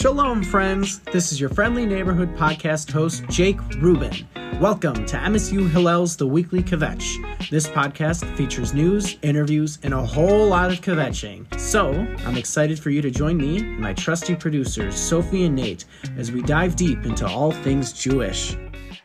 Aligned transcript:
Shalom, 0.00 0.42
friends. 0.42 1.00
This 1.12 1.30
is 1.30 1.38
your 1.38 1.50
friendly 1.50 1.84
neighborhood 1.84 2.34
podcast 2.34 2.90
host, 2.90 3.22
Jake 3.28 3.60
Rubin. 3.80 4.26
Welcome 4.58 5.04
to 5.04 5.18
MSU 5.18 5.68
Hillel's 5.68 6.16
The 6.16 6.26
Weekly 6.26 6.62
Kvetch. 6.62 7.50
This 7.50 7.66
podcast 7.68 8.24
features 8.34 8.72
news, 8.72 9.18
interviews, 9.20 9.78
and 9.82 9.92
a 9.92 10.02
whole 10.02 10.48
lot 10.48 10.72
of 10.72 10.80
kvetching. 10.80 11.44
So, 11.60 11.90
I'm 12.24 12.38
excited 12.38 12.78
for 12.78 12.88
you 12.88 13.02
to 13.02 13.10
join 13.10 13.36
me 13.36 13.58
and 13.58 13.78
my 13.78 13.92
trusty 13.92 14.34
producers, 14.34 14.96
Sophie 14.96 15.44
and 15.44 15.54
Nate, 15.54 15.84
as 16.16 16.32
we 16.32 16.40
dive 16.40 16.76
deep 16.76 17.04
into 17.04 17.26
all 17.26 17.52
things 17.52 17.92
Jewish. 17.92 18.56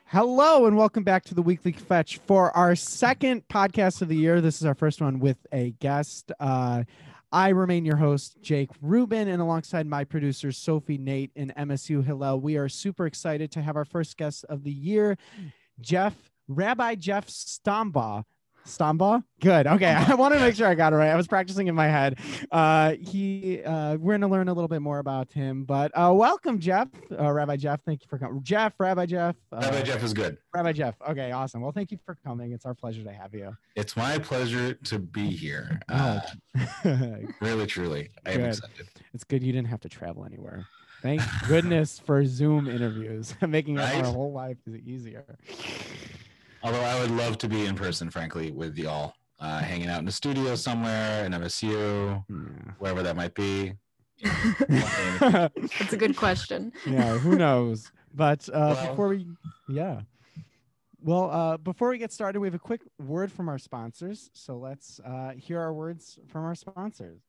Hello 0.06 0.66
and 0.66 0.78
welcome 0.78 1.04
back 1.04 1.26
to 1.26 1.36
the 1.36 1.42
Weekly 1.42 1.74
Kvetch 1.74 2.20
for 2.20 2.56
our 2.56 2.74
second 2.74 3.46
podcast 3.50 4.02
of 4.02 4.08
the 4.08 4.16
year. 4.16 4.40
This 4.40 4.62
is 4.62 4.66
our 4.66 4.76
first 4.76 5.02
one 5.02 5.20
with 5.20 5.46
a 5.52 5.72
guest. 5.72 6.32
Uh, 6.40 6.86
I 7.36 7.50
remain 7.50 7.84
your 7.84 7.98
host, 7.98 8.42
Jake 8.42 8.70
Rubin, 8.82 9.28
and 9.28 9.42
alongside 9.42 9.88
my 9.88 10.06
producers, 10.06 10.58
Sophie, 10.58 10.98
Nate, 10.98 11.32
and 11.36 11.54
MSU 11.56 12.02
Hillel, 12.02 12.40
we 12.40 12.56
are 12.56 12.70
super 12.70 13.06
excited 13.06 13.52
to 13.52 13.62
have 13.62 13.76
our 13.76 13.84
first 13.84 14.16
guest 14.16 14.46
of 14.48 14.64
the 14.64 14.72
year, 14.72 15.18
Jeff, 15.82 16.16
Rabbi 16.48 16.96
Jeff 16.96 17.28
Stombaugh. 17.28 18.24
Stombaugh? 18.66 19.24
Good. 19.42 19.68
Okay. 19.68 19.86
I 20.08 20.16
want 20.16 20.34
to 20.34 20.40
make 20.40 20.56
sure 20.56 20.68
I 20.68 20.76
got 20.76 20.92
it 20.94 20.96
right. 20.96 21.10
I 21.10 21.16
was 21.16 21.28
practicing 21.28 21.68
in 21.68 21.76
my 21.76 21.88
head. 21.88 22.18
Uh, 22.52 22.96
he, 23.00 23.62
uh, 23.64 23.96
we're 23.98 24.14
going 24.14 24.22
to 24.22 24.28
learn 24.28 24.48
a 24.48 24.54
little 24.54 24.68
bit 24.68 24.82
more 24.82 25.00
about 25.00 25.32
him, 25.32 25.64
but 25.66 25.92
uh, 25.94 26.12
welcome, 26.14 26.60
Jeff, 26.60 26.88
uh, 27.20 27.32
Rabbi 27.32 27.56
Jeff. 27.58 27.82
Thank 27.86 28.02
you 28.02 28.08
for 28.10 28.18
coming. 28.18 28.42
Jeff, 28.44 28.74
Rabbi 28.80 29.06
Jeff. 29.06 29.36
Uh, 29.52 29.60
Rabbi 29.62 29.82
Jeff 29.84 30.04
is 30.04 30.14
good. 30.14 30.38
Rabbi 30.54 30.72
Jeff. 30.72 30.96
Okay. 31.08 31.32
Awesome. 31.32 31.62
Well, 31.62 31.72
thank 31.72 31.92
you 31.92 32.00
for 32.06 32.16
coming. 32.26 32.52
It's 32.54 32.66
our 32.66 32.74
pleasure 32.74 33.04
to 33.04 33.12
have 33.14 33.34
you. 33.34 33.56
It's 33.76 33.96
my 33.96 34.18
pleasure 34.18 34.74
to 34.74 35.00
be 35.00 35.30
here. 35.30 35.80
Uh, 35.90 36.20
really, 37.42 37.68
truly. 37.68 38.10
I 38.26 38.32
am 38.32 38.38
Good. 38.42 38.48
excited. 38.50 38.88
it's 39.14 39.24
good 39.24 39.44
you 39.44 39.52
didn't 39.52 39.68
have 39.68 39.82
to 39.82 39.90
travel 39.90 40.26
anywhere. 40.26 40.66
Thank 41.02 41.22
goodness 41.48 42.00
for 42.00 42.26
Zoom 42.26 42.68
interviews, 42.68 43.36
making 43.48 43.76
Right? 43.76 44.04
our 44.04 44.12
whole 44.12 44.32
life 44.32 44.58
easier. 44.86 45.38
Although 46.66 46.82
I 46.82 47.00
would 47.00 47.12
love 47.12 47.38
to 47.38 47.48
be 47.48 47.68
in 47.68 47.76
person, 47.76 48.10
frankly, 48.10 48.50
with 48.52 48.76
y'all, 48.76 49.14
uh, 49.40 49.60
hanging 49.60 49.88
out 49.88 50.00
in 50.00 50.06
the 50.06 50.12
studio 50.12 50.56
somewhere 50.56 51.24
in 51.24 51.32
MSU, 51.32 52.24
wherever 52.80 53.04
that 53.04 53.16
might 53.16 53.36
be. 53.36 53.74
yeah, 54.18 55.48
That's 55.80 55.94
a 55.94 55.98
good 55.98 56.18
question. 56.18 56.74
Yeah, 56.84 57.20
who 57.20 57.36
knows? 57.36 57.92
But 58.16 58.50
uh, 58.50 58.74
Well- 58.76 58.90
before 58.90 59.08
we, 59.10 59.28
yeah. 59.70 60.02
Well, 61.04 61.30
uh, 61.30 61.58
before 61.58 61.90
we 61.90 62.00
get 62.00 62.12
started, 62.12 62.40
we 62.40 62.48
have 62.48 62.56
a 62.56 62.60
quick 62.60 62.82
word 62.98 63.32
from 63.32 63.48
our 63.48 63.60
sponsors. 63.60 64.32
So 64.34 64.58
let's 64.58 65.00
uh, 65.06 65.34
hear 65.38 65.60
our 65.60 65.72
words 65.72 66.18
from 66.30 66.46
our 66.46 66.56
sponsors. 66.56 67.22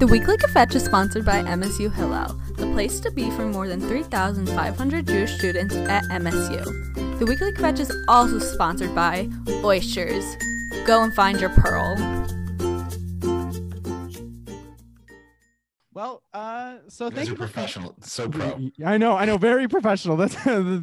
The 0.00 0.06
Weekly 0.10 0.36
Kvetch 0.38 0.74
is 0.74 0.84
sponsored 0.84 1.24
by 1.24 1.42
MSU 1.42 1.92
Hillel, 1.92 2.40
the 2.56 2.66
place 2.72 3.00
to 3.00 3.10
be 3.10 3.30
for 3.32 3.44
more 3.46 3.68
than 3.68 3.80
3,500 3.80 5.06
Jewish 5.06 5.36
students 5.38 5.74
at 5.74 6.04
MSU. 6.04 7.18
The 7.18 7.26
Weekly 7.26 7.52
Kvetch 7.52 7.78
is 7.80 7.92
also 8.08 8.38
sponsored 8.38 8.94
by 8.94 9.28
Oysters. 9.64 10.24
Go 10.86 11.02
and 11.02 11.12
find 11.14 11.38
your 11.40 11.50
pearl. 11.50 11.96
Well, 15.92 16.22
uh, 16.32 16.76
so 16.88 17.10
thank 17.10 17.28
are 17.28 17.30
you. 17.32 17.36
for- 17.36 17.44
professional, 17.44 17.94
so 18.00 18.28
pro. 18.28 18.54
Y- 18.56 18.70
y- 18.78 18.92
I 18.94 18.96
know, 18.96 19.16
I 19.16 19.26
know, 19.26 19.36
very 19.36 19.68
professional. 19.68 20.16
That's 20.16 20.36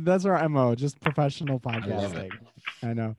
that's 0.03 0.25
our 0.25 0.47
mo, 0.47 0.75
just 0.75 0.99
professional 0.99 1.59
love 1.65 1.75
it. 1.75 1.81
podcasting. 1.83 2.29
I, 2.83 2.93
know. 2.93 3.15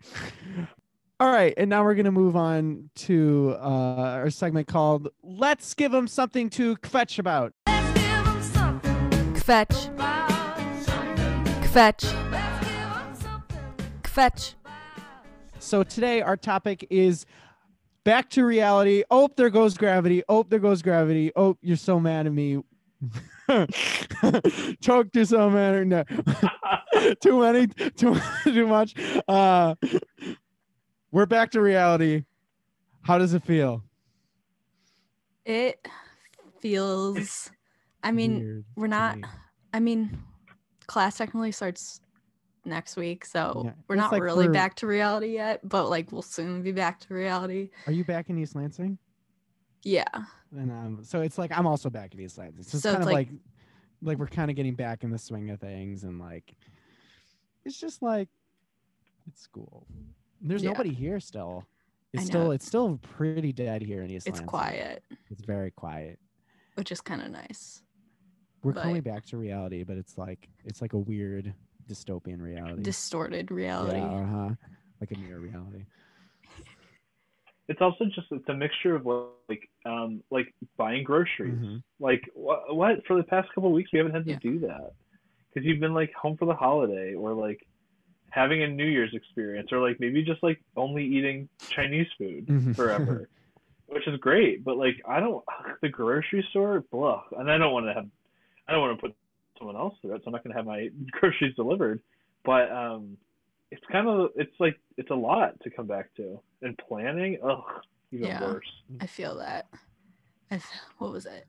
All 1.20 1.30
right, 1.32 1.52
and 1.56 1.68
now 1.68 1.82
we're 1.82 1.96
gonna 1.96 2.12
move 2.12 2.36
on 2.36 2.90
to 2.94 3.56
uh, 3.58 4.20
our 4.22 4.30
segment 4.30 4.68
called 4.68 5.08
"Let's 5.24 5.74
Give 5.74 5.90
Them 5.90 6.06
Something 6.06 6.48
to 6.50 6.76
Kvetch 6.76 7.18
About." 7.18 7.52
Kvetch. 9.34 9.92
Kvetch. 11.64 12.14
Kvetch. 14.02 14.54
So 15.58 15.82
today 15.82 16.22
our 16.22 16.36
topic 16.36 16.86
is 16.88 17.26
back 18.04 18.30
to 18.30 18.44
reality. 18.44 19.02
Oh, 19.10 19.28
there 19.36 19.50
goes 19.50 19.76
gravity. 19.76 20.22
Oh, 20.28 20.44
there 20.44 20.60
goes 20.60 20.82
gravity. 20.82 21.32
Oh, 21.34 21.56
you're 21.62 21.76
so 21.76 21.98
mad 21.98 22.26
at 22.26 22.32
me. 22.32 22.62
Choked, 24.80 25.16
you're 25.16 25.24
so 25.24 25.50
mad 25.50 25.74
at 25.74 25.86
no. 26.94 27.14
too 27.20 27.40
many, 27.40 27.66
too 27.66 28.16
too 28.44 28.66
much. 28.68 28.94
Uh, 29.26 29.74
we're 31.10 31.26
back 31.26 31.50
to 31.52 31.60
reality. 31.60 32.24
How 33.02 33.18
does 33.18 33.34
it 33.34 33.42
feel? 33.44 33.82
It 35.44 35.86
feels. 36.60 37.50
I 38.02 38.12
mean, 38.12 38.38
Weird 38.40 38.64
we're 38.76 38.86
not. 38.86 39.18
I 39.72 39.80
mean, 39.80 40.18
class 40.86 41.16
technically 41.18 41.52
starts 41.52 42.00
next 42.64 42.96
week, 42.96 43.24
so 43.24 43.62
Yeah, 43.64 43.72
we're 43.88 43.94
it's 43.96 44.00
not 44.00 44.12
like 44.12 44.22
really 44.22 44.46
for- 44.46 44.52
back 44.52 44.74
to 44.76 44.86
reality 44.86 45.28
yet, 45.34 45.66
but 45.66 45.88
like 45.88 46.12
we'll 46.12 46.22
soon 46.22 46.62
be 46.62 46.72
back 46.72 47.00
to 47.00 47.14
reality. 47.14 47.70
Are 47.86 47.92
you 47.92 48.04
back 48.04 48.28
in 48.30 48.38
East 48.38 48.54
Lansing? 48.54 48.98
Yeah. 49.84 50.04
And 50.56 50.70
um, 50.70 50.98
so 51.02 51.20
it's 51.22 51.38
like 51.38 51.50
I'm 51.56 51.66
also 51.66 51.88
back 51.88 52.14
in 52.14 52.20
East 52.20 52.36
Lansing. 52.38 52.62
So 52.64 52.76
it's 52.76 52.82
So 52.82 52.90
kind 52.92 53.02
it's 53.02 53.06
of 53.08 53.12
like- 53.14 53.28
like, 53.28 53.38
like 54.02 54.18
we're 54.18 54.26
kind 54.28 54.50
of 54.50 54.56
getting 54.56 54.74
back 54.74 55.02
in 55.02 55.10
the 55.10 55.18
swing 55.18 55.50
of 55.50 55.60
things, 55.60 56.04
and 56.04 56.18
like 56.20 56.54
it's 57.64 57.78
just 57.78 58.02
like 58.02 58.28
it's 59.26 59.40
school. 59.42 59.86
There's 60.40 60.62
Yeah. 60.62 60.70
nobody 60.70 60.92
here 60.92 61.20
still. 61.20 61.66
It's 62.12 62.24
still 62.24 62.52
it's 62.52 62.66
still 62.66 62.96
pretty 62.98 63.52
dead 63.52 63.82
here 63.82 64.02
in 64.02 64.10
East 64.10 64.26
It's 64.26 64.36
Lansing. 64.38 64.46
quiet, 64.46 65.04
It's 65.30 65.42
very 65.44 65.70
quiet. 65.70 66.18
which 66.76 66.90
is 66.92 67.00
kind 67.00 67.20
of 67.22 67.30
nice. 67.30 67.82
We're 68.62 68.72
But- 68.72 68.84
coming 68.84 69.02
back 69.02 69.24
to 69.26 69.36
reality, 69.36 69.82
but 69.84 69.96
it's 69.98 70.16
like 70.16 70.48
it's 70.64 70.80
like 70.80 70.94
a 70.94 70.98
weird 70.98 71.52
dystopian 71.86 72.40
reality. 72.40 72.82
Distorted 72.82 73.50
reality. 73.50 73.98
Yeah, 73.98 74.04
uh-huh. 74.22 74.54
Like 75.00 75.12
a 75.12 75.18
mirror 75.18 75.40
reality. 75.40 75.84
it's 77.68 77.80
also 77.82 78.06
just 78.06 78.32
it's 78.32 78.48
a 78.48 78.54
mixture 78.54 78.94
of 78.94 79.04
like 79.48 79.68
um 79.84 80.22
like 80.30 80.54
buying 80.78 81.04
groceries 81.04 81.54
Mhm. 81.58 81.82
like 82.00 82.22
what, 82.34 82.74
what 82.74 83.04
for 83.06 83.16
the 83.16 83.22
past 83.24 83.48
couple 83.54 83.68
of 83.68 83.74
weeks 83.74 83.92
we 83.92 83.98
haven't 83.98 84.14
had 84.14 84.24
to 84.24 84.30
Yeah. 84.32 84.38
do 84.38 84.58
that 84.60 84.94
because 85.52 85.66
you've 85.66 85.78
been 85.80 85.92
like 85.94 86.12
home 86.14 86.36
for 86.38 86.46
the 86.46 86.54
holiday 86.54 87.14
or 87.14 87.34
like 87.34 87.66
having 88.30 88.62
a 88.62 88.68
new 88.68 88.84
year's 88.86 89.14
experience 89.14 89.68
or 89.72 89.80
like 89.80 89.98
maybe 90.00 90.22
just 90.22 90.42
like 90.42 90.60
only 90.76 91.04
eating 91.04 91.48
chinese 91.74 92.06
food 92.16 92.46
Mhm. 92.48 92.76
forever 92.76 93.28
which 93.86 94.06
is 94.06 94.18
great 94.20 94.64
but 94.64 94.76
like 94.76 94.96
i 95.08 95.18
don't 95.20 95.44
the 95.82 95.88
grocery 95.88 96.46
store 96.50 96.84
blah 96.92 97.22
and 97.38 97.50
i 97.50 97.56
don't 97.58 97.72
want 97.72 97.86
to 97.86 97.94
have 97.94 98.06
i 98.68 98.72
don't 98.72 98.80
want 98.80 98.96
to 98.98 99.02
put 99.06 99.16
someone 99.58 99.76
else 99.76 99.94
through 100.00 100.14
it 100.14 100.20
so 100.22 100.28
i'm 100.28 100.32
not 100.32 100.44
going 100.44 100.52
to 100.52 100.58
have 100.58 100.66
my 100.66 100.88
groceries 101.10 101.54
delivered 101.56 102.00
but 102.44 102.70
um 102.70 103.16
it's 103.70 103.84
kind 103.92 104.08
of 104.08 104.30
it's 104.36 104.54
like 104.60 104.78
it's 104.96 105.10
a 105.10 105.14
lot 105.14 105.58
to 105.62 105.70
come 105.70 105.86
back 105.86 106.14
to 106.16 106.40
and 106.62 106.78
planning 106.88 107.38
ugh 107.44 107.62
even 108.12 108.28
Yeah. 108.28 108.40
worse 108.40 108.66
I 109.00 109.06
feel 109.06 109.36
that. 109.38 109.66
I've, 110.50 110.64
what 110.98 111.12
was 111.12 111.26
it? 111.26 111.48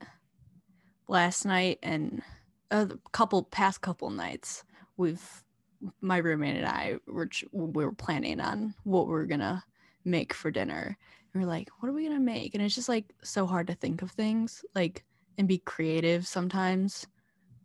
Last 1.08 1.44
night 1.44 1.78
and 1.82 2.22
a 2.70 2.90
couple 3.12 3.42
past 3.42 3.80
couple 3.80 4.10
nights, 4.10 4.62
we've 4.96 5.42
my 6.00 6.18
roommate 6.18 6.56
and 6.56 6.66
I 6.66 6.96
were 7.06 7.28
we 7.52 7.84
were 7.84 7.92
planning 7.92 8.40
on 8.40 8.74
what 8.84 9.08
we 9.08 9.14
are 9.14 9.26
gonna 9.26 9.64
make 10.04 10.32
for 10.34 10.50
dinner. 10.50 10.96
And 11.32 11.42
we're 11.42 11.48
like, 11.48 11.68
what 11.78 11.88
are 11.88 11.92
we 11.92 12.04
gonna 12.06 12.20
make? 12.20 12.54
And 12.54 12.62
it's 12.62 12.74
just 12.74 12.88
like 12.88 13.12
so 13.22 13.46
hard 13.46 13.66
to 13.68 13.74
think 13.74 14.02
of 14.02 14.10
things 14.10 14.64
like 14.74 15.04
and 15.38 15.48
be 15.48 15.58
creative 15.58 16.26
sometimes, 16.26 17.06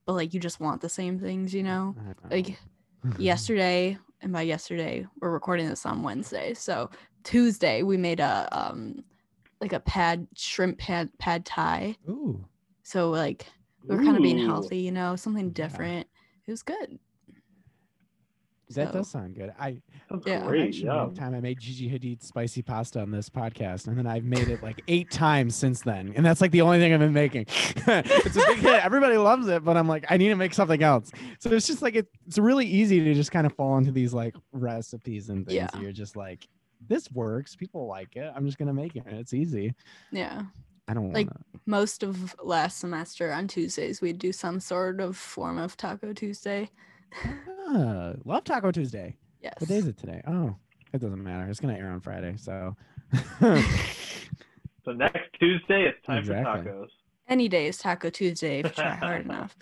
but 0.05 0.13
like 0.13 0.33
you 0.33 0.39
just 0.39 0.59
want 0.59 0.81
the 0.81 0.89
same 0.89 1.19
things, 1.19 1.53
you 1.53 1.63
know. 1.63 1.95
Know. 1.97 2.13
Like 2.29 2.57
yesterday 3.17 3.97
and 4.21 4.33
by 4.33 4.41
yesterday 4.41 5.05
we're 5.21 5.29
recording 5.31 5.67
this 5.69 5.85
on 5.85 6.01
wednesday 6.01 6.53
so 6.53 6.89
tuesday 7.23 7.83
we 7.83 7.97
made 7.97 8.19
a 8.19 8.47
um 8.51 9.03
like 9.61 9.73
a 9.73 9.79
pad 9.79 10.27
shrimp 10.35 10.79
pad 10.79 11.09
pad 11.19 11.45
thai 11.45 11.95
Ooh. 12.09 12.43
so 12.83 13.11
like 13.11 13.45
we 13.83 13.95
were 13.95 14.03
kind 14.03 14.17
of 14.17 14.23
being 14.23 14.39
healthy 14.39 14.79
you 14.79 14.91
know 14.91 15.15
something 15.15 15.47
Yeah. 15.47 15.53
different 15.67 16.07
it 16.47 16.51
was 16.51 16.63
good 16.63 16.97
That 18.75 18.89
So- 18.91 18.99
does 18.99 19.09
sound 19.09 19.35
good. 19.35 19.53
I 19.59 19.77
Sounds 20.09 20.23
Yeah. 20.27 20.43
I 20.43 20.47
great 20.47 20.59
mentioned 20.65 20.85
yeah 20.85 21.03
one 21.03 21.15
time 21.15 21.33
I 21.33 21.39
made 21.41 21.59
Gigi 21.59 21.89
Hadid 21.89 22.21
spicy 22.21 22.61
pasta 22.61 23.01
on 23.01 23.09
this 23.11 23.29
podcast, 23.29 23.87
and 23.87 23.97
then 23.97 24.05
I've 24.05 24.23
made 24.23 24.47
it 24.49 24.61
like 24.61 24.81
eight 24.87 25.09
times 25.11 25.55
since 25.55 25.81
then, 25.81 26.13
and 26.15 26.25
that's 26.25 26.41
like 26.41 26.51
the 26.51 26.61
only 26.61 26.79
thing 26.79 26.93
I've 26.93 26.99
been 26.99 27.13
making. 27.13 27.45
it's 27.49 28.35
a 28.35 28.45
big 28.47 28.57
hit. 28.59 28.83
Everybody 28.85 29.17
loves 29.17 29.47
it, 29.47 29.63
but 29.63 29.75
I'm 29.77 29.87
like, 29.87 30.05
I 30.09 30.17
need 30.17 30.29
to 30.29 30.35
make 30.35 30.53
something 30.53 30.83
else. 30.83 31.11
So 31.39 31.51
it's 31.51 31.67
just 31.67 31.81
like 31.81 31.95
it, 31.95 32.07
it's 32.27 32.37
really 32.37 32.65
easy 32.67 33.03
to 33.03 33.13
just 33.13 33.31
kind 33.31 33.45
of 33.47 33.53
fall 33.53 33.77
into 33.77 33.91
these 33.91 34.13
like 34.13 34.35
recipes 34.51 35.29
and 35.29 35.45
things. 35.45 35.55
Yeah. 35.55 35.67
that 35.73 35.81
You're 35.81 35.91
just 35.91 36.15
like, 36.15 36.47
this 36.87 37.09
works. 37.11 37.55
People 37.55 37.87
like 37.87 38.15
it. 38.15 38.31
I'm 38.35 38.45
just 38.45 38.57
gonna 38.57 38.73
make 38.73 38.95
it. 38.95 39.03
It's 39.07 39.33
easy. 39.33 39.73
yeah 40.11 40.43
I 40.87 40.93
don't 40.93 41.11
Like- 41.11 41.25
want 41.27 41.41
to. 41.53 41.59
most 41.65 42.03
of 42.03 42.35
last 42.43 42.77
semester 42.77 43.31
on 43.31 43.47
tuesdays 43.47 44.01
we'd 44.01 44.19
do 44.19 44.31
some 44.31 44.59
sort 44.59 44.99
of 45.01 45.17
form 45.17 45.57
of 45.57 45.75
taco 45.75 46.13
tuesday 46.13 46.69
Ah, 47.23 48.13
love 48.25 48.43
Taco 48.43 48.71
Tuesday. 48.71 49.15
yes 49.41 49.53
What 49.59 49.67
day 49.69 49.77
is 49.77 49.87
it 49.87 49.97
today? 49.97 50.21
Oh, 50.27 50.55
it 50.93 50.99
doesn't 51.01 51.23
matter. 51.23 51.49
It's 51.49 51.59
gonna 51.59 51.73
air 51.77 51.89
on 51.89 51.99
Friday, 52.01 52.35
so. 52.37 52.75
so 53.39 54.91
next 54.91 55.19
tuesday 55.39 55.83
it's 55.83 56.03
time 56.05 56.17
Exactly. 56.19 56.63
for 56.63 56.69
tacos 56.69 56.87
Any 57.27 57.47
day 57.47 57.67
is 57.67 57.77
Taco 57.77 58.09
Tuesday 58.09 58.59
if 58.59 58.65
you 58.65 58.71
try 58.71 58.95
hard 58.95 59.25
enough. 59.25 59.55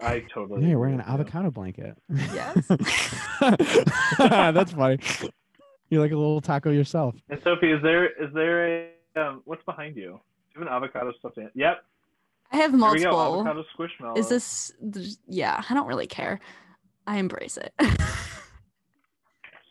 I 0.00 0.22
totally. 0.32 0.62
Yeah, 0.62 0.68
you're 0.68 0.76
agree 0.86 0.94
wearing 0.94 0.94
an 0.94 0.98
with 1.00 1.08
you. 1.08 1.14
avocado 1.14 1.50
blanket. 1.50 1.96
Yes. 2.32 2.66
That's 4.54 4.72
funny. 4.72 4.98
You're 5.90 6.00
like 6.02 6.12
a 6.12 6.16
little 6.16 6.40
taco 6.40 6.70
yourself. 6.70 7.16
And 7.30 7.40
Sophie, 7.42 7.72
is 7.72 7.82
there 7.82 8.06
is 8.06 8.32
there 8.32 8.66
a 8.68 8.90
um, 9.16 9.42
what's 9.44 9.64
behind 9.64 9.96
you? 9.96 10.20
Do 10.54 10.60
you 10.60 10.60
have 10.60 10.62
an 10.62 10.68
avocado 10.68 11.12
stuffed 11.18 11.38
animal? 11.38 11.52
Yep. 11.56 11.84
I 12.50 12.56
have 12.58 12.70
Here 12.70 12.78
we 12.78 12.78
go. 13.02 13.10
multiple. 13.10 13.40
Avocado 13.40 13.64
squishmallow. 13.76 14.18
Is 14.18 14.28
this? 14.28 14.72
Yeah, 15.26 15.62
I 15.68 15.74
don't 15.74 15.86
really 15.86 16.06
care. 16.06 16.40
I 17.06 17.18
embrace 17.18 17.56
it. 17.58 17.72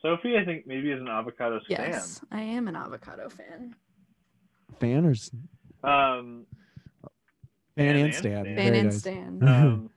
Sophie? 0.01 0.37
I 0.37 0.45
think 0.45 0.67
maybe 0.67 0.91
is 0.91 1.01
an 1.01 1.07
avocado 1.07 1.59
fan. 1.67 1.77
yes, 1.91 2.21
I 2.31 2.41
am 2.41 2.67
an 2.67 2.75
avocado 2.75 3.29
fan. 3.29 3.75
Fan 4.79 5.05
or 5.05 5.11
s- 5.11 5.31
fan. 5.81 5.91
Um, 5.91 6.45
fan 7.75 7.87
Fan 7.87 7.95
and 7.95 8.05
and 8.05 8.13
stand. 8.13 8.23
stand. 8.33 8.45
Fan 8.45 8.55
Very 8.55 8.77
and 8.79 8.87
nice. 8.89 8.99
stand. 8.99 9.43
um, 9.49 9.89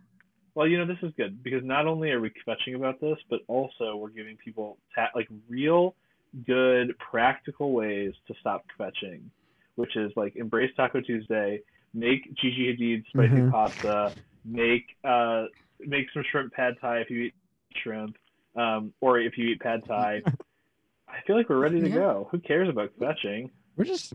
well, 0.54 0.66
you 0.66 0.78
know, 0.78 0.86
this 0.86 0.98
is 1.02 1.12
good 1.16 1.42
because 1.42 1.62
not 1.64 1.86
only 1.86 2.10
are 2.10 2.20
we 2.20 2.30
kvetching 2.46 2.74
about 2.76 3.00
this, 3.00 3.18
but 3.28 3.40
also 3.46 3.96
we're 3.96 4.08
giving 4.10 4.36
people 4.42 4.78
ta- 4.94 5.10
like 5.14 5.28
real 5.48 5.94
good 6.46 6.94
practical 6.98 7.72
ways 7.72 8.12
to 8.26 8.34
stop 8.40 8.64
kvetching, 8.78 9.20
which 9.76 9.96
is 9.96 10.12
like 10.16 10.34
embrace 10.36 10.70
Taco 10.76 11.00
Tuesday, 11.00 11.60
make 11.94 12.22
Gigi 12.36 12.76
Hadid 12.76 13.06
spicy 13.08 13.40
Mhm. 13.42 13.50
pasta, 13.50 14.14
make 14.44 14.84
uh 15.04 15.46
make 15.80 16.06
some 16.12 16.22
shrimp 16.30 16.52
pad 16.52 16.74
thai 16.80 16.98
if 17.00 17.10
you 17.10 17.22
eat 17.24 17.34
shrimp, 17.82 18.16
um, 18.56 18.92
or 19.00 19.18
if 19.18 19.36
you 19.38 19.48
eat 19.48 19.60
pad 19.60 19.82
thai. 19.86 20.22
I 21.08 21.20
feel 21.26 21.36
like 21.36 21.48
we're 21.48 21.58
ready 21.58 21.80
to 21.80 21.88
Yeah. 21.88 21.94
go. 21.94 22.28
Who 22.30 22.38
cares 22.38 22.68
about 22.68 22.90
kvetching? 22.98 23.50
We're 23.76 23.84
just 23.84 24.12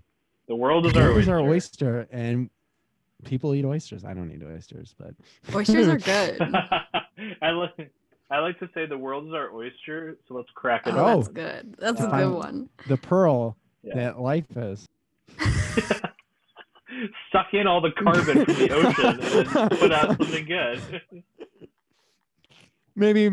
The 0.48 0.56
world 0.56 0.86
is 0.86 0.96
our 0.96 1.10
oysters 1.10 1.28
oyster. 1.28 1.36
are 1.36 1.42
oyster, 1.42 2.08
and 2.12 2.50
people 3.26 3.54
eat 3.56 3.66
oysters. 3.66 4.06
I 4.06 4.14
don't 4.14 4.32
eat 4.32 4.44
oysters, 4.44 4.94
but 4.98 5.14
Oysters 5.56 5.88
are 5.88 5.98
good. 5.98 6.42
I 7.42 7.50
like 7.52 7.92
I 8.32 8.40
like 8.40 8.58
to 8.60 8.70
say 8.74 8.86
the 8.86 8.98
world 8.98 9.28
is 9.28 9.34
our 9.34 9.52
oyster, 9.54 10.18
so 10.28 10.34
let's 10.36 10.50
crack 10.56 10.88
it 10.88 10.94
Oh, 10.96 11.00
Oh. 11.06 11.16
that's 11.18 11.28
good. 11.30 11.76
That's 11.78 12.02
a 12.02 12.08
Uh, 12.08 12.18
good 12.30 12.36
one. 12.36 12.70
the 12.88 12.98
pearl 12.98 13.56
Yeah. 13.84 13.96
that 13.96 14.20
life 14.20 14.56
is. 14.58 14.88
Suck 17.32 17.48
in 17.54 17.68
all 17.68 17.82
the 17.82 17.92
carbon 17.92 18.46
from 18.46 18.54
the 18.56 18.72
ocean 18.72 19.20
and 19.60 19.72
put 19.80 19.92
out 19.92 20.18
something 20.18 20.46
good. 20.46 21.02
Maybe 22.96 23.30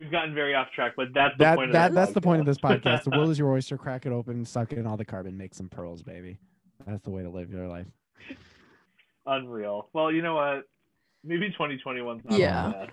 We've 0.00 0.10
gotten 0.10 0.34
very 0.34 0.54
off 0.54 0.68
track, 0.74 0.94
but 0.96 1.08
that's 1.14 1.34
the 1.38 1.44
that 1.44 1.56
point 1.56 1.72
that 1.72 1.88
of 1.90 1.94
that's 1.94 2.12
the 2.12 2.20
point 2.20 2.40
of 2.40 2.46
this 2.46 2.58
podcast. 2.58 3.04
The 3.04 3.10
world 3.10 3.20
world 3.20 3.30
is 3.30 3.38
your 3.38 3.52
oyster. 3.52 3.78
Crack 3.78 4.06
it 4.06 4.12
open, 4.12 4.44
suck 4.44 4.72
in 4.72 4.86
all 4.86 4.96
the 4.96 5.04
carbon, 5.04 5.36
make 5.36 5.54
some 5.54 5.68
pearls, 5.68 6.02
baby. 6.02 6.38
That's 6.86 7.02
the 7.04 7.10
way 7.10 7.22
to 7.22 7.30
live 7.30 7.50
your 7.50 7.68
life. 7.68 7.86
Unreal. 9.26 9.88
Well, 9.92 10.12
you 10.12 10.20
know 10.20 10.34
what? 10.34 10.64
Maybe 11.22 11.54
2021's 11.58 12.24
not 12.24 12.38
Yeah. 12.38 12.70
bad. 12.72 12.90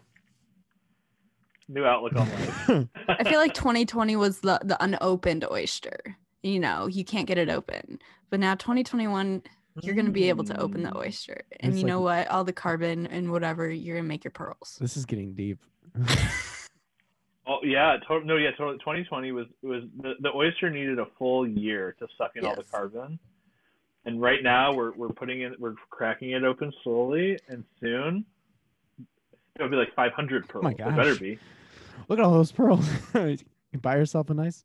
New 1.68 1.84
outlook 1.86 2.16
on 2.16 2.30
life. 2.30 2.88
I 3.10 3.24
feel 3.24 3.40
like 3.40 3.54
2020 3.54 4.16
was 4.16 4.40
the 4.40 4.60
the 4.64 4.82
unopened 4.84 5.46
oyster. 5.52 6.18
You 6.44 6.60
know, 6.60 6.88
you 6.88 7.04
can't 7.04 7.28
get 7.28 7.38
it 7.38 7.50
open. 7.50 8.00
But 8.30 8.40
now 8.40 8.56
2021, 8.56 9.42
you're 9.82 9.96
gonna 9.96 10.10
be 10.12 10.30
able 10.30 10.44
to 10.46 10.60
open 10.60 10.84
the 10.84 10.96
oyster, 10.98 11.42
and 11.60 11.72
It's 11.74 11.82
you 11.82 11.84
like- 11.86 11.90
know 11.94 12.02
what? 12.02 12.28
All 12.30 12.44
the 12.44 12.54
carbon 12.54 13.08
and 13.08 13.32
whatever, 13.32 13.70
you're 13.70 13.96
gonna 13.98 14.08
make 14.08 14.24
your 14.24 14.32
pearls. 14.32 14.78
This 14.82 14.98
is 14.98 15.06
getting 15.06 15.34
deep. 15.34 15.60
Oh 17.48 17.58
yeah, 17.64 17.98
to- 18.08 18.24
no, 18.24 18.38
yeah, 18.38 18.52
totally. 18.52 18.78
2020 18.78 19.32
was 19.32 19.48
was 19.64 19.84
the, 20.00 20.14
the 20.20 20.30
oyster 20.34 20.70
needed 20.70 21.00
a 21.00 21.08
full 21.18 21.48
year 21.48 21.96
to 22.00 22.08
suck 22.18 22.32
in 22.36 22.46
all 22.46 22.56
the 22.56 22.64
carbon, 22.64 23.18
and 24.06 24.22
right 24.22 24.44
now 24.44 24.72
we're 24.74 24.92
we're 24.92 25.10
putting 25.10 25.42
it, 25.42 25.60
we're 25.60 25.74
cracking 25.90 26.32
it 26.32 26.44
open 26.44 26.72
slowly, 26.84 27.40
and 27.50 27.64
soon 27.80 28.26
it'll 29.56 29.70
be 29.70 29.76
like 29.76 29.94
500 29.96 30.48
pearls. 30.48 30.62
Oh 30.66 30.70
my 30.70 30.72
It 30.72 30.96
better 30.96 31.16
be. 31.16 31.40
Look 32.08 32.20
at 32.20 32.26
all 32.26 32.34
those 32.34 32.52
pearls. 32.52 32.88
you 33.16 33.38
buy 33.82 33.96
yourself 33.98 34.30
a 34.30 34.34
nice. 34.36 34.64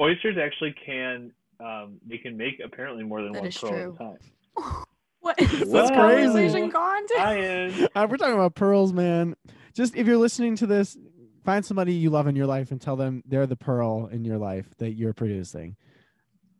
Oysters 0.00 0.36
actually 0.38 0.74
can 0.84 1.32
um 1.58 1.98
they 2.06 2.18
can 2.18 2.36
make 2.36 2.60
apparently 2.62 3.02
more 3.02 3.22
than 3.22 3.32
That 3.32 3.38
one 3.40 3.48
is 3.48 3.56
pearl 3.58 3.70
true. 3.70 3.80
at 3.80 3.94
a 3.94 3.98
time. 4.10 4.18
What 5.22 5.38
is 5.38 5.50
this 5.50 5.68
Whoa. 5.68 5.88
conversation 5.90 6.70
gone 6.70 7.06
to? 7.08 7.34
Ian. 7.34 7.88
Uh, 7.94 8.06
we're 8.10 8.16
talking 8.16 8.34
about 8.34 8.54
pearls, 8.54 8.90
man. 8.94 9.36
Just 9.74 9.94
if 9.94 10.06
you're 10.06 10.16
listening 10.16 10.56
to 10.56 10.66
this, 10.66 10.96
find 11.44 11.62
somebody 11.64 11.92
you 11.92 12.08
love 12.08 12.26
in 12.26 12.36
your 12.36 12.46
life 12.46 12.70
and 12.70 12.80
tell 12.80 12.96
them 12.96 13.22
they're 13.26 13.46
the 13.46 13.54
pearl 13.56 14.06
in 14.10 14.24
your 14.24 14.38
life 14.38 14.66
that 14.78 14.92
you're 14.92 15.12
producing. 15.12 15.76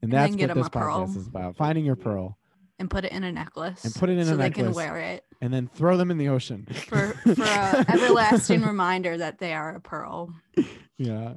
And 0.03 0.13
And 0.13 0.13
that's 0.13 0.31
what 0.33 0.39
get 0.39 0.55
this 0.55 0.67
a 0.67 0.71
pearl. 0.71 1.07
podcast 1.07 1.17
is 1.17 1.27
about. 1.27 1.57
Finding 1.57 1.87
your 1.87 1.97
pearl 1.97 2.37
and 2.79 2.91
put 2.91 3.07
it 3.07 3.13
in 3.13 3.25
a 3.25 3.33
necklace. 3.33 3.83
And 3.85 3.95
put 3.95 4.11
it 4.11 4.19
in 4.19 4.27
so 4.27 4.35
a 4.35 4.37
they 4.37 4.51
can 4.51 4.73
wear 4.75 4.99
it 4.99 5.25
and 5.41 5.55
then 5.55 5.67
throw 5.67 5.97
them 5.97 6.11
in 6.11 6.19
the 6.19 6.29
ocean. 6.29 6.67
for 6.87 7.09
for 7.35 7.43
a 7.43 7.85
everlasting 7.89 8.61
reminder 8.63 9.17
that 9.17 9.39
they 9.39 9.55
are 9.55 9.75
a 9.75 9.81
pearl. 9.81 10.35
yeah. 10.99 11.33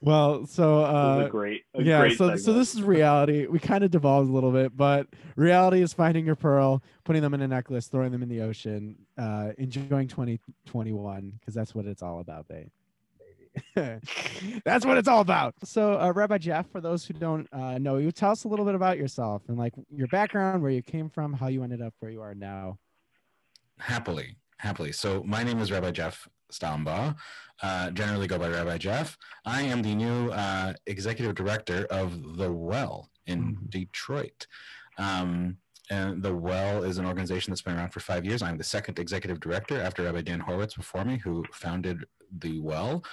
Well, 0.00 0.46
so 0.46 0.84
uh 0.84 1.24
a 1.26 1.30
great, 1.30 1.62
a 1.74 1.82
yeah, 1.82 2.00
great 2.00 2.18
so 2.18 2.36
so 2.36 2.52
this 2.52 2.74
is 2.74 2.82
reality. 2.82 3.46
We 3.46 3.58
kind 3.58 3.82
of 3.82 3.90
devolved 3.90 4.28
a 4.28 4.32
little 4.32 4.52
bit, 4.52 4.76
but 4.76 5.06
reality 5.36 5.80
is 5.80 5.92
finding 5.92 6.26
your 6.26 6.36
pearl, 6.36 6.82
putting 7.04 7.22
them 7.22 7.32
in 7.34 7.40
a 7.40 7.48
necklace, 7.48 7.86
throwing 7.86 8.12
them 8.12 8.22
in 8.22 8.28
the 8.28 8.42
ocean, 8.42 8.96
uh, 9.16 9.52
enjoying 9.58 10.08
2021 10.08 11.32
because 11.38 11.54
that's 11.54 11.74
what 11.74 11.86
it's 11.86 12.02
all 12.02 12.20
about, 12.20 12.46
babe. 12.46 12.68
that's 14.64 14.84
what 14.84 14.98
it's 14.98 15.08
all 15.08 15.20
about. 15.20 15.54
So, 15.64 15.98
uh, 15.98 16.12
Rabbi 16.12 16.38
Jeff, 16.38 16.70
for 16.70 16.80
those 16.80 17.06
who 17.06 17.14
don't 17.14 17.48
uh, 17.52 17.78
know 17.78 17.96
you, 17.96 18.12
tell 18.12 18.30
us 18.30 18.44
a 18.44 18.48
little 18.48 18.64
bit 18.64 18.74
about 18.74 18.98
yourself 18.98 19.42
and 19.48 19.56
like 19.56 19.72
your 19.90 20.08
background, 20.08 20.62
where 20.62 20.70
you 20.70 20.82
came 20.82 21.08
from, 21.08 21.32
how 21.32 21.48
you 21.48 21.62
ended 21.62 21.80
up 21.80 21.94
where 22.00 22.10
you 22.10 22.20
are 22.20 22.34
now. 22.34 22.78
Happily, 23.78 24.36
happily. 24.58 24.92
So 24.92 25.22
my 25.24 25.42
name 25.42 25.58
is 25.58 25.72
Rabbi 25.72 25.90
Jeff 25.90 26.28
Stombaugh. 26.52 27.16
Uh, 27.62 27.90
generally 27.90 28.26
go 28.26 28.38
by 28.38 28.48
Rabbi 28.48 28.78
Jeff. 28.78 29.16
I 29.44 29.62
am 29.62 29.82
the 29.82 29.94
new 29.94 30.30
uh, 30.30 30.74
executive 30.86 31.34
director 31.34 31.86
of 31.90 32.36
The 32.36 32.52
Well 32.52 33.10
in 33.26 33.56
Mhm. 33.56 33.70
Detroit. 33.70 34.46
Um, 34.98 35.56
and 35.90 36.22
The 36.22 36.34
Well 36.34 36.82
is 36.82 36.98
an 36.98 37.06
organization 37.06 37.50
that's 37.52 37.62
been 37.62 37.76
around 37.76 37.90
for 37.90 38.00
five 38.00 38.24
years. 38.24 38.42
I'm 38.42 38.58
the 38.58 38.64
second 38.64 38.98
executive 38.98 39.40
director 39.40 39.80
after 39.80 40.02
Rabbi 40.04 40.22
Dan 40.22 40.40
Horowitz 40.40 40.74
before 40.74 41.04
me, 41.04 41.18
who 41.18 41.44
founded 41.52 42.04
The 42.38 42.60
Well. 42.60 43.04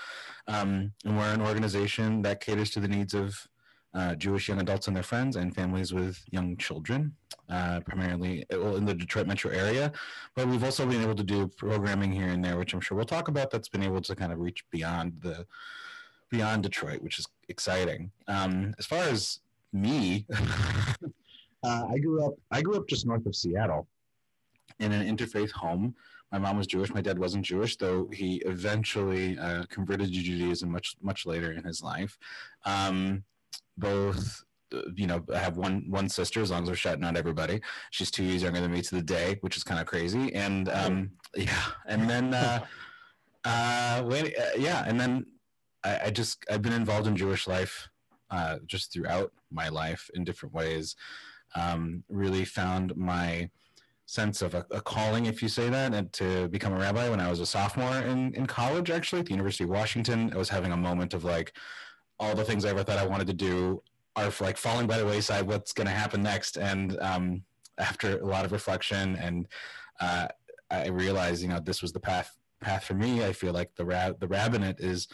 Um, 0.48 0.94
and 1.06 1.18
we're 1.18 1.34
an 1.34 1.42
organization 1.42 2.22
that 2.24 2.40
caters 2.42 2.72
to 2.72 2.80
the 2.80 2.88
needs 2.88 3.14
of 3.14 3.48
uh, 3.94 4.16
Jewish 4.16 4.48
young 4.48 4.60
adults 4.60 4.88
and 4.88 4.96
their 4.96 5.04
friends 5.04 5.36
and 5.36 5.54
families 5.54 5.94
with 5.94 6.24
young 6.32 6.58
children, 6.58 7.16
uh, 7.50 7.80
primarily 7.82 8.46
in 8.50 8.86
the 8.86 8.94
Detroit 8.94 9.28
metro 9.28 9.52
area. 9.52 9.92
But 10.36 10.48
we've 10.48 10.64
also 10.64 10.86
been 10.86 11.02
able 11.02 11.16
to 11.16 11.24
do 11.24 11.48
programming 11.48 12.12
here 12.12 12.30
and 12.30 12.44
there, 12.44 12.58
which 12.58 12.74
I'm 12.74 12.82
sure 12.82 12.96
we'll 12.96 13.06
talk 13.06 13.28
about. 13.28 13.52
That's 13.52 13.70
been 13.70 13.84
able 13.84 14.02
to 14.02 14.16
kind 14.16 14.32
of 14.32 14.40
reach 14.40 14.64
beyond 14.72 15.14
the 15.22 15.46
beyond 16.30 16.64
Detroit, 16.64 17.02
which 17.02 17.20
is 17.20 17.28
exciting. 17.50 18.12
Um, 18.28 18.74
as 18.80 18.88
far 18.88 19.04
as 19.04 19.40
me, 19.72 20.26
uh, 21.64 21.84
I 21.88 22.00
grew 22.00 22.26
up. 22.26 22.34
I 22.52 22.62
grew 22.62 22.76
up 22.76 22.88
just 22.88 23.06
north 23.06 23.26
of 23.28 23.36
Seattle, 23.36 23.88
in 24.80 24.92
an 24.92 25.16
interfaith 25.16 25.52
home. 25.52 25.96
My 26.32 26.40
mom 26.40 26.58
was 26.58 26.66
Jewish. 26.66 26.92
My 26.92 27.02
dad 27.02 27.20
wasn't 27.20 27.46
Jewish, 27.46 27.78
though 27.78 28.10
he 28.12 28.38
eventually 28.38 29.38
uh, 29.38 29.66
converted 29.70 30.08
to 30.08 30.20
Judaism 30.20 30.72
much 30.72 30.96
much 31.02 31.28
later 31.28 31.52
in 31.52 31.64
his 31.64 31.84
life. 31.84 32.18
Um, 32.66 33.24
both 33.78 34.44
uh, 34.74 34.82
you 34.96 35.08
know 35.08 35.24
I 35.34 35.38
have 35.40 35.58
one 35.58 35.86
one 35.90 36.10
sister 36.10 36.42
as 36.42 36.52
long 36.52 36.64
as 36.64 36.70
we're 36.70 36.76
shouting 36.76 37.04
out 37.04 37.18
everybody. 37.18 37.62
She's 37.92 38.12
two 38.12 38.24
years 38.24 38.44
younger 38.44 38.62
than 38.62 38.72
me 38.72 38.82
to 38.82 38.96
the 38.96 39.02
day 39.02 39.38
which 39.42 39.58
is 39.58 39.64
kind 39.64 39.80
of 39.80 39.86
crazy. 39.86 40.34
And 40.34 40.70
um 40.70 41.12
yeah. 41.36 41.64
And 41.88 42.10
then 42.10 42.34
uh 42.34 42.66
uh 43.46 44.04
wait 44.06 44.38
uh, 44.38 44.58
yeah 44.58 44.84
and 44.88 45.00
then 45.00 45.26
I, 45.84 46.00
I 46.06 46.10
just 46.12 46.46
i've 46.50 46.62
been 46.62 46.72
involved 46.72 47.08
in 47.08 47.18
jewish 47.18 47.46
life 47.46 47.90
uh 48.32 48.60
just 48.66 48.94
throughout 48.94 49.34
my 49.52 49.68
life 49.70 50.10
in 50.14 50.24
different 50.24 50.54
ways. 50.54 50.96
Um 51.56 52.04
really 52.10 52.46
found 52.46 52.96
my 52.96 53.50
sense 54.06 54.42
of 54.42 54.54
a, 54.54 54.66
a 54.72 54.82
calling 54.82 55.28
if 55.28 55.42
you 55.42 55.48
say 55.48 55.70
that 55.70 55.94
and 55.94 56.12
to 56.12 56.48
become 56.50 56.74
a 56.74 56.78
rabbi 56.78 57.10
when 57.10 57.22
i 57.22 57.30
was 57.30 57.40
a 57.40 57.46
sophomore 57.46 58.00
in 58.00 58.34
in 58.36 58.46
college 58.46 58.92
actually 58.92 59.20
at 59.20 59.26
the 59.26 59.32
university 59.32 59.64
of 59.64 59.70
washington. 59.70 60.32
I 60.34 60.38
was 60.38 60.50
having 60.50 60.74
a 60.74 60.78
moment 60.78 61.14
of 61.14 61.24
like 61.24 61.56
all 62.24 62.36
the 62.36 62.44
things 62.44 62.66
i 62.66 62.70
ever 62.70 62.84
thought 62.84 62.98
i 62.98 63.06
wanted 63.06 63.28
to 63.28 63.34
do 63.34 63.82
are 64.16 64.32
like 64.42 64.58
falling 64.58 64.88
by 64.88 64.98
the 64.98 65.06
wayside 65.06 65.48
what's 65.48 65.74
going 65.74 65.88
to 65.88 65.94
happen 65.94 66.22
next. 66.22 66.58
And 66.58 67.00
um, 67.02 67.44
after 67.80 68.20
a 68.20 68.26
lot 68.26 68.46
of 68.46 68.52
reflection 68.52 69.16
and 69.16 69.48
uh, 70.00 70.28
i 70.70 70.88
realized 70.88 71.42
you 71.42 71.48
know 71.50 71.60
this 71.60 71.82
was 71.82 71.92
the 71.92 72.00
path 72.00 72.38
path 72.62 72.84
for 72.84 72.94
me. 72.94 73.26
I 73.26 73.34
feel 73.34 73.54
like 73.54 73.76
the 73.76 73.86
rab 73.86 74.20
the 74.20 74.28
rabbinate 74.28 74.80
is 74.80 75.08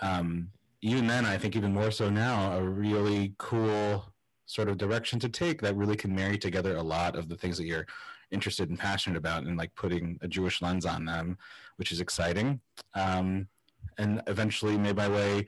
um, 0.00 0.50
even 0.80 1.08
then 1.08 1.26
i 1.26 1.36
think 1.36 1.56
even 1.56 1.74
more 1.74 1.90
so 1.90 2.08
now 2.08 2.56
a 2.56 2.62
really 2.62 3.34
cool 3.38 4.04
sort 4.46 4.68
of 4.68 4.78
direction 4.78 5.18
to 5.18 5.28
take 5.28 5.60
that 5.60 5.76
really 5.76 5.96
can 5.96 6.14
marry 6.14 6.38
together 6.38 6.76
a 6.76 6.82
lot 6.82 7.16
of 7.16 7.28
the 7.28 7.36
things 7.36 7.58
that 7.58 7.66
you're 7.66 7.86
interested 8.30 8.70
and 8.70 8.78
passionate 8.78 9.18
about 9.18 9.42
and 9.42 9.56
like 9.56 9.74
putting 9.74 10.16
a 10.22 10.28
jewish 10.28 10.62
lens 10.62 10.86
on 10.86 11.04
them 11.04 11.36
which 11.78 11.92
is 11.92 12.00
exciting. 12.00 12.60
Um, 12.94 13.48
and 13.96 14.22
eventually 14.26 14.76
made 14.76 14.96
my 14.96 15.08
way 15.08 15.46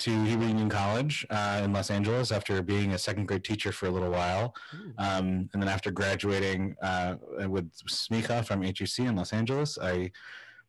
to 0.00 0.24
Hebrew 0.24 0.48
Union 0.48 0.70
College 0.70 1.26
uh, 1.28 1.60
in 1.62 1.72
Los 1.72 1.90
Angeles 1.90 2.32
after 2.32 2.62
being 2.62 2.92
a 2.92 2.98
second 2.98 3.26
grade 3.26 3.44
teacher 3.44 3.70
for 3.70 3.86
a 3.86 3.90
little 3.90 4.10
while. 4.10 4.54
Um, 4.96 5.50
and 5.52 5.62
then 5.62 5.68
after 5.68 5.90
graduating 5.90 6.74
uh, 6.82 7.16
with 7.46 7.70
smicha 7.86 8.44
from 8.44 8.62
HUC 8.62 9.00
in 9.00 9.16
Los 9.16 9.34
Angeles, 9.34 9.78
I 9.80 10.10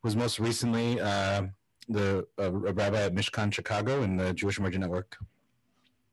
was 0.02 0.16
most 0.16 0.38
recently 0.38 1.00
uh, 1.00 1.42
the 1.88 2.26
a 2.38 2.50
rabbi 2.50 3.02
at 3.02 3.14
Mishkan 3.14 3.52
Chicago 3.52 4.02
in 4.02 4.16
the 4.16 4.34
Jewish 4.34 4.58
Emerging 4.58 4.82
Network 4.82 5.16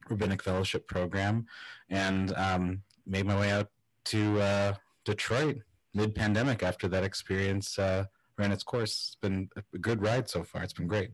Rabbinic 0.10 0.42
Fellowship 0.42 0.88
Program, 0.88 1.46
and 1.90 2.34
um, 2.36 2.82
made 3.06 3.26
my 3.26 3.38
way 3.40 3.52
out 3.52 3.70
to 4.06 4.40
uh, 4.42 4.74
Detroit 5.04 5.58
mid-pandemic 5.94 6.64
after 6.64 6.88
that 6.88 7.04
experience 7.04 7.78
uh, 7.78 8.06
ran 8.38 8.52
its 8.52 8.64
course. 8.64 8.92
It's 8.92 9.16
been 9.16 9.50
a 9.58 9.78
good 9.78 10.02
ride 10.02 10.30
so 10.30 10.44
far. 10.44 10.64
It's 10.64 10.74
been 10.74 10.88
great. 10.88 11.12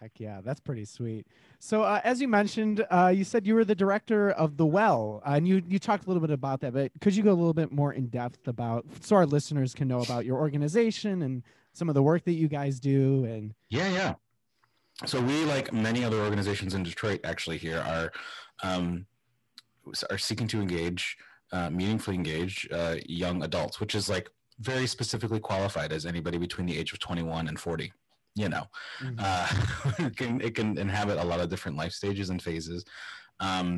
Heck 0.00 0.20
yeah, 0.20 0.40
that's 0.44 0.60
pretty 0.60 0.84
sweet. 0.84 1.26
So, 1.58 1.82
uh, 1.82 2.00
as 2.04 2.20
you 2.20 2.28
mentioned, 2.28 2.86
uh, 2.88 3.12
you 3.12 3.24
said 3.24 3.44
you 3.48 3.56
were 3.56 3.64
the 3.64 3.74
director 3.74 4.30
of 4.30 4.56
the 4.56 4.64
Well, 4.64 5.20
uh, 5.26 5.30
and 5.32 5.48
you 5.48 5.60
you 5.66 5.80
talked 5.80 6.04
a 6.04 6.06
little 6.06 6.20
bit 6.20 6.30
about 6.30 6.60
that. 6.60 6.72
But 6.72 6.92
could 7.00 7.16
you 7.16 7.24
go 7.24 7.32
a 7.32 7.34
little 7.34 7.52
bit 7.52 7.72
more 7.72 7.92
in 7.92 8.06
depth 8.06 8.46
about 8.46 8.86
so 9.00 9.16
our 9.16 9.26
listeners 9.26 9.74
can 9.74 9.88
know 9.88 10.00
about 10.00 10.24
your 10.24 10.38
organization 10.38 11.22
and 11.22 11.42
some 11.72 11.88
of 11.88 11.96
the 11.96 12.02
work 12.02 12.24
that 12.26 12.34
you 12.34 12.46
guys 12.46 12.78
do? 12.78 13.24
And 13.24 13.54
Yeah, 13.70 13.88
yeah. 13.88 14.14
So 15.04 15.20
we, 15.20 15.44
like 15.44 15.72
many 15.72 16.04
other 16.04 16.20
organizations 16.20 16.74
in 16.74 16.84
Detroit, 16.84 17.20
actually 17.24 17.58
here 17.58 17.80
are 17.80 18.12
um, 18.62 19.04
are 20.10 20.18
seeking 20.18 20.46
to 20.48 20.60
engage, 20.60 21.16
uh, 21.50 21.70
meaningfully 21.70 22.14
engage 22.14 22.68
uh, 22.70 22.96
young 23.06 23.42
adults, 23.42 23.80
which 23.80 23.96
is 23.96 24.08
like 24.08 24.28
very 24.60 24.86
specifically 24.86 25.40
qualified 25.40 25.92
as 25.92 26.06
anybody 26.06 26.38
between 26.38 26.68
the 26.68 26.78
age 26.78 26.92
of 26.92 27.00
21 27.00 27.48
and 27.48 27.58
40. 27.58 27.92
You 28.38 28.48
know, 28.48 28.64
Mhm. 29.02 29.16
uh, 29.18 29.48
it 30.06 30.16
can 30.16 30.40
it 30.40 30.54
can 30.54 30.78
inhabit 30.78 31.18
a 31.18 31.24
lot 31.30 31.40
of 31.40 31.48
different 31.50 31.76
life 31.76 31.92
stages 31.92 32.30
and 32.30 32.40
phases, 32.40 32.84
um, 33.40 33.68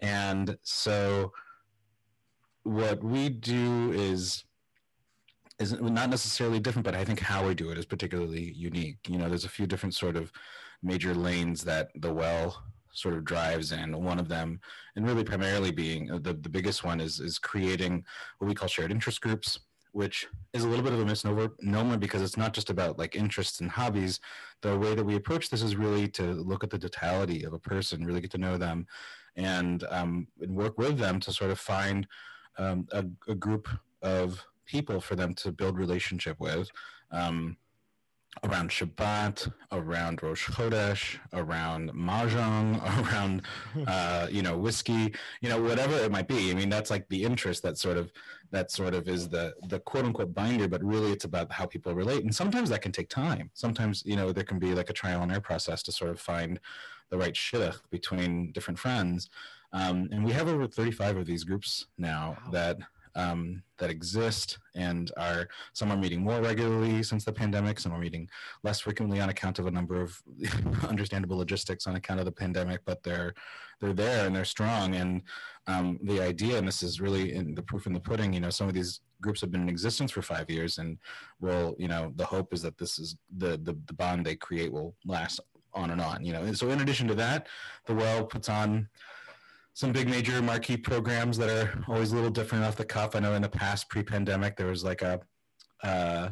and 0.00 0.56
so 0.62 1.32
what 2.62 3.02
we 3.02 3.28
do 3.28 3.92
is 3.92 4.44
is 5.58 5.72
not 5.72 6.10
necessarily 6.10 6.60
different, 6.60 6.84
but 6.84 6.94
I 6.94 7.04
think 7.04 7.18
how 7.18 7.44
we 7.48 7.54
do 7.54 7.70
it 7.72 7.78
is 7.78 7.86
particularly 7.86 8.52
unique. 8.52 8.98
You 9.08 9.18
know, 9.18 9.28
there's 9.28 9.44
a 9.44 9.48
few 9.48 9.66
different 9.66 9.94
sort 9.96 10.16
of 10.16 10.30
major 10.80 11.12
lanes 11.14 11.64
that 11.64 11.88
the 11.96 12.12
well 12.14 12.62
sort 12.92 13.14
of 13.14 13.24
drives 13.24 13.72
in. 13.72 13.88
One 14.10 14.20
of 14.20 14.28
them, 14.28 14.60
and 14.94 15.04
really 15.04 15.24
primarily 15.24 15.72
being 15.72 16.10
uh, 16.12 16.18
the, 16.18 16.34
the 16.34 16.48
biggest 16.48 16.84
one, 16.84 17.00
is 17.00 17.18
is 17.18 17.38
creating 17.38 18.04
what 18.38 18.48
we 18.48 18.54
call 18.54 18.68
shared 18.68 18.92
interest 18.92 19.20
groups, 19.20 19.58
which 19.92 20.26
is 20.52 20.64
a 20.64 20.68
little 20.68 20.84
bit 20.84 20.92
of 20.92 21.00
a 21.00 21.04
misnomer 21.04 21.96
because 21.96 22.22
it's 22.22 22.36
not 22.36 22.52
just 22.52 22.70
about 22.70 22.98
like 22.98 23.16
interests 23.16 23.60
and 23.60 23.70
hobbies. 23.70 24.20
The 24.62 24.76
way 24.76 24.94
that 24.94 25.04
we 25.04 25.16
approach 25.16 25.50
this 25.50 25.62
is 25.62 25.76
really 25.76 26.08
to 26.08 26.22
look 26.22 26.64
at 26.64 26.70
the 26.70 26.78
totality 26.78 27.44
of 27.44 27.52
a 27.52 27.58
person, 27.58 28.04
really 28.04 28.20
get 28.20 28.30
to 28.32 28.38
know 28.38 28.56
them, 28.56 28.86
and 29.36 29.84
um, 29.90 30.28
and 30.40 30.54
work 30.54 30.78
with 30.78 30.98
them 30.98 31.20
to 31.20 31.32
sort 31.32 31.50
of 31.50 31.58
find 31.58 32.06
um, 32.58 32.86
a, 32.92 33.04
a 33.28 33.34
group 33.34 33.68
of 34.02 34.44
people 34.66 35.00
for 35.00 35.16
them 35.16 35.34
to 35.34 35.50
build 35.50 35.78
relationship 35.78 36.38
with 36.38 36.70
um, 37.10 37.56
around 38.44 38.70
Shabbat, 38.70 39.50
around 39.72 40.22
Rosh 40.22 40.48
Chodesh, 40.48 41.18
around 41.32 41.90
Mahjong, 41.92 42.80
around 43.12 43.42
uh, 43.86 44.26
you 44.30 44.42
know 44.42 44.56
whiskey, 44.56 45.14
you 45.40 45.48
know 45.48 45.60
whatever 45.60 45.96
it 45.96 46.10
might 46.10 46.28
be. 46.28 46.50
I 46.50 46.54
mean 46.54 46.68
that's 46.68 46.90
like 46.90 47.08
the 47.08 47.24
interest 47.24 47.62
that 47.62 47.78
sort 47.78 47.96
of 47.96 48.12
that 48.50 48.70
sort 48.70 48.94
of 48.94 49.08
is 49.08 49.28
the 49.28 49.54
the 49.68 49.80
quote 49.80 50.04
unquote 50.04 50.34
binder, 50.34 50.68
but 50.68 50.82
really 50.82 51.12
it's 51.12 51.24
about 51.24 51.50
how 51.52 51.66
people 51.66 51.94
relate, 51.94 52.24
and 52.24 52.34
sometimes 52.34 52.70
that 52.70 52.82
can 52.82 52.92
take 52.92 53.08
time. 53.08 53.50
Sometimes 53.54 54.02
you 54.04 54.16
know 54.16 54.32
there 54.32 54.44
can 54.44 54.58
be 54.58 54.74
like 54.74 54.90
a 54.90 54.94
trial 54.94 55.22
and 55.22 55.30
error 55.32 55.40
process 55.40 55.82
to 55.84 55.92
sort 55.92 56.10
of 56.10 56.20
find 56.20 56.60
the 57.10 57.18
right 57.18 57.34
shidduch 57.34 57.78
between 57.90 58.52
different 58.52 58.78
friends. 58.78 59.30
Um, 59.72 60.08
and 60.12 60.24
we 60.24 60.32
have 60.32 60.48
over 60.48 60.66
35 60.66 61.18
of 61.18 61.26
these 61.26 61.44
groups 61.44 61.86
now 61.98 62.36
Wow. 62.46 62.50
that 62.52 62.78
um, 63.14 63.62
that 63.78 63.90
exist 63.90 64.58
and 64.74 65.12
are 65.16 65.48
some 65.72 65.90
are 65.90 65.96
meeting 65.96 66.22
more 66.22 66.40
regularly 66.40 67.02
since 67.02 67.24
the 67.24 67.32
pandemic 67.32 67.78
some 67.78 67.92
are 67.92 67.98
meeting 67.98 68.28
less 68.62 68.80
frequently 68.80 69.20
on 69.20 69.28
account 69.28 69.58
of 69.58 69.66
a 69.66 69.70
number 69.70 70.00
of 70.00 70.20
understandable 70.88 71.36
logistics 71.36 71.86
on 71.86 71.96
account 71.96 72.20
of 72.20 72.26
the 72.26 72.32
pandemic 72.32 72.80
but 72.84 73.02
they're 73.02 73.34
they're 73.80 73.92
there 73.92 74.26
and 74.26 74.34
they're 74.34 74.44
strong. 74.44 74.94
And 74.94 75.22
um, 75.66 75.98
the 76.02 76.20
idea 76.20 76.58
and 76.58 76.66
this 76.66 76.82
is 76.82 77.00
really 77.00 77.34
in 77.34 77.54
the 77.54 77.62
proof 77.62 77.86
in 77.86 77.92
the 77.92 78.00
pudding 78.00 78.32
you 78.32 78.40
know 78.40 78.50
some 78.50 78.68
of 78.68 78.74
these 78.74 79.00
groups 79.20 79.40
have 79.40 79.50
been 79.50 79.62
in 79.62 79.68
existence 79.68 80.10
for 80.10 80.22
five 80.22 80.48
years 80.48 80.78
and 80.78 80.96
will 81.40 81.74
you 81.78 81.88
know 81.88 82.12
the 82.16 82.24
hope 82.24 82.54
is 82.54 82.62
that 82.62 82.78
this 82.78 82.98
is 82.98 83.16
the 83.36 83.58
the, 83.62 83.76
the 83.86 83.92
bond 83.92 84.24
they 84.24 84.36
create 84.36 84.72
will 84.72 84.94
last 85.04 85.40
on 85.74 85.90
and 85.90 86.00
on 86.00 86.24
you 86.24 86.32
know. 86.32 86.42
And 86.42 86.56
so 86.56 86.70
in 86.70 86.80
addition 86.80 87.06
to 87.08 87.14
that 87.16 87.46
the 87.86 87.94
well 87.94 88.24
puts 88.24 88.48
on 88.48 88.88
some 89.78 89.92
big 89.92 90.08
major 90.08 90.42
marquee 90.42 90.76
programs 90.76 91.38
that 91.38 91.48
are 91.48 91.84
always 91.86 92.10
a 92.10 92.14
little 92.16 92.32
different 92.32 92.64
off 92.64 92.74
the 92.74 92.84
cuff. 92.84 93.14
I 93.14 93.20
know 93.20 93.34
in 93.34 93.42
the 93.42 93.48
past, 93.48 93.88
pre-pandemic, 93.88 94.56
there 94.56 94.66
was 94.66 94.82
like 94.82 95.02
a 95.02 95.20
uh, 95.84 96.30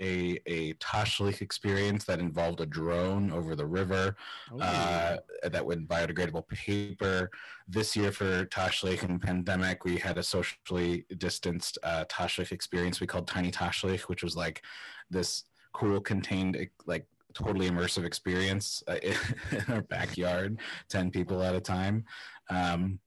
a 0.00 0.40
a 0.46 0.74
Tashlich 0.74 1.40
experience 1.40 2.02
that 2.06 2.18
involved 2.18 2.60
a 2.60 2.66
drone 2.66 3.30
over 3.30 3.54
the 3.54 3.64
river 3.64 4.16
Oh, 4.52 4.58
uh, 4.58 5.18
that 5.44 5.64
would 5.64 5.86
biodegradable 5.86 6.48
paper. 6.48 7.30
This 7.68 7.94
year 7.94 8.10
for 8.10 8.44
Tashlich 8.46 9.04
and 9.04 9.22
pandemic, 9.22 9.84
we 9.84 9.96
had 9.96 10.18
a 10.18 10.22
socially 10.24 11.06
distanced 11.16 11.78
uh, 11.84 12.06
Tashlich 12.06 12.50
experience 12.50 13.00
we 13.00 13.06
called 13.06 13.28
Tiny 13.28 13.52
Tashlich, 13.52 14.08
which 14.08 14.24
was 14.24 14.34
like 14.34 14.64
this 15.08 15.44
cool 15.72 16.00
contained 16.00 16.56
like 16.86 17.06
totally 17.34 17.70
immersive 17.70 18.04
experience 18.04 18.82
uh, 18.88 18.96
in 19.52 19.64
our 19.68 19.82
backyard, 19.82 20.58
10 20.88 21.12
people 21.12 21.40
at 21.44 21.54
a 21.54 21.60
time 21.60 22.04
um, 22.50 22.98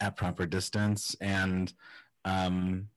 at 0.00 0.16
proper 0.16 0.46
distance. 0.46 1.16
And 1.20 1.72
um, 2.24 2.88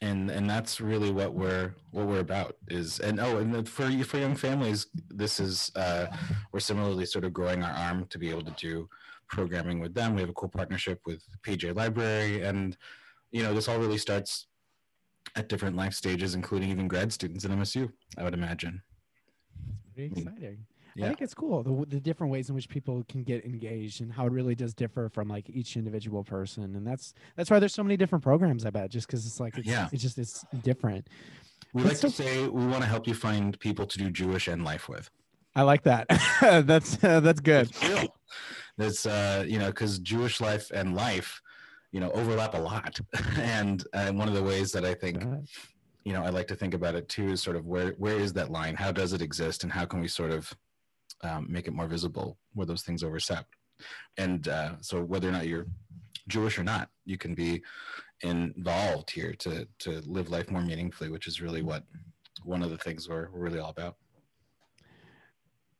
and 0.00 0.30
and 0.30 0.48
that's 0.48 0.80
really 0.80 1.10
what 1.10 1.34
we're 1.34 1.74
what 1.90 2.06
we're 2.06 2.20
about 2.20 2.56
is 2.68 3.00
and 3.00 3.18
oh 3.18 3.38
and 3.38 3.68
for 3.68 3.90
for 4.04 4.18
young 4.18 4.36
families 4.36 4.86
this 5.10 5.40
is 5.40 5.72
uh 5.74 6.06
we're 6.52 6.60
similarly 6.60 7.04
sort 7.04 7.24
of 7.24 7.32
growing 7.32 7.62
our 7.64 7.72
arm 7.72 8.06
to 8.06 8.18
be 8.18 8.30
able 8.30 8.42
to 8.44 8.52
do 8.52 8.88
programming 9.28 9.80
with 9.80 9.94
them 9.94 10.14
we 10.14 10.20
have 10.20 10.30
a 10.30 10.34
cool 10.34 10.48
partnership 10.48 11.00
with 11.04 11.22
pj 11.42 11.74
library 11.74 12.42
and 12.42 12.76
you 13.32 13.42
know 13.42 13.52
this 13.52 13.68
all 13.68 13.78
really 13.78 13.98
starts 13.98 14.46
at 15.34 15.48
different 15.48 15.76
life 15.76 15.94
stages 15.94 16.34
including 16.34 16.70
even 16.70 16.86
grad 16.86 17.12
students 17.12 17.44
at 17.44 17.50
msu 17.50 17.90
i 18.18 18.22
would 18.22 18.34
imagine 18.34 18.80
It's 20.12 20.20
pretty 20.22 20.22
Mm. 20.52 20.58
Exciting. 20.88 21.04
I 21.04 21.08
think 21.08 21.22
it's 21.22 21.34
cool 21.34 21.62
the, 21.62 21.86
the 21.86 22.00
different 22.00 22.32
ways 22.32 22.48
in 22.48 22.54
which 22.54 22.68
people 22.68 23.04
can 23.08 23.22
get 23.22 23.44
engaged 23.44 24.00
and 24.00 24.12
how 24.12 24.26
it 24.26 24.32
really 24.32 24.54
does 24.54 24.74
differ 24.74 25.08
from 25.08 25.28
like 25.28 25.48
each 25.50 25.76
individual 25.76 26.24
person, 26.24 26.64
and 26.76 26.86
that's 26.86 27.14
that's 27.36 27.50
why 27.50 27.58
there's 27.58 27.74
so 27.74 27.82
many 27.82 27.96
different 27.96 28.22
programs. 28.24 28.64
I 28.64 28.70
bet 28.70 28.90
just 28.90 29.06
because 29.06 29.26
it's 29.26 29.40
like 29.40 29.56
it's, 29.58 29.66
Yeah. 29.68 29.88
it's 29.92 30.02
just 30.02 30.18
it's 30.18 30.44
different. 30.62 31.08
we 31.72 31.82
like 31.82 31.98
to 32.00 32.10
say 32.10 32.46
we 32.48 32.66
want 32.66 32.82
to 32.82 32.88
help 32.88 33.06
you 33.06 33.14
find 33.14 33.58
people 33.60 33.86
to 33.86 33.98
do 33.98 34.10
jewish 34.10 34.48
and 34.48 34.64
life 34.64 34.88
with 34.88 35.10
I 35.58 35.62
like 35.62 35.82
that. 35.82 36.06
that's 36.66 37.02
uh, 37.02 37.18
that's 37.20 37.40
good. 37.40 37.70
Real. 37.82 38.14
Uh, 39.06 39.44
you 39.46 39.58
know, 39.58 39.66
because 39.66 39.98
Jewish 39.98 40.40
life 40.40 40.70
and 40.70 40.94
life, 40.94 41.40
you 41.90 41.98
know, 41.98 42.12
overlap 42.12 42.54
a 42.54 42.58
lot. 42.58 43.00
and 43.36 43.84
and 43.92 44.16
one 44.16 44.28
of 44.28 44.34
the 44.34 44.42
ways 44.42 44.70
that 44.72 44.84
I 44.84 44.94
think, 44.94 45.24
you 46.04 46.12
know, 46.12 46.22
I 46.22 46.28
like 46.30 46.46
to 46.48 46.54
think 46.54 46.74
about 46.74 46.94
it 46.94 47.08
too 47.08 47.30
is 47.30 47.42
sort 47.42 47.56
of 47.56 47.66
where 47.66 47.90
where 47.98 48.18
is 48.18 48.32
that 48.34 48.50
line? 48.50 48.76
How 48.76 48.92
does 48.92 49.12
it 49.12 49.20
exist, 49.20 49.64
and 49.64 49.72
how 49.72 49.84
can 49.84 50.00
we 50.00 50.06
sort 50.06 50.30
of 50.30 50.52
um, 51.22 51.46
make 51.48 51.66
it 51.66 51.74
more 51.74 51.86
visible 51.86 52.38
where 52.54 52.66
those 52.66 52.82
things 52.82 53.02
overstep? 53.02 53.46
And 54.16 54.48
uh, 54.48 54.72
so 54.80 55.02
whether 55.02 55.28
or 55.28 55.32
not 55.32 55.46
you're 55.46 55.66
Jewish 56.28 56.58
or 56.58 56.64
not, 56.64 56.90
you 57.04 57.16
can 57.16 57.34
be 57.34 57.62
involved 58.22 59.10
here 59.10 59.32
to 59.34 59.66
to 59.78 60.00
live 60.06 60.30
life 60.30 60.50
more 60.50 60.62
meaningfully, 60.62 61.10
which 61.10 61.26
is 61.26 61.40
really 61.40 61.62
what 61.62 61.84
one 62.44 62.62
of 62.62 62.70
the 62.70 62.78
things 62.78 63.08
we're, 63.08 63.28
we're 63.30 63.40
really 63.40 63.58
all 63.58 63.70
about. 63.70 63.96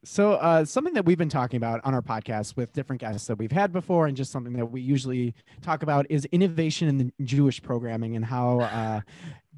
So, 0.05 0.35
uh, 0.35 0.65
something 0.65 0.95
that 0.95 1.05
we've 1.05 1.19
been 1.19 1.29
talking 1.29 1.57
about 1.57 1.81
on 1.83 1.93
our 1.93 2.03
podcast 2.03 2.57
with 2.57 2.73
different 2.73 3.01
guests 3.01 3.27
that 3.27 3.37
we've 3.37 3.51
had 3.51 3.73
before, 3.73 4.07
and 4.07 4.17
just 4.17 4.31
something 4.31 4.53
that 4.53 4.67
we 4.67 4.81
usually 4.81 5.35
talk 5.61 5.83
about 5.83 6.07
is 6.09 6.25
innovation 6.27 6.89
in 6.89 6.99
the 6.99 7.13
Jewish 7.25 7.61
programming 7.61 8.15
and 8.15 8.25
how 8.25 8.61
uh, 8.61 9.01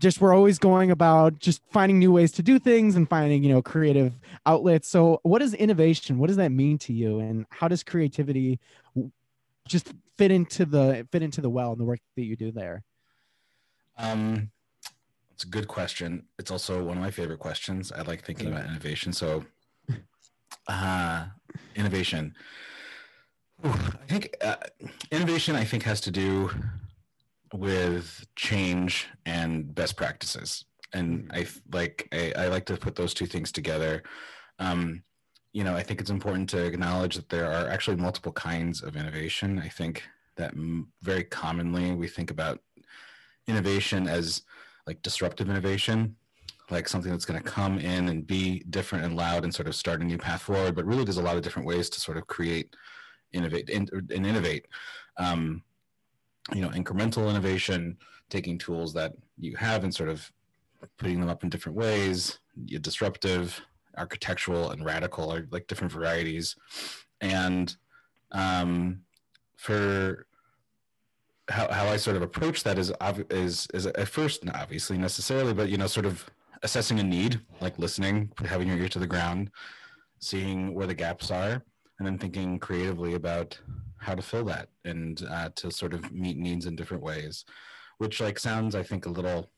just 0.00 0.20
we're 0.20 0.34
always 0.34 0.58
going 0.58 0.90
about 0.90 1.38
just 1.38 1.60
finding 1.70 1.98
new 1.98 2.10
ways 2.10 2.32
to 2.32 2.42
do 2.42 2.58
things 2.58 2.96
and 2.96 3.08
finding, 3.08 3.44
you 3.44 3.52
know, 3.52 3.60
creative 3.60 4.18
outlets. 4.46 4.88
So, 4.88 5.20
what 5.22 5.42
is 5.42 5.52
innovation? 5.54 6.18
What 6.18 6.28
does 6.28 6.38
that 6.38 6.50
mean 6.50 6.78
to 6.78 6.92
you? 6.92 7.20
And 7.20 7.46
how 7.50 7.68
does 7.68 7.82
creativity 7.82 8.58
just 9.68 9.92
fit 10.16 10.30
into 10.30 10.64
the 10.64 11.06
fit 11.12 11.22
into 11.22 11.42
the 11.42 11.50
well 11.50 11.72
and 11.72 11.80
the 11.80 11.84
work 11.84 12.00
that 12.16 12.24
you 12.24 12.34
do 12.34 12.50
there? 12.50 12.82
Um, 13.98 14.50
it's 15.34 15.44
a 15.44 15.48
good 15.48 15.68
question. 15.68 16.24
It's 16.38 16.50
also 16.50 16.82
one 16.82 16.96
of 16.96 17.02
my 17.02 17.10
favorite 17.10 17.38
questions. 17.38 17.92
I 17.92 18.00
like 18.02 18.24
thinking 18.24 18.48
about 18.48 18.64
innovation. 18.64 19.12
So, 19.12 19.44
uh, 20.66 21.26
innovation. 21.76 22.34
I 23.62 24.06
think 24.08 24.34
uh, 24.40 24.56
innovation. 25.10 25.56
I 25.56 25.64
think 25.64 25.82
has 25.82 26.00
to 26.02 26.10
do 26.10 26.50
with 27.52 28.26
change 28.36 29.08
and 29.26 29.74
best 29.74 29.96
practices, 29.96 30.64
and 30.92 31.30
i 31.34 31.46
like 31.72 32.08
I, 32.12 32.32
I 32.36 32.48
like 32.48 32.66
to 32.66 32.76
put 32.76 32.94
those 32.94 33.14
two 33.14 33.26
things 33.26 33.52
together. 33.52 34.02
Um, 34.58 35.02
you 35.52 35.64
know, 35.64 35.74
I 35.74 35.82
think 35.82 36.00
it's 36.00 36.10
important 36.10 36.48
to 36.50 36.64
acknowledge 36.64 37.16
that 37.16 37.28
there 37.28 37.50
are 37.50 37.68
actually 37.68 37.96
multiple 37.96 38.32
kinds 38.32 38.82
of 38.82 38.96
innovation. 38.96 39.58
I 39.58 39.68
think 39.68 40.04
that 40.36 40.52
m- 40.52 40.92
very 41.02 41.24
commonly 41.24 41.92
we 41.92 42.06
think 42.06 42.30
about 42.30 42.60
innovation 43.48 44.06
as 44.06 44.42
like 44.86 45.02
disruptive 45.02 45.50
innovation, 45.50 46.14
like 46.70 46.88
something 46.88 47.10
that's 47.10 47.24
going 47.24 47.42
to 47.42 47.48
come 47.48 47.78
in 47.78 48.08
and 48.08 48.26
be 48.26 48.60
different 48.70 49.04
and 49.04 49.16
loud 49.16 49.44
and 49.44 49.54
sort 49.54 49.68
of 49.68 49.74
start 49.74 50.00
a 50.00 50.04
new 50.04 50.18
path 50.18 50.42
forward. 50.42 50.74
But 50.76 50.86
really, 50.86 51.04
there's 51.04 51.16
a 51.16 51.22
lot 51.22 51.36
of 51.36 51.42
different 51.42 51.66
ways 51.66 51.90
to 51.90 52.00
sort 52.00 52.16
of 52.16 52.26
create, 52.28 52.76
innovate, 53.32 53.70
and, 53.70 53.90
and 53.92 54.26
innovate. 54.26 54.66
Um, 55.16 55.62
you 56.52 56.60
know, 56.60 56.70
incremental 56.70 57.28
innovation, 57.28 57.96
taking 58.28 58.58
tools 58.58 58.92
that 58.94 59.12
you 59.38 59.56
have 59.56 59.84
and 59.84 59.94
sort 59.94 60.08
of 60.08 60.30
putting 60.98 61.20
them 61.20 61.28
up 61.28 61.42
in 61.42 61.50
different 61.50 61.76
ways. 61.76 62.38
Disruptive, 62.80 63.60
architectural, 63.96 64.70
and 64.70 64.84
radical 64.84 65.32
are 65.32 65.46
like 65.50 65.66
different 65.66 65.92
varieties. 65.92 66.56
And 67.20 67.74
um, 68.32 69.02
for 69.56 70.26
how, 71.48 71.70
how 71.70 71.86
I 71.86 71.96
sort 71.96 72.16
of 72.16 72.22
approach 72.22 72.62
that 72.62 72.78
is 72.78 72.92
is 73.30 73.66
is 73.74 73.86
at 73.86 74.08
first 74.08 74.44
not 74.44 74.56
obviously 74.56 74.98
necessarily, 74.98 75.52
but 75.52 75.68
you 75.68 75.76
know, 75.76 75.86
sort 75.86 76.06
of 76.06 76.24
assessing 76.62 77.00
a 77.00 77.02
need, 77.02 77.40
like 77.60 77.78
listening, 77.78 78.30
having 78.44 78.68
your 78.68 78.78
ear 78.78 78.88
to 78.88 78.98
the 78.98 79.06
ground, 79.06 79.50
seeing 80.18 80.74
where 80.74 80.86
the 80.86 80.94
gaps 80.94 81.30
are, 81.30 81.62
and 81.98 82.06
then 82.06 82.18
thinking 82.18 82.58
creatively 82.58 83.14
about 83.14 83.58
how 84.00 84.14
to 84.14 84.22
fill 84.22 84.44
that 84.44 84.68
and 84.84 85.22
uh, 85.30 85.50
to 85.56 85.70
sort 85.70 85.94
of 85.94 86.12
meet 86.12 86.36
needs 86.36 86.66
in 86.66 86.74
different 86.74 87.02
ways, 87.02 87.44
which 87.98 88.20
like 88.20 88.38
sounds 88.38 88.74
I 88.74 88.82
think 88.82 89.06
a 89.06 89.10
little, 89.10 89.50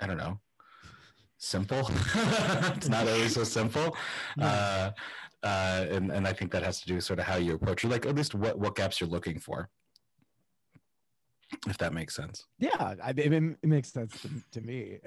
I 0.00 0.06
don't 0.06 0.16
know, 0.16 0.38
simple. 1.38 1.90
it's 2.14 2.88
not 2.88 3.08
always 3.08 3.34
so 3.34 3.44
simple. 3.44 3.96
Uh, 4.40 4.90
uh, 5.42 5.86
and, 5.90 6.12
and 6.12 6.26
I 6.26 6.32
think 6.32 6.52
that 6.52 6.62
has 6.62 6.80
to 6.82 6.86
do 6.86 6.96
with 6.96 7.04
sort 7.04 7.18
of 7.18 7.24
how 7.24 7.36
you 7.36 7.54
approach 7.54 7.84
it, 7.84 7.88
like 7.88 8.06
at 8.06 8.14
least 8.14 8.34
what, 8.34 8.58
what 8.58 8.76
gaps 8.76 9.00
you're 9.00 9.10
looking 9.10 9.38
for 9.38 9.68
if 11.68 11.76
that 11.78 11.92
makes 11.92 12.14
sense. 12.14 12.46
Yeah, 12.58 12.94
I, 13.02 13.10
it, 13.10 13.32
it 13.32 13.64
makes 13.64 13.92
sense 13.92 14.20
to, 14.22 14.28
to 14.52 14.60
me. 14.60 14.98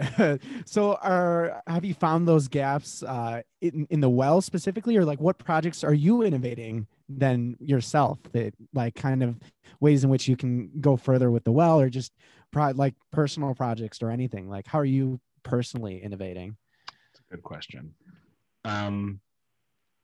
so, 0.66 0.96
are 0.96 1.62
have 1.68 1.84
you 1.84 1.94
found 1.94 2.28
those 2.28 2.48
gaps 2.48 3.02
uh, 3.04 3.42
in 3.62 3.88
in 3.90 4.02
the 4.02 4.10
well 4.10 4.42
specifically, 4.42 4.96
or 4.98 5.06
like 5.06 5.20
what 5.20 5.38
projects 5.38 5.84
are 5.84 5.94
you 5.94 6.22
innovating 6.22 6.88
then 7.10 7.58
yourself 7.60 8.20
that 8.32 8.54
like 8.74 8.96
kind 8.96 9.24
of 9.24 9.40
ways 9.80 10.04
in 10.04 10.10
which 10.10 10.28
you 10.28 10.38
can 10.38 10.70
go 10.80 10.96
further 10.96 11.32
with 11.32 11.44
the 11.44 11.52
well, 11.52 11.80
or 11.80 11.90
just 11.90 12.14
pro- 12.52 12.72
like 12.72 12.94
personal 13.12 13.56
projects 13.56 14.02
or 14.04 14.12
anything? 14.12 14.48
Like, 14.48 14.68
how 14.68 14.80
are 14.80 14.86
you 14.86 15.20
personally 15.42 16.04
innovating? 16.04 16.56
It's 17.12 17.20
a 17.20 17.36
good 17.36 17.44
question. 17.44 17.96
Um, 18.64 19.20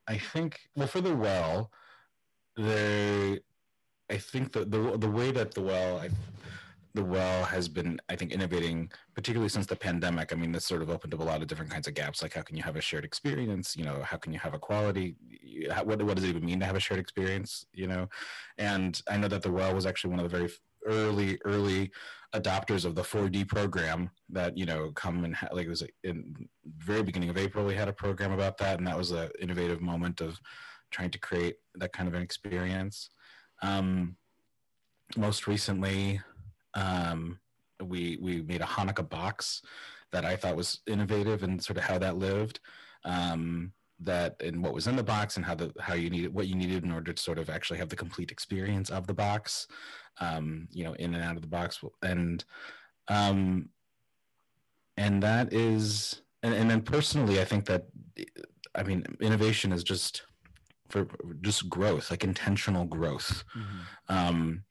I 0.08 0.18
think 0.18 0.60
well 0.76 0.88
for 0.88 1.02
the 1.02 1.16
well, 1.16 1.70
the 2.56 3.40
I 4.10 4.18
think 4.18 4.54
the 4.54 4.66
the 4.66 4.98
the 4.98 5.10
way 5.10 5.32
that 5.32 5.54
the 5.54 5.62
well 5.62 6.00
I, 6.00 6.10
the 6.94 7.04
well 7.04 7.44
has 7.46 7.68
been 7.68 8.00
I 8.10 8.16
think 8.16 8.32
innovating 8.32 8.92
particularly 9.16 9.50
since 9.50 9.66
the 9.66 9.76
pandemic. 9.76 10.34
I 10.34 10.36
mean, 10.36 10.52
this 10.52 10.66
sort 10.66 10.82
of 10.82 10.90
opened 10.90 11.14
up 11.14 11.20
a 11.20 11.24
lot 11.24 11.42
of 11.42 11.48
different 11.48 11.72
kinds 11.72 11.88
of 11.88 11.94
gaps. 11.94 12.22
Like, 12.22 12.34
how 12.34 12.42
can 12.42 12.56
you 12.56 12.64
have 12.64 12.76
a 12.76 12.82
shared 12.82 13.06
experience? 13.06 13.76
You 13.76 13.86
know, 13.86 14.02
how 14.04 14.18
can 14.18 14.34
you 14.34 14.40
have 14.40 14.54
a 14.54 14.60
quality? 14.60 15.16
What 15.84 16.02
what 16.02 16.16
does 16.16 16.24
it 16.24 16.30
even 16.30 16.46
mean 16.46 16.60
to 16.60 16.66
have 16.66 16.76
a 16.76 16.80
shared 16.80 17.00
experience? 17.00 17.66
You 17.74 17.88
know, 17.88 18.10
and 18.58 19.02
I 19.10 19.18
know 19.18 19.28
that 19.28 19.42
the 19.42 19.52
well 19.52 19.74
was 19.74 19.86
actually 19.86 20.12
one 20.12 20.20
of 20.20 20.30
the 20.30 20.38
very 20.38 20.52
early 20.86 21.40
early 21.46 21.92
adopters 22.34 22.86
of 22.86 22.96
the 22.96 23.02
4D 23.02 23.48
program 23.48 24.12
that 24.30 24.58
you 24.58 24.66
know 24.66 24.92
come 24.92 25.26
and 25.26 25.36
ha- 25.36 25.50
like 25.52 25.66
it 25.66 25.70
was 25.70 25.84
in 26.04 26.48
very 26.78 27.04
beginning 27.04 27.30
of 27.30 27.38
April 27.38 27.66
we 27.66 27.74
had 27.74 27.88
a 27.88 27.94
program 27.94 28.32
about 28.32 28.58
that 28.60 28.78
and 28.78 28.88
that 28.88 28.98
was 28.98 29.12
an 29.12 29.30
innovative 29.42 29.82
moment 29.82 30.22
of 30.22 30.40
trying 30.92 31.10
to 31.10 31.20
create 31.20 31.56
that 31.76 31.92
kind 31.92 32.08
of 32.08 32.14
an 32.14 32.22
experience 32.22 33.10
um, 33.62 34.16
most 35.18 35.48
recently, 35.48 36.22
um, 36.80 37.40
we 37.84 38.18
we 38.22 38.42
made 38.42 38.62
a 38.62 38.66
Hanukkah 38.66 39.08
box 39.08 39.62
that 40.12 40.26
I 40.26 40.36
thought 40.36 40.56
was 40.56 40.80
innovative 40.88 41.44
and 41.44 41.64
sort 41.64 41.78
of 41.78 41.84
how 41.84 41.98
that 42.00 42.18
lived. 42.18 42.60
Um, 43.06 43.74
that 44.02 44.42
and 44.42 44.64
what 44.64 44.74
was 44.74 44.88
in 44.88 44.96
the 44.96 45.04
box 45.04 45.36
and 45.36 45.46
how 45.46 45.56
the 45.56 45.74
how 45.80 45.94
you 45.94 46.10
needed 46.10 46.34
what 46.34 46.48
you 46.48 46.56
needed 46.56 46.86
in 46.86 46.92
order 46.92 47.12
to 47.12 47.22
sort 47.22 47.38
of 47.38 47.50
actually 47.50 47.80
have 47.80 47.90
the 47.90 47.98
complete 47.98 48.32
experience 48.32 48.90
of 48.90 49.08
the 49.08 49.14
box 49.14 49.68
um 50.22 50.70
you 50.72 50.86
know 50.86 50.94
in 50.94 51.14
and 51.14 51.22
out 51.22 51.36
of 51.36 51.42
the 51.42 51.50
box 51.50 51.84
and 52.02 52.46
um 53.10 53.68
and 54.96 55.22
that 55.22 55.52
is 55.52 56.22
and, 56.44 56.54
and 56.54 56.70
then 56.70 56.82
personally 56.82 57.42
i 57.42 57.44
think 57.44 57.66
that 57.66 57.88
i 58.74 58.82
mean 58.82 59.04
innovation 59.20 59.74
is 59.74 59.84
just 59.84 60.24
for 60.90 61.08
just 61.42 61.70
growth, 61.70 62.12
like 62.12 62.24
intentional 62.24 62.86
growth. 62.86 63.44
Mm-hmm. 63.56 64.16
Um, 64.16 64.64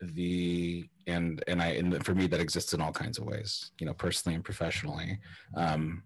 the 0.00 0.88
and 1.06 1.42
and 1.46 1.62
I 1.62 1.68
and 1.68 2.04
for 2.04 2.14
me 2.14 2.26
that 2.28 2.40
exists 2.40 2.72
in 2.72 2.80
all 2.80 2.92
kinds 2.92 3.18
of 3.18 3.24
ways, 3.24 3.72
you 3.78 3.86
know, 3.86 3.94
personally 3.94 4.34
and 4.34 4.44
professionally. 4.44 5.18
Um, 5.54 6.02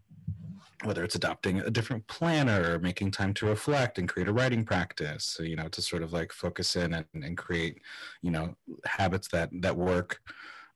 whether 0.83 1.04
it's 1.04 1.14
adopting 1.14 1.61
a 1.61 1.70
different 1.70 2.07
planner 2.09 2.74
or 2.74 2.78
making 2.78 3.11
time 3.11 3.33
to 3.33 3.46
reflect 3.46 3.98
and 3.98 4.09
create 4.09 4.28
a 4.28 4.33
writing 4.33 4.64
practice 4.64 5.38
you 5.40 5.57
know 5.57 5.68
to 5.68 5.80
sort 5.80 6.02
of 6.02 6.12
like 6.12 6.33
focus 6.33 6.76
in 6.76 6.92
and, 6.92 7.07
and 7.14 7.38
create 7.38 7.80
you 8.22 8.30
know 8.30 8.54
habits 8.85 9.28
that 9.28 9.48
that 9.52 9.74
work 9.74 10.20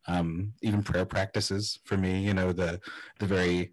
um, 0.06 0.52
even 0.62 0.82
prayer 0.82 1.04
practices 1.04 1.80
for 1.84 1.96
me 1.96 2.20
you 2.20 2.32
know 2.32 2.52
the 2.52 2.80
the 3.18 3.26
very 3.26 3.72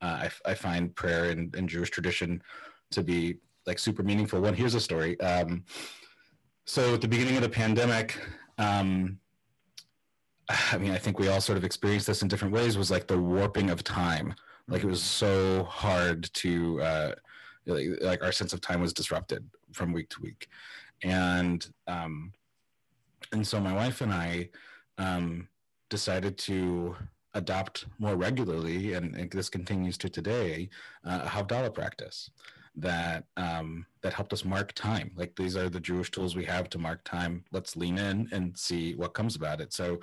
uh, 0.00 0.26
I, 0.46 0.50
I 0.50 0.54
find 0.54 0.94
prayer 0.96 1.26
in, 1.26 1.52
in 1.56 1.68
jewish 1.68 1.90
tradition 1.90 2.42
to 2.90 3.02
be 3.02 3.36
like 3.68 3.78
super 3.78 4.02
meaningful 4.02 4.40
one. 4.40 4.54
Here's 4.54 4.74
a 4.74 4.80
story. 4.80 5.20
Um, 5.20 5.62
so 6.64 6.94
at 6.94 7.00
the 7.02 7.06
beginning 7.06 7.36
of 7.36 7.42
the 7.42 7.48
pandemic, 7.48 8.18
um, 8.56 9.18
I 10.72 10.78
mean, 10.78 10.92
I 10.92 10.98
think 10.98 11.18
we 11.18 11.28
all 11.28 11.40
sort 11.40 11.58
of 11.58 11.64
experienced 11.64 12.06
this 12.06 12.22
in 12.22 12.28
different 12.28 12.54
ways. 12.54 12.78
Was 12.78 12.90
like 12.90 13.06
the 13.06 13.18
warping 13.18 13.70
of 13.70 13.84
time. 13.84 14.34
Like 14.68 14.82
it 14.84 14.86
was 14.86 15.02
so 15.02 15.64
hard 15.64 16.30
to, 16.34 16.82
uh, 16.82 17.12
like, 17.64 17.86
like 18.02 18.22
our 18.22 18.32
sense 18.32 18.52
of 18.52 18.60
time 18.60 18.82
was 18.82 18.92
disrupted 18.92 19.48
from 19.72 19.92
week 19.92 20.10
to 20.10 20.20
week, 20.20 20.48
and 21.02 21.66
um, 21.86 22.32
and 23.32 23.46
so 23.46 23.60
my 23.60 23.72
wife 23.72 24.02
and 24.02 24.12
I 24.12 24.50
um, 24.98 25.48
decided 25.88 26.36
to 26.38 26.96
adopt 27.34 27.86
more 27.98 28.16
regularly, 28.16 28.94
and, 28.94 29.14
and 29.14 29.30
this 29.30 29.48
continues 29.48 29.96
to 29.98 30.08
today, 30.08 30.68
uh, 31.04 31.20
a 31.24 31.28
Havdalah 31.28 31.72
practice 31.72 32.30
that 32.76 33.24
um, 33.36 33.86
that 34.02 34.12
helped 34.12 34.32
us 34.32 34.44
mark 34.44 34.72
time. 34.72 35.10
Like 35.16 35.34
these 35.34 35.56
are 35.56 35.68
the 35.68 35.80
Jewish 35.80 36.10
tools 36.10 36.36
we 36.36 36.44
have 36.44 36.68
to 36.70 36.78
mark 36.78 37.02
time. 37.04 37.44
Let's 37.52 37.76
lean 37.76 37.98
in 37.98 38.28
and 38.32 38.56
see 38.56 38.94
what 38.94 39.14
comes 39.14 39.34
about 39.36 39.60
it. 39.60 39.72
So 39.72 40.00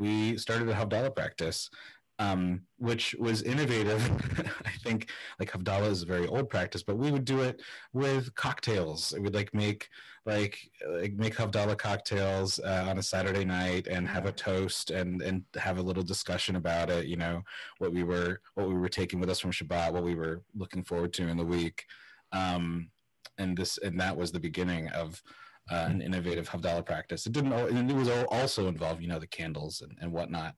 we 0.00 0.36
started 0.36 0.68
a 0.68 0.74
Havdalah 0.74 1.14
practice, 1.14 1.70
um, 2.18 2.62
which 2.78 3.14
was 3.18 3.42
innovative. 3.42 4.02
I 4.64 4.72
think 4.82 5.10
like 5.38 5.52
Havdalah 5.52 5.90
is 5.90 6.02
a 6.02 6.06
very 6.06 6.26
old 6.26 6.50
practice, 6.50 6.82
but 6.82 6.96
we 6.96 7.12
would 7.12 7.24
do 7.24 7.42
it 7.42 7.62
with 7.92 8.34
cocktails. 8.34 9.14
We'd 9.20 9.34
like 9.34 9.54
make 9.54 9.88
like 10.26 10.58
like 10.88 11.12
make 11.14 11.36
Havdalah 11.36 11.78
cocktails 11.78 12.58
uh, 12.58 12.86
on 12.88 12.98
a 12.98 13.02
Saturday 13.02 13.44
night 13.44 13.86
and 13.86 14.08
have 14.08 14.26
a 14.26 14.32
toast 14.32 14.90
and 14.90 15.22
and 15.22 15.44
have 15.56 15.78
a 15.78 15.82
little 15.82 16.02
discussion 16.02 16.56
about 16.56 16.90
it. 16.90 17.06
You 17.06 17.16
know 17.16 17.42
what 17.78 17.92
we 17.92 18.02
were 18.02 18.40
what 18.54 18.68
we 18.68 18.74
were 18.74 18.88
taking 18.88 19.20
with 19.20 19.30
us 19.30 19.38
from 19.38 19.52
Shabbat, 19.52 19.92
what 19.92 20.02
we 20.02 20.16
were 20.16 20.42
looking 20.56 20.82
forward 20.82 21.12
to 21.14 21.28
in 21.28 21.36
the 21.36 21.44
week 21.44 21.86
um, 22.32 22.90
and 23.38 23.56
this 23.56 23.78
and 23.78 23.98
that 24.00 24.16
was 24.16 24.32
the 24.32 24.40
beginning 24.40 24.88
of 24.88 25.22
uh, 25.70 25.86
an 25.88 26.00
innovative 26.02 26.48
Havdalah 26.48 26.84
practice. 26.84 27.26
It 27.26 27.32
didn't, 27.32 27.52
and 27.52 27.90
it 27.90 27.94
was 27.94 28.08
also 28.30 28.68
involved, 28.68 29.02
you 29.02 29.08
know, 29.08 29.18
the 29.18 29.26
candles 29.26 29.82
and, 29.82 29.96
and 30.00 30.12
whatnot, 30.12 30.54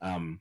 um, 0.00 0.40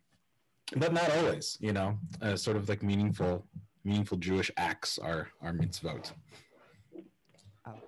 but 0.75 0.93
not 0.93 1.09
always. 1.17 1.57
You 1.59 1.73
know, 1.73 1.97
uh, 2.21 2.35
sort 2.35 2.57
of 2.57 2.69
like 2.69 2.83
meaningful, 2.83 3.45
meaningful 3.83 4.17
Jewish 4.17 4.49
acts 4.57 4.97
are 4.97 5.29
are 5.41 5.53
mitzvot. 5.53 6.11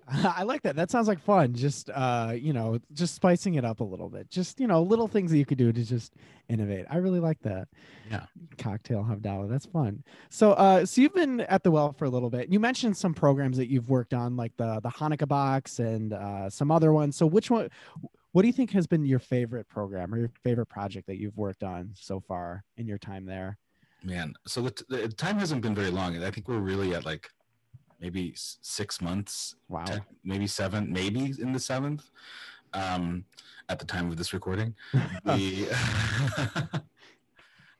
I 0.07 0.43
like 0.43 0.61
that. 0.61 0.75
That 0.75 0.89
sounds 0.89 1.07
like 1.07 1.19
fun. 1.19 1.53
Just 1.53 1.89
uh, 1.93 2.33
you 2.35 2.53
know, 2.53 2.79
just 2.93 3.15
spicing 3.15 3.55
it 3.55 3.65
up 3.65 3.79
a 3.81 3.83
little 3.83 4.09
bit. 4.09 4.29
Just 4.29 4.59
you 4.59 4.67
know, 4.67 4.81
little 4.81 5.07
things 5.07 5.31
that 5.31 5.37
you 5.37 5.45
could 5.45 5.57
do 5.57 5.71
to 5.71 5.83
just 5.83 6.13
innovate. 6.47 6.85
I 6.89 6.97
really 6.97 7.19
like 7.19 7.41
that. 7.41 7.67
Yeah. 8.09 8.25
Cocktail 8.57 9.03
Havdalah. 9.03 9.49
That's 9.49 9.65
fun. 9.65 10.03
So 10.29 10.53
uh, 10.53 10.85
so 10.85 11.01
you've 11.01 11.13
been 11.13 11.41
at 11.41 11.63
the 11.63 11.71
well 11.71 11.91
for 11.91 12.05
a 12.05 12.09
little 12.09 12.29
bit. 12.29 12.49
You 12.49 12.59
mentioned 12.59 12.95
some 12.95 13.13
programs 13.13 13.57
that 13.57 13.69
you've 13.69 13.89
worked 13.89 14.13
on, 14.13 14.37
like 14.37 14.55
the 14.57 14.79
the 14.81 14.89
Hanukkah 14.89 15.27
box 15.27 15.79
and 15.79 16.13
uh, 16.13 16.49
some 16.49 16.71
other 16.71 16.93
ones. 16.93 17.15
So 17.17 17.25
which 17.25 17.49
one? 17.49 17.69
What 18.31 18.41
do 18.41 18.47
you 18.47 18.53
think 18.53 18.71
has 18.71 18.85
been 18.85 19.05
your 19.05 19.19
favorite 19.19 19.67
program 19.69 20.13
or 20.13 20.17
your 20.17 20.31
favorite 20.43 20.65
project 20.67 21.07
that 21.07 21.17
you've 21.17 21.37
worked 21.37 21.63
on 21.63 21.91
so 21.95 22.19
far 22.19 22.63
in 22.77 22.87
your 22.87 22.97
time 22.97 23.25
there? 23.25 23.57
Man, 24.03 24.33
so 24.45 24.61
the, 24.61 24.85
the 24.89 25.07
time 25.07 25.39
hasn't 25.39 25.61
been 25.61 25.73
very 25.73 25.89
long. 25.89 26.21
I 26.21 26.29
think 26.31 26.47
we're 26.47 26.59
really 26.59 26.93
at 26.93 27.05
like 27.05 27.29
maybe 27.99 28.33
six 28.35 29.01
months. 29.01 29.55
Wow. 29.69 29.85
Ten, 29.85 30.01
maybe 30.23 30.47
seven, 30.47 30.91
maybe 30.91 31.33
in 31.39 31.53
the 31.53 31.59
seventh. 31.59 32.09
Um, 32.73 33.25
at 33.69 33.79
the 33.79 33.85
time 33.85 34.09
of 34.09 34.17
this 34.17 34.33
recording, 34.33 34.75
the 35.25 35.67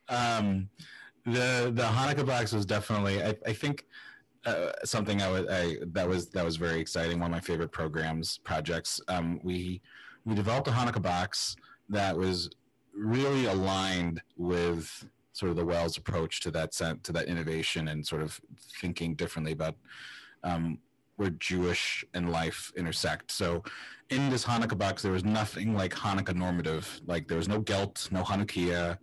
um, 0.09 0.69
the 1.25 1.71
the 1.73 1.83
Hanukkah 1.83 2.25
box 2.25 2.53
was 2.53 2.65
definitely. 2.65 3.21
I, 3.21 3.35
I 3.45 3.53
think 3.53 3.85
uh, 4.45 4.71
something 4.83 5.21
I 5.21 5.29
was 5.29 5.47
I 5.49 5.77
that 5.87 6.07
was 6.07 6.29
that 6.29 6.45
was 6.45 6.55
very 6.55 6.79
exciting. 6.79 7.19
One 7.19 7.31
of 7.31 7.35
my 7.35 7.41
favorite 7.41 7.71
programs 7.71 8.37
projects. 8.39 9.01
Um, 9.07 9.39
we 9.43 9.81
we 10.23 10.33
developed 10.33 10.67
a 10.67 10.71
Hanukkah 10.71 11.01
box 11.01 11.55
that 11.89 12.15
was 12.15 12.49
really 12.95 13.45
aligned 13.45 14.21
with 14.37 15.05
sort 15.35 15.49
of 15.49 15.57
the 15.57 15.65
Wells 15.65 15.97
approach 15.97 16.39
to 16.39 16.51
that 16.51 16.73
set, 16.73 17.03
to 17.03 17.11
that 17.11 17.25
innovation 17.25 17.89
and 17.89 18.07
sort 18.07 18.21
of 18.21 18.39
thinking 18.79 19.15
differently 19.15 19.51
about 19.51 19.75
um, 20.45 20.79
where 21.17 21.29
Jewish 21.31 22.05
and 22.13 22.31
life 22.31 22.71
intersect. 22.77 23.31
So 23.31 23.61
in 24.09 24.29
this 24.29 24.45
Hanukkah 24.45 24.77
box, 24.77 25.01
there 25.01 25.11
was 25.11 25.25
nothing 25.25 25.75
like 25.75 25.93
Hanukkah 25.93 26.33
normative. 26.33 27.01
Like 27.05 27.27
there 27.27 27.37
was 27.37 27.49
no 27.49 27.59
gelt, 27.59 28.07
no 28.13 28.23
Hanukkah, 28.23 28.97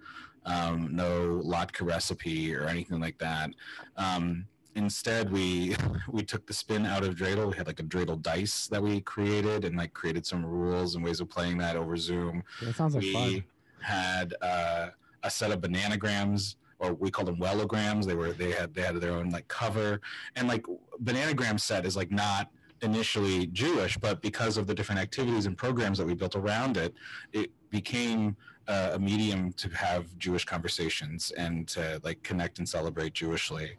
um, 0.47 0.89
no 0.91 1.43
latke 1.45 1.85
recipe 1.87 2.55
or 2.57 2.65
anything 2.65 2.99
like 2.99 3.19
that. 3.19 3.51
Um, 3.99 4.47
instead, 4.75 5.31
we 5.31 5.77
we 6.11 6.23
took 6.23 6.47
the 6.47 6.55
spin 6.55 6.87
out 6.87 7.05
of 7.05 7.15
dreidel. 7.15 7.51
We 7.51 7.59
had 7.59 7.67
like 7.67 7.81
a 7.81 7.85
dreidel 7.85 8.23
dice 8.23 8.69
that 8.69 8.83
we 8.83 9.03
created 9.03 9.67
and 9.67 9.77
like 9.77 9.93
created 9.93 10.25
some 10.25 10.47
rules 10.47 10.95
and 10.95 11.05
ways 11.05 11.21
of 11.21 11.29
playing 11.29 11.59
that 11.59 11.77
over 11.77 11.95
Zoom. 11.99 12.43
That 12.63 12.75
sounds 12.75 12.95
like 12.95 13.05
we 13.05 13.13
fun. 13.13 13.45
had 13.81 14.35
uh, 14.41 14.89
a 15.23 15.31
set 15.31 15.51
of 15.51 15.61
bananagrams 15.61 16.57
or 16.79 16.95
we 16.95 17.11
called 17.11 17.29
them 17.29 17.37
wellograms. 17.37 18.05
They 18.05 18.15
were 18.15 18.33
they 18.33 18.53
had 18.53 18.75
they 18.75 18.83
had 18.83 18.97
their 18.97 19.13
own 19.13 19.31
like 19.31 19.49
cover 19.49 20.01
and 20.37 20.49
like 20.49 20.67
bananagram 21.03 21.59
set 21.61 21.87
is 21.87 21.97
like 21.97 22.11
not 22.11 22.51
initially 22.83 23.47
Jewish, 23.47 23.97
but 23.97 24.21
because 24.21 24.57
of 24.57 24.67
the 24.67 24.75
different 24.75 25.01
activities 25.01 25.47
and 25.47 25.57
programs 25.57 25.99
that 25.99 26.07
we 26.07 26.15
built 26.15 26.35
around 26.35 26.77
it, 26.77 26.93
it 27.33 27.51
became 27.71 28.37
uh, 28.69 28.91
a 28.95 28.99
medium 28.99 29.53
to 29.53 29.69
have 29.71 30.17
Jewish 30.19 30.45
conversations 30.45 31.33
and 31.37 31.67
to 31.69 32.01
like 32.03 32.23
connect 32.23 32.59
and 32.59 32.69
celebrate 32.69 33.15
Jewishly, 33.15 33.71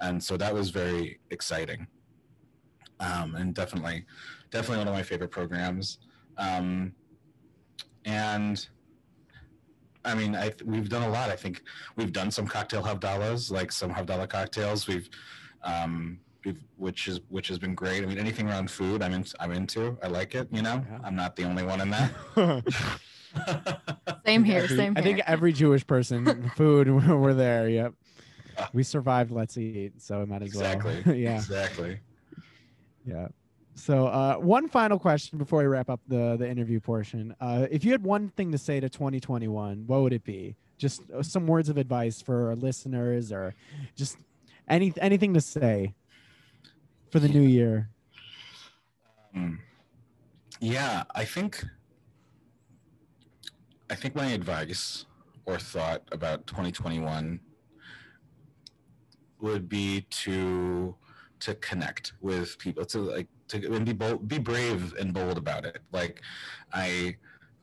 and 0.00 0.22
so 0.22 0.36
that 0.36 0.54
was 0.54 0.70
very 0.70 1.18
exciting. 1.30 1.86
Um, 3.00 3.34
and 3.34 3.54
definitely, 3.54 4.06
definitely 4.50 4.78
one 4.78 4.88
of 4.88 4.94
my 4.94 5.02
favorite 5.02 5.30
programs. 5.30 5.98
Um, 6.38 6.94
and 8.04 8.66
I 10.04 10.14
mean, 10.14 10.34
I 10.36 10.52
we've 10.64 10.88
done 10.88 11.02
a 11.02 11.08
lot. 11.08 11.30
I 11.30 11.36
think 11.36 11.62
we've 11.96 12.12
done 12.12 12.30
some 12.30 12.46
cocktail 12.46 12.82
havdalahs, 12.82 13.50
like 13.50 13.72
some 13.72 13.90
havdalah 13.92 14.28
cocktails. 14.28 14.86
We've, 14.86 15.08
um, 15.62 16.18
we've 16.44 16.62
which 16.76 17.08
is 17.08 17.20
which 17.28 17.48
has 17.48 17.58
been 17.58 17.74
great. 17.74 18.02
I 18.02 18.06
mean, 18.06 18.18
anything 18.18 18.48
around 18.48 18.70
food, 18.70 19.02
I'm 19.02 19.12
in, 19.14 19.24
I'm 19.40 19.52
into. 19.52 19.96
I 20.02 20.08
like 20.08 20.34
it. 20.34 20.48
You 20.52 20.62
know, 20.62 20.84
Yeah. 20.90 20.98
I'm 21.04 21.16
not 21.16 21.36
the 21.36 21.44
only 21.44 21.62
one 21.64 21.80
in 21.80 21.90
that. 21.90 22.10
Same 24.26 24.44
here. 24.44 24.62
Every- 24.62 24.76
Same 24.76 24.94
I 24.96 25.02
think 25.02 25.20
every 25.26 25.52
Jewish 25.52 25.86
person, 25.86 26.50
food, 26.56 26.88
we're 27.08 27.34
there. 27.34 27.68
Yep. 27.68 27.94
We 28.72 28.82
survived. 28.84 29.30
Let's 29.32 29.56
eat. 29.58 30.00
So 30.00 30.22
it 30.22 30.28
might 30.28 30.42
as 30.42 30.48
exactly. 30.48 31.02
well. 31.04 31.14
yeah. 31.14 31.36
Exactly. 31.36 32.00
Yeah. 33.06 33.28
So 33.74 34.06
uh, 34.06 34.36
one 34.36 34.68
final 34.68 34.98
question 34.98 35.38
before 35.38 35.60
we 35.60 35.66
wrap 35.66 35.90
up 35.90 36.00
the 36.06 36.36
the 36.38 36.48
interview 36.48 36.80
portion. 36.80 37.34
Uh, 37.40 37.66
if 37.70 37.84
you 37.84 37.92
had 37.92 38.02
one 38.02 38.28
thing 38.30 38.52
to 38.52 38.58
say 38.58 38.80
to 38.80 38.88
2021, 38.88 39.84
what 39.86 40.02
would 40.02 40.12
it 40.12 40.24
be? 40.24 40.56
Just 40.78 41.02
uh, 41.10 41.22
some 41.22 41.46
words 41.46 41.68
of 41.68 41.76
advice 41.76 42.22
for 42.22 42.54
listeners, 42.56 43.32
or 43.32 43.54
just 43.96 44.16
any 44.68 44.92
anything 45.00 45.34
to 45.34 45.40
say 45.40 45.94
for 47.10 47.18
the 47.18 47.28
new 47.28 47.42
year. 47.42 47.90
Um, 49.34 49.60
yeah, 50.60 51.02
I 51.14 51.24
think 51.24 51.64
I 53.90 53.94
think 53.94 54.14
my 54.14 54.26
advice 54.26 55.06
or 55.46 55.58
thought 55.58 56.02
about 56.12 56.46
2021 56.46 57.40
would 59.40 59.68
be 59.68 60.02
to 60.10 60.94
to 61.40 61.54
connect 61.56 62.14
with 62.20 62.56
people 62.58 62.84
to 62.86 62.98
like 62.98 63.28
to 63.62 63.74
and 63.74 63.86
be 63.86 63.92
bold, 63.92 64.28
be 64.28 64.38
brave 64.38 64.94
and 64.98 65.12
bold 65.12 65.38
about 65.38 65.64
it. 65.64 65.78
Like 65.92 66.22
I 66.72 67.16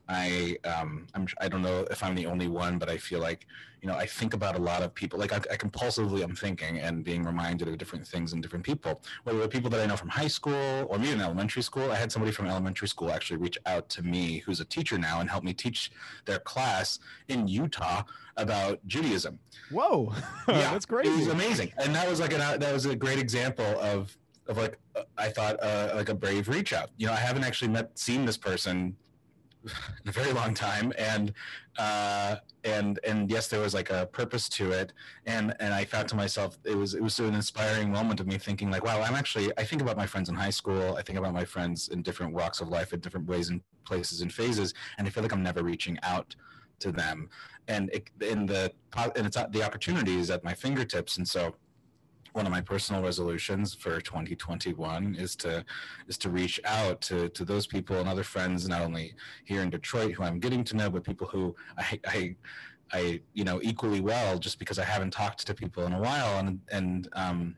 I 0.08 0.58
um 0.66 1.08
I'm 1.14 1.28
I 1.40 1.48
don't 1.48 1.62
know 1.62 1.86
if 1.90 2.04
I'm 2.04 2.16
the 2.16 2.26
only 2.26 2.48
one, 2.48 2.78
but 2.78 2.90
I 2.90 2.98
feel 2.98 3.20
like 3.20 3.48
you 3.82 3.88
know 3.88 3.96
I 3.96 4.06
think 4.06 4.34
about 4.34 4.56
a 4.56 4.62
lot 4.62 4.84
of 4.84 4.94
people. 4.94 5.18
Like 5.20 5.32
I, 5.32 5.38
I 5.38 5.56
compulsively 5.56 6.24
I'm 6.24 6.36
thinking 6.36 6.80
and 6.80 7.04
being 7.04 7.24
reminded 7.24 7.68
of 7.68 7.78
different 7.78 8.06
things 8.06 8.34
and 8.34 8.42
different 8.42 8.66
people. 8.66 9.02
Whether 9.24 9.40
they're 9.40 9.48
people 9.48 9.70
that 9.70 9.80
I 9.80 9.86
know 9.86 9.96
from 9.96 10.10
high 10.10 10.28
school 10.28 10.86
or 10.90 11.00
me 11.00 11.12
in 11.12 11.22
elementary 11.22 11.62
school. 11.62 11.92
I 11.92 11.96
had 11.96 12.12
somebody 12.12 12.32
from 12.32 12.48
elementary 12.48 12.88
school 12.88 13.12
actually 13.12 13.38
reach 13.38 13.58
out 13.66 13.88
to 13.90 14.04
me, 14.04 14.40
who's 14.40 14.60
a 14.60 14.66
teacher 14.66 14.98
now, 14.98 15.22
and 15.22 15.30
help 15.30 15.44
me 15.44 15.54
teach 15.54 15.92
their 16.26 16.40
class 16.40 17.00
in 17.30 17.48
Utah 17.48 18.04
about 18.38 18.86
Judaism. 18.88 19.40
Whoa, 19.72 20.14
Yeah, 20.48 20.72
that's 20.72 20.86
great. 20.86 21.06
It 21.06 21.16
was 21.16 21.28
amazing, 21.28 21.72
and 21.78 21.96
that 21.96 22.10
was 22.10 22.20
like 22.20 22.34
an 22.34 22.60
that 22.60 22.74
was 22.74 22.86
a 22.86 22.96
great 22.96 23.20
example 23.20 23.80
of 23.80 24.18
of 24.52 24.58
like 24.58 24.78
I 25.18 25.30
thought 25.30 25.62
uh, 25.64 25.94
like 25.96 26.10
a 26.10 26.16
brave 26.16 26.48
reach 26.48 26.74
out. 26.74 26.90
You 26.98 27.08
know, 27.08 27.14
I 27.14 27.18
haven't 27.18 27.44
actually 27.44 27.70
met 27.70 27.98
seen 27.98 28.26
this 28.26 28.38
person 28.38 28.96
in 29.64 30.10
a 30.10 30.12
very 30.12 30.34
long 30.34 30.54
time, 30.54 30.94
and 30.98 31.34
uh, 31.80 32.36
and 32.64 33.00
and 33.04 33.32
yes, 33.32 33.48
there 33.48 33.60
was 33.60 33.74
like 33.74 33.90
a 33.90 34.08
purpose 34.12 34.50
to 34.50 34.72
it, 34.72 34.94
and 35.26 35.56
and 35.60 35.74
I 35.74 35.84
thought 35.84 36.08
to 36.10 36.16
myself, 36.16 36.58
it 36.64 36.76
was 36.76 36.94
it 36.94 37.02
was 37.02 37.20
an 37.20 37.34
inspiring 37.34 37.92
moment 37.92 38.20
of 38.20 38.28
me 38.28 38.38
thinking 38.38 38.70
like, 38.70 38.84
wow, 38.84 39.02
I'm 39.02 39.16
actually 39.16 39.52
I 39.58 39.64
think 39.64 39.82
about 39.82 39.98
my 39.98 40.06
friends 40.06 40.30
in 40.30 40.36
high 40.36 40.50
school, 40.50 40.96
I 40.98 41.02
think 41.02 41.18
about 41.18 41.34
my 41.34 41.46
friends 41.46 41.90
in 41.90 42.02
different 42.02 42.34
walks 42.34 42.62
of 42.62 42.68
life, 42.68 42.94
in 42.94 43.00
different 43.00 43.28
ways 43.28 43.50
and 43.50 43.62
places 43.86 44.22
and 44.22 44.32
phases, 44.32 44.74
and 44.98 45.08
I 45.08 45.10
feel 45.10 45.24
like 45.24 45.34
I'm 45.34 45.44
never 45.44 45.64
reaching 45.64 45.98
out 46.04 46.36
to 46.80 46.92
them. 46.92 47.30
And 47.68 47.90
it, 47.94 48.10
in 48.20 48.46
the 48.46 48.72
and 49.16 49.26
it's 49.26 49.38
at 49.38 49.52
the 49.52 49.64
opportunities 49.64 50.30
at 50.30 50.44
my 50.44 50.54
fingertips. 50.54 51.18
And 51.18 51.28
so 51.28 51.56
one 52.34 52.46
of 52.46 52.52
my 52.52 52.62
personal 52.62 53.02
resolutions 53.02 53.74
for 53.76 54.00
2021 54.00 55.16
is 55.16 55.36
to 55.38 55.66
is 56.08 56.18
to 56.18 56.30
reach 56.30 56.60
out 56.66 57.02
to 57.02 57.30
to 57.30 57.44
those 57.44 57.68
people 57.68 57.98
and 57.98 58.08
other 58.08 58.24
friends 58.24 58.68
not 58.68 58.82
only 58.82 59.14
here 59.44 59.62
in 59.62 59.70
Detroit 59.70 60.14
who 60.14 60.24
I'm 60.24 60.40
getting 60.40 60.64
to 60.66 60.76
know 60.76 60.90
but 60.90 61.04
people 61.04 61.28
who 61.28 61.56
I 61.78 62.00
I 62.06 62.36
I 62.94 63.22
you 63.34 63.44
know 63.44 63.60
equally 63.62 64.02
well 64.02 64.38
just 64.38 64.60
because 64.60 64.80
I 64.80 64.84
haven't 64.84 65.12
talked 65.12 65.46
to 65.48 65.54
people 65.54 65.86
in 65.86 65.94
a 65.94 66.00
while. 66.00 66.40
And 66.40 66.60
and 66.72 67.10
um 67.14 67.58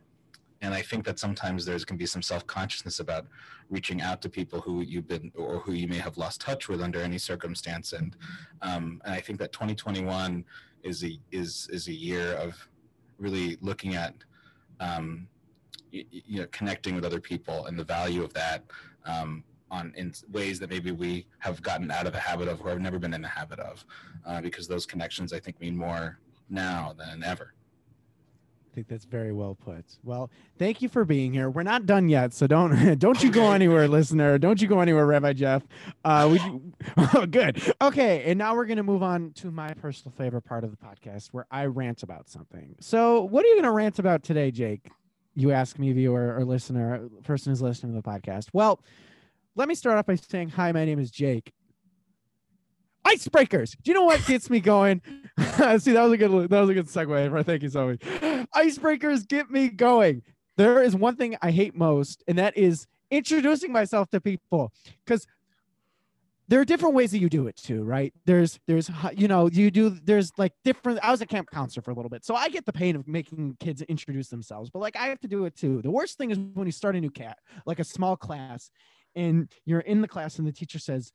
and 0.62 0.73
I 0.73 0.81
think 0.81 1.03
that 1.05 1.19
sometimes 1.19 1.65
there's 1.65 1.83
can 1.83 1.97
be 1.97 2.05
some 2.05 2.21
self-consciousness 2.21 3.01
about 3.01 3.27
reaching 3.69 4.01
out 4.01 4.21
to 4.21 4.29
people 4.29 4.62
who 4.62 4.79
you've 4.81 5.07
been 5.07 5.29
or 5.36 5.59
who 5.59 5.73
you 5.73 5.89
may 5.89 5.97
have 5.97 6.17
lost 6.17 6.39
touch 6.39 6.69
with 6.69 6.81
under 6.81 7.01
any 7.01 7.17
circumstance. 7.17 7.91
And 7.91 8.15
um, 8.62 9.01
and 9.03 9.13
I 9.13 9.19
think 9.19 9.39
that 9.39 9.51
2021 9.51 10.45
is 10.83 11.03
a 11.03 11.19
is 11.31 11.67
is 11.71 11.88
a 11.89 11.93
year 11.93 12.33
of 12.36 12.55
really 13.17 13.57
looking 13.62 13.95
at 13.95 14.15
um, 14.86 15.28
y- 15.93 16.06
y- 16.13 16.24
you 16.32 16.39
know 16.41 16.48
connecting 16.52 16.93
with 16.96 17.06
other 17.10 17.22
people 17.32 17.58
and 17.67 17.76
the 17.82 17.84
value 17.98 18.24
of 18.28 18.32
that 18.34 18.60
um, 19.06 19.43
on 19.72 19.93
in 19.96 20.08
ways 20.32 20.56
that 20.60 20.69
maybe 20.69 20.91
we 20.91 21.12
have 21.39 21.58
gotten 21.69 21.89
out 21.98 22.06
of 22.10 22.13
the 22.13 22.19
habit 22.30 22.48
of 22.48 22.62
or 22.62 22.69
have 22.69 22.82
never 22.88 23.00
been 23.00 23.13
in 23.13 23.22
the 23.22 23.28
habit 23.41 23.60
of 23.60 23.76
uh, 24.28 24.39
because 24.48 24.65
those 24.67 24.86
connections 24.93 25.34
I 25.34 25.39
think 25.39 25.56
mean 25.60 25.76
more 25.88 26.19
now 26.50 26.93
than 27.02 27.24
ever. 27.24 27.54
I 28.73 28.75
think 28.75 28.88
that's 28.88 29.05
very 29.05 29.31
well 29.31 29.53
put. 29.53 29.86
Well, 30.03 30.31
thank 30.57 30.81
you 30.81 30.89
for 30.89 31.05
being 31.05 31.31
here. 31.31 31.47
We're 31.51 31.62
not 31.62 31.86
done 31.86 32.09
yet, 32.09 32.33
so 32.33 32.47
don't 32.47 32.97
don't 32.99 33.21
you 33.21 33.29
go 33.31 33.51
anywhere, 33.51 33.88
listener. 33.88 34.39
Don't 34.39 34.59
you 34.59 34.67
go 34.67 34.79
anywhere, 34.79 35.05
Rabbi 35.05 35.33
Jeff. 35.33 35.62
Uh, 36.03 36.27
we 36.31 36.62
oh, 37.13 37.27
good. 37.27 37.62
Okay, 37.79 38.23
and 38.23 38.39
now 38.39 38.55
we're 38.55 38.65
gonna 38.65 38.81
move 38.81 39.03
on 39.03 39.31
to 39.33 39.51
my 39.51 39.71
personal 39.75 40.12
favorite 40.17 40.41
part 40.41 40.63
of 40.63 40.71
the 40.71 40.77
podcast, 40.77 41.27
where 41.27 41.45
I 41.51 41.65
rant 41.65 42.01
about 42.01 42.29
something. 42.29 42.73
So, 42.79 43.21
what 43.21 43.45
are 43.45 43.47
you 43.49 43.57
gonna 43.57 43.71
rant 43.71 43.99
about 43.99 44.23
today, 44.23 44.49
Jake? 44.49 44.89
You 45.36 45.51
ask 45.51 45.77
me, 45.77 45.91
viewer 45.91 46.36
or 46.36 46.43
listener, 46.43 47.09
person 47.23 47.51
who's 47.51 47.62
listening 47.62 47.93
to 47.93 48.01
the 48.01 48.09
podcast. 48.09 48.47
Well, 48.53 48.79
let 49.55 49.67
me 49.67 49.75
start 49.75 49.99
off 49.99 50.07
by 50.07 50.15
saying, 50.15 50.49
hi, 50.49 50.71
my 50.71 50.83
name 50.83 50.97
is 50.97 51.12
Jake. 51.12 51.53
Icebreakers. 53.05 53.75
Do 53.83 53.91
you 53.91 53.93
know 53.93 54.05
what 54.05 54.25
gets 54.25 54.49
me 54.49 54.59
going? 54.59 55.01
See, 55.77 55.91
that 55.91 56.03
was 56.03 56.13
a 56.13 56.17
good 56.17 56.49
that 56.49 56.59
was 56.59 56.69
a 56.69 56.73
good 56.73 56.88
segue. 56.88 57.31
Right? 57.31 57.45
Thank 57.45 57.62
you 57.63 57.69
so 57.69 57.88
much. 57.88 58.33
Icebreakers 58.56 59.28
get 59.28 59.50
me 59.50 59.70
going. 59.70 60.24
There 60.58 60.82
is 60.82 60.96
one 60.96 61.16
thing 61.16 61.38
I 61.42 61.52
hate 61.52 61.76
most, 61.76 62.24
and 62.28 62.38
that 62.38 62.58
is 62.58 62.88
introducing 63.10 63.72
myself 63.72 64.10
to 64.10 64.22
people 64.22 64.72
because 65.06 65.28
there 66.48 66.60
are 66.60 66.66
different 66.66 66.94
ways 66.94 67.12
that 67.12 67.20
you 67.20 67.30
do 67.30 67.48
it 67.48 67.56
too, 67.56 67.84
right? 67.84 68.13
There's 68.26 68.60
there's 68.68 68.92
you 69.16 69.28
know, 69.28 69.50
you 69.50 69.72
do 69.72 69.89
there's 69.89 70.32
like 70.38 70.54
different 70.63 71.00
I 71.02 71.10
was 71.12 71.22
a 71.22 71.26
camp 71.26 71.50
counselor 71.52 71.82
for 71.82 71.92
a 71.92 71.96
little 71.96 72.10
bit. 72.10 72.26
So 72.26 72.36
I 72.36 72.50
get 72.50 72.66
the 72.66 72.74
pain 72.74 72.96
of 72.96 73.08
making 73.08 73.58
kids 73.60 73.82
introduce 73.84 74.28
themselves, 74.28 74.70
but 74.70 74.80
like 74.80 74.96
I 74.96 75.08
have 75.08 75.20
to 75.22 75.28
do 75.28 75.46
it 75.46 75.56
too. 75.56 75.82
The 75.82 75.92
worst 75.92 76.18
thing 76.18 76.32
is 76.32 76.38
when 76.38 76.68
you 76.68 76.72
start 76.72 76.96
a 76.96 77.02
new 77.02 77.10
cat, 77.10 77.38
like 77.66 77.80
a 77.80 77.84
small 77.84 78.16
class, 78.16 78.70
and 79.16 79.52
you're 79.66 79.80
in 79.80 80.02
the 80.02 80.08
class 80.08 80.38
and 80.38 80.48
the 80.48 80.52
teacher 80.52 80.80
says, 80.80 81.12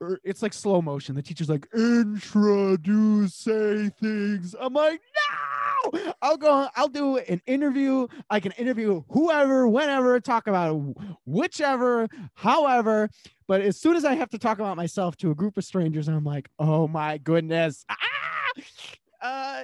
or 0.00 0.18
it's 0.24 0.42
like 0.42 0.52
slow 0.52 0.80
motion. 0.80 1.14
The 1.14 1.22
teacher's 1.22 1.48
like, 1.48 1.66
introduce, 1.74 3.34
say 3.34 3.90
things. 4.00 4.54
I'm 4.58 4.72
like, 4.72 5.00
no, 5.00 5.36
I'll 6.22 6.36
go, 6.36 6.68
I'll 6.74 6.88
do 6.88 7.18
an 7.18 7.40
interview. 7.46 8.06
I 8.28 8.40
can 8.40 8.52
interview 8.52 9.02
whoever, 9.10 9.68
whenever, 9.68 10.18
talk 10.20 10.46
about 10.46 10.74
whichever, 11.24 12.08
however. 12.34 13.08
But 13.46 13.62
as 13.62 13.80
soon 13.80 13.96
as 13.96 14.04
I 14.04 14.14
have 14.14 14.30
to 14.30 14.38
talk 14.38 14.58
about 14.58 14.76
myself 14.76 15.16
to 15.18 15.30
a 15.30 15.34
group 15.34 15.56
of 15.56 15.64
strangers, 15.64 16.08
I'm 16.08 16.24
like, 16.24 16.48
oh 16.58 16.88
my 16.88 17.18
goodness. 17.18 17.84
Ah! 18.02 18.62
Uh, 19.22 19.62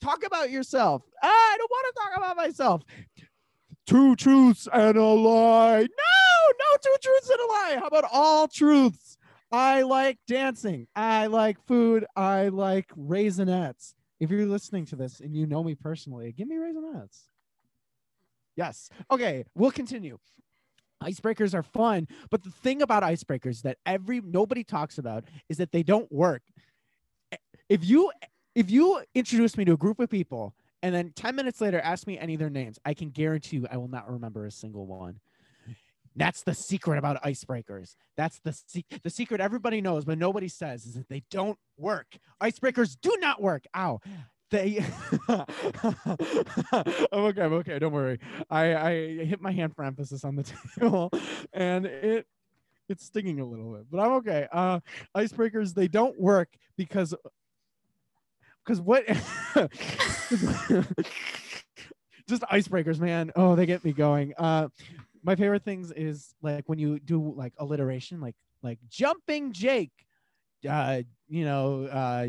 talk 0.00 0.24
about 0.24 0.50
yourself. 0.50 1.02
Ah, 1.22 1.28
I 1.28 1.56
don't 1.58 1.70
want 1.70 1.94
to 1.94 2.00
talk 2.00 2.16
about 2.16 2.36
myself. 2.36 2.82
two 3.86 4.16
truths 4.16 4.66
and 4.72 4.96
a 4.96 5.04
lie. 5.04 5.80
No, 5.80 6.52
no 6.58 6.76
two 6.82 6.96
truths 7.02 7.28
and 7.30 7.40
a 7.40 7.46
lie. 7.46 7.76
How 7.78 7.86
about 7.86 8.04
all 8.10 8.48
truths? 8.48 9.18
I 9.52 9.82
like 9.82 10.18
dancing. 10.26 10.88
I 10.96 11.26
like 11.26 11.58
food. 11.66 12.06
I 12.16 12.48
like 12.48 12.88
raisinets. 12.96 13.94
If 14.24 14.30
you're 14.30 14.46
listening 14.46 14.86
to 14.86 14.96
this 14.96 15.20
and 15.20 15.36
you 15.36 15.46
know 15.46 15.62
me 15.62 15.74
personally, 15.74 16.32
give 16.32 16.48
me 16.48 16.56
raisinets. 16.56 17.24
Yes. 18.56 18.88
Okay, 19.10 19.44
we'll 19.54 19.70
continue. 19.70 20.18
Icebreakers 21.02 21.52
are 21.52 21.62
fun, 21.62 22.08
but 22.30 22.42
the 22.42 22.50
thing 22.50 22.80
about 22.80 23.02
icebreakers 23.02 23.60
that 23.62 23.76
every 23.84 24.22
nobody 24.22 24.64
talks 24.64 24.96
about 24.96 25.24
is 25.50 25.58
that 25.58 25.72
they 25.72 25.82
don't 25.82 26.10
work. 26.10 26.42
If 27.68 27.84
you 27.84 28.10
if 28.54 28.70
you 28.70 29.02
introduce 29.14 29.58
me 29.58 29.66
to 29.66 29.72
a 29.72 29.76
group 29.76 30.00
of 30.00 30.08
people 30.08 30.54
and 30.82 30.94
then 30.94 31.12
10 31.14 31.36
minutes 31.36 31.60
later 31.60 31.80
ask 31.80 32.06
me 32.06 32.18
any 32.18 32.34
of 32.34 32.40
their 32.40 32.48
names, 32.48 32.78
I 32.84 32.94
can 32.94 33.10
guarantee 33.10 33.56
you 33.56 33.66
I 33.70 33.76
will 33.76 33.88
not 33.88 34.10
remember 34.10 34.46
a 34.46 34.50
single 34.50 34.86
one. 34.86 35.20
That's 36.16 36.42
the 36.42 36.54
secret 36.54 36.98
about 36.98 37.22
icebreakers. 37.22 37.96
That's 38.16 38.38
the 38.40 38.56
the 39.02 39.10
secret 39.10 39.40
everybody 39.40 39.80
knows, 39.80 40.04
but 40.04 40.18
nobody 40.18 40.48
says 40.48 40.86
is 40.86 40.94
that 40.94 41.08
they 41.08 41.24
don't 41.30 41.58
work. 41.76 42.16
Icebreakers 42.40 42.96
do 43.00 43.16
not 43.20 43.42
work. 43.42 43.64
Ow. 43.76 44.00
They 44.50 44.84
I'm 45.28 45.44
okay, 47.12 47.42
I'm 47.42 47.52
okay. 47.54 47.78
Don't 47.80 47.92
worry. 47.92 48.20
I, 48.48 48.74
I 48.74 48.92
hit 49.24 49.40
my 49.40 49.50
hand 49.50 49.74
for 49.74 49.84
emphasis 49.84 50.24
on 50.24 50.36
the 50.36 50.44
table 50.78 51.10
and 51.52 51.86
it 51.86 52.26
it's 52.88 53.06
stinging 53.06 53.40
a 53.40 53.44
little 53.44 53.72
bit, 53.72 53.86
but 53.90 53.98
I'm 53.98 54.12
okay. 54.12 54.46
Uh 54.52 54.80
icebreakers, 55.16 55.74
they 55.74 55.88
don't 55.88 56.20
work 56.20 56.50
because 56.76 57.14
because 58.64 58.80
what 58.80 59.04
just 62.28 62.42
icebreakers, 62.42 63.00
man. 63.00 63.32
Oh, 63.34 63.56
they 63.56 63.66
get 63.66 63.84
me 63.84 63.92
going. 63.92 64.34
Uh 64.38 64.68
my 65.24 65.34
favorite 65.34 65.64
things 65.64 65.90
is 65.90 66.34
like 66.42 66.68
when 66.68 66.78
you 66.78 67.00
do 67.00 67.32
like 67.34 67.54
alliteration, 67.58 68.20
like 68.20 68.36
like 68.62 68.78
jumping 68.88 69.52
Jake, 69.52 70.06
uh, 70.68 71.02
you 71.28 71.44
know, 71.44 71.86
uh, 71.86 72.28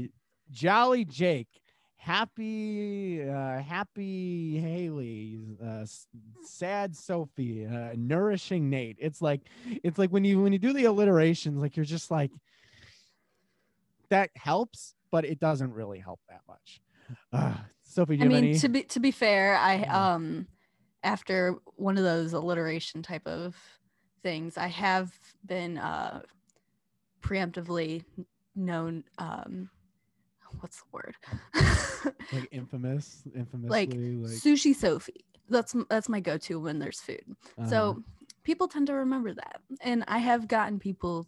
Jolly 0.50 1.06
Jake, 1.06 1.50
happy, 1.98 3.22
uh, 3.28 3.62
happy 3.62 4.58
Haley, 4.58 5.58
uh, 5.64 5.86
sad 6.44 6.96
Sophie, 6.96 7.66
uh, 7.66 7.90
nourishing 7.96 8.70
Nate. 8.70 8.98
It's 9.00 9.22
like 9.22 9.42
it's 9.84 9.98
like 9.98 10.12
when 10.12 10.24
you 10.24 10.42
when 10.42 10.54
you 10.54 10.60
do 10.60 10.72
the 10.74 10.86
alliterations, 10.86 11.62
like 11.62 11.76
you're 11.76 11.86
just 11.86 12.10
like 12.10 12.32
that 14.10 14.30
helps, 14.36 14.96
but 15.12 15.26
it 15.26 15.40
doesn't 15.40 15.74
really 15.74 16.00
help 16.00 16.22
that 16.30 16.42
much. 16.48 16.82
Uh, 17.34 17.54
Sophie, 17.84 18.18
do 18.18 18.24
I 18.24 18.28
mean, 18.28 18.44
any? 18.46 18.60
to 18.60 18.70
be 18.70 18.84
to 18.84 19.00
be 19.00 19.12
fair, 19.12 19.58
I 19.58 19.82
um 19.84 20.48
after 21.06 21.56
one 21.76 21.98
of 21.98 22.04
those 22.04 22.34
alliteration 22.34 23.02
type 23.02 23.26
of 23.28 23.56
things, 24.24 24.58
I 24.58 24.68
have 24.68 25.12
been 25.46 25.78
uh 25.78 26.22
preemptively 27.22 28.04
known 28.56 29.04
um 29.18 29.70
what's 30.60 30.78
the 30.82 30.86
word? 30.92 31.16
like 32.32 32.48
infamous, 32.52 33.24
infamously, 33.36 33.70
like, 33.70 33.90
like, 33.90 34.40
sushi 34.40 34.76
Sophie. 34.76 35.26
That's 35.50 35.76
that's 35.90 36.10
my 36.10 36.20
go-to 36.20 36.60
when 36.60 36.80
there's 36.80 37.02
food. 37.02 37.24
uh, 37.60 37.68
So 37.68 38.04
people 38.44 38.68
tend 38.68 38.88
to 38.88 38.94
remember 38.94 39.34
that. 39.34 39.62
And 39.82 40.04
I 40.08 40.18
have 40.20 40.48
gotten 40.48 40.80
people 40.80 41.28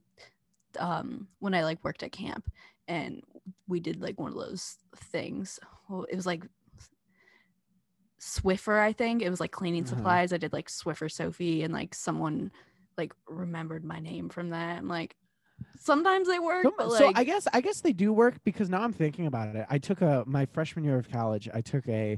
um 0.79 1.27
when 1.39 1.53
I 1.53 1.63
like 1.63 1.83
worked 1.83 2.03
at 2.03 2.11
camp 2.11 2.49
and 2.87 3.21
we 3.67 3.79
did 3.79 4.01
like 4.01 4.19
one 4.19 4.31
of 4.31 4.37
those 4.37 4.77
things. 4.95 5.59
Well, 5.89 6.05
it 6.09 6.15
was 6.15 6.25
like 6.25 6.43
Swiffer, 8.19 8.79
I 8.79 8.93
think. 8.93 9.21
It 9.21 9.29
was 9.29 9.39
like 9.39 9.51
cleaning 9.51 9.83
Uh-huh. 9.83 9.95
supplies. 9.95 10.33
I 10.33 10.37
did 10.37 10.53
like 10.53 10.69
Swiffer 10.69 11.11
Sophie 11.11 11.63
and 11.63 11.73
like 11.73 11.93
someone 11.95 12.51
like 12.97 13.13
remembered 13.27 13.83
my 13.85 13.99
name 13.99 14.29
from 14.29 14.49
that. 14.49 14.77
I'm 14.79 14.87
like 14.87 15.15
sometimes 15.79 16.27
they 16.27 16.39
work, 16.39 16.63
Some- 16.63 16.73
but 16.77 16.91
so 16.97 17.11
I 17.15 17.23
guess 17.23 17.47
I 17.53 17.61
guess 17.61 17.81
they 17.81 17.93
do 17.93 18.11
work 18.13 18.35
because 18.43 18.69
now 18.69 18.81
I'm 18.81 18.93
thinking 18.93 19.27
about 19.27 19.55
it. 19.55 19.65
I 19.69 19.77
took 19.77 20.01
a 20.01 20.23
my 20.25 20.45
freshman 20.47 20.83
year 20.85 20.97
of 20.97 21.09
college. 21.09 21.47
I 21.53 21.61
took 21.61 21.87
a 21.87 22.17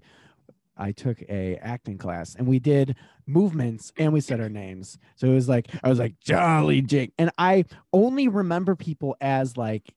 I 0.77 0.93
took 0.93 1.21
a 1.23 1.57
acting 1.57 1.97
class 1.97 2.35
and 2.35 2.47
we 2.47 2.57
did 2.59 2.95
movements 3.27 3.91
and 3.97 4.13
we 4.13 4.21
said 4.21 4.39
our 4.39 4.47
names. 4.47 4.97
So 5.17 5.27
it 5.27 5.33
was 5.33 5.49
like 5.49 5.67
I 5.83 5.89
was 5.89 5.99
like 5.99 6.17
Jolly 6.21 6.81
Jake, 6.81 7.11
and 7.17 7.31
I 7.37 7.65
only 7.91 8.29
remember 8.29 8.75
people 8.77 9.17
as 9.19 9.57
like 9.57 9.93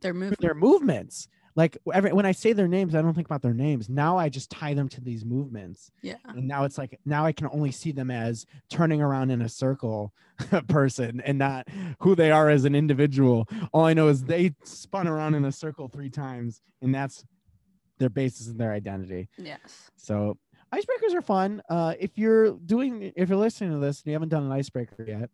they're 0.00 0.14
their 0.40 0.54
movements. 0.54 1.28
Like 1.56 1.78
every, 1.92 2.12
when 2.12 2.26
I 2.26 2.32
say 2.32 2.52
their 2.52 2.68
names, 2.68 2.94
I 2.94 3.00
don't 3.00 3.14
think 3.14 3.26
about 3.26 3.40
their 3.42 3.54
names. 3.54 3.88
Now 3.88 4.18
I 4.18 4.28
just 4.28 4.50
tie 4.50 4.74
them 4.74 4.88
to 4.90 5.00
these 5.00 5.24
movements, 5.24 5.90
Yeah. 6.02 6.16
and 6.26 6.46
now 6.46 6.64
it's 6.64 6.76
like 6.76 7.00
now 7.06 7.24
I 7.24 7.32
can 7.32 7.48
only 7.50 7.72
see 7.72 7.92
them 7.92 8.10
as 8.10 8.44
turning 8.68 9.00
around 9.00 9.30
in 9.30 9.40
a 9.40 9.48
circle 9.48 10.12
person 10.68 11.20
and 11.24 11.38
not 11.38 11.66
who 12.00 12.14
they 12.14 12.30
are 12.30 12.50
as 12.50 12.66
an 12.66 12.74
individual. 12.74 13.48
All 13.72 13.84
I 13.86 13.94
know 13.94 14.08
is 14.08 14.22
they 14.22 14.54
spun 14.64 15.08
around 15.08 15.34
in 15.34 15.46
a 15.46 15.52
circle 15.52 15.88
three 15.88 16.10
times, 16.10 16.60
and 16.82 16.94
that's 16.94 17.24
their 17.98 18.10
basis 18.10 18.48
and 18.48 18.60
their 18.60 18.72
identity. 18.72 19.28
Yes. 19.38 19.90
So 19.96 20.36
icebreakers 20.74 21.14
are 21.14 21.22
fun. 21.22 21.62
Uh, 21.70 21.94
if 21.98 22.18
you're 22.18 22.52
doing, 22.66 23.12
if 23.16 23.30
you're 23.30 23.38
listening 23.38 23.70
to 23.72 23.78
this 23.78 24.00
and 24.02 24.08
you 24.08 24.12
haven't 24.12 24.28
done 24.28 24.42
an 24.44 24.52
icebreaker 24.52 25.02
yet, 25.08 25.30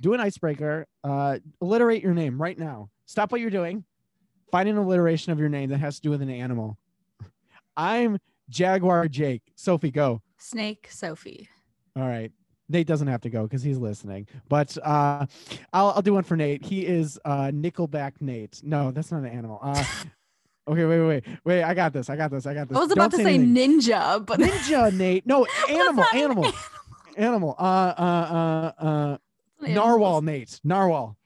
do 0.00 0.12
an 0.12 0.20
icebreaker. 0.20 0.86
Uh, 1.02 1.38
alliterate 1.62 2.02
your 2.02 2.12
name 2.12 2.40
right 2.40 2.58
now. 2.58 2.90
Stop 3.06 3.32
what 3.32 3.40
you're 3.40 3.48
doing. 3.50 3.84
Find 4.52 4.68
an 4.68 4.76
alliteration 4.76 5.32
of 5.32 5.40
your 5.40 5.48
name 5.48 5.70
that 5.70 5.78
has 5.78 5.96
to 5.96 6.02
do 6.02 6.10
with 6.10 6.20
an 6.20 6.28
animal. 6.30 6.76
I'm 7.74 8.18
Jaguar 8.50 9.08
Jake. 9.08 9.42
Sophie, 9.56 9.90
go. 9.90 10.20
Snake 10.36 10.88
Sophie. 10.90 11.48
All 11.96 12.06
right. 12.06 12.30
Nate 12.68 12.86
doesn't 12.86 13.08
have 13.08 13.22
to 13.22 13.30
go 13.30 13.42
because 13.44 13.62
he's 13.62 13.78
listening, 13.78 14.26
but 14.48 14.76
uh, 14.82 15.26
I'll, 15.72 15.88
I'll 15.90 16.02
do 16.02 16.14
one 16.14 16.22
for 16.22 16.36
Nate. 16.36 16.64
He 16.64 16.86
is 16.86 17.18
uh, 17.24 17.46
Nickelback 17.46 18.12
Nate. 18.20 18.60
No, 18.62 18.90
that's 18.90 19.10
not 19.10 19.22
an 19.22 19.26
animal. 19.26 19.58
Uh, 19.62 19.84
okay, 20.68 20.84
wait, 20.84 21.00
wait, 21.00 21.06
wait, 21.06 21.24
wait. 21.44 21.62
I 21.64 21.74
got 21.74 21.92
this. 21.92 22.08
I 22.08 22.16
got 22.16 22.30
this. 22.30 22.46
I 22.46 22.54
got 22.54 22.68
this. 22.68 22.76
I 22.76 22.80
was 22.80 22.92
about 22.92 23.10
Don't 23.10 23.20
to 23.20 23.24
say 23.24 23.34
anything. 23.34 23.80
ninja, 23.80 24.24
but 24.24 24.38
Ninja 24.38 24.92
Nate. 24.96 25.26
No, 25.26 25.46
That's 25.66 25.70
animal, 25.70 26.04
an 26.12 26.18
animal, 26.18 26.52
animal. 27.16 27.56
Uh, 27.58 27.62
uh, 27.62 28.72
uh, 28.78 28.84
uh, 28.84 29.16
narwhal 29.66 30.22
Nate. 30.22 30.60
Narwhal. 30.64 31.16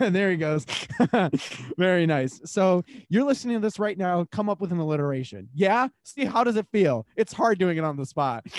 And 0.00 0.14
there 0.14 0.30
he 0.30 0.36
goes. 0.36 0.64
Very 1.78 2.06
nice. 2.06 2.40
So 2.44 2.84
you're 3.08 3.24
listening 3.24 3.56
to 3.56 3.60
this 3.60 3.78
right 3.78 3.98
now. 3.98 4.26
Come 4.30 4.48
up 4.48 4.60
with 4.60 4.72
an 4.72 4.78
alliteration. 4.78 5.48
Yeah. 5.54 5.88
See 6.04 6.24
how 6.24 6.44
does 6.44 6.56
it 6.56 6.66
feel? 6.72 7.06
It's 7.16 7.32
hard 7.32 7.58
doing 7.58 7.78
it 7.78 7.84
on 7.84 7.96
the 7.96 8.06
spot. 8.06 8.44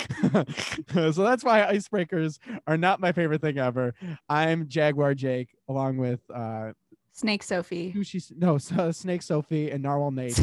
so 0.94 1.12
that's 1.12 1.44
why 1.44 1.62
icebreakers 1.62 2.40
are 2.68 2.78
not 2.78 3.00
my 3.00 3.12
favorite 3.12 3.42
thing 3.42 3.58
ever. 3.58 3.94
I'm 4.28 4.68
Jaguar 4.68 5.14
Jake, 5.14 5.50
along 5.68 5.98
with 5.98 6.20
uh, 6.34 6.74
Snake 7.14 7.44
Sophie. 7.44 7.94
Sushi. 7.94 8.32
No, 8.38 8.58
so 8.58 8.92
Snake 8.92 9.22
Sophie 9.22 9.72
and 9.72 9.84
Narwhal 9.84 10.12
Nate. 10.12 10.36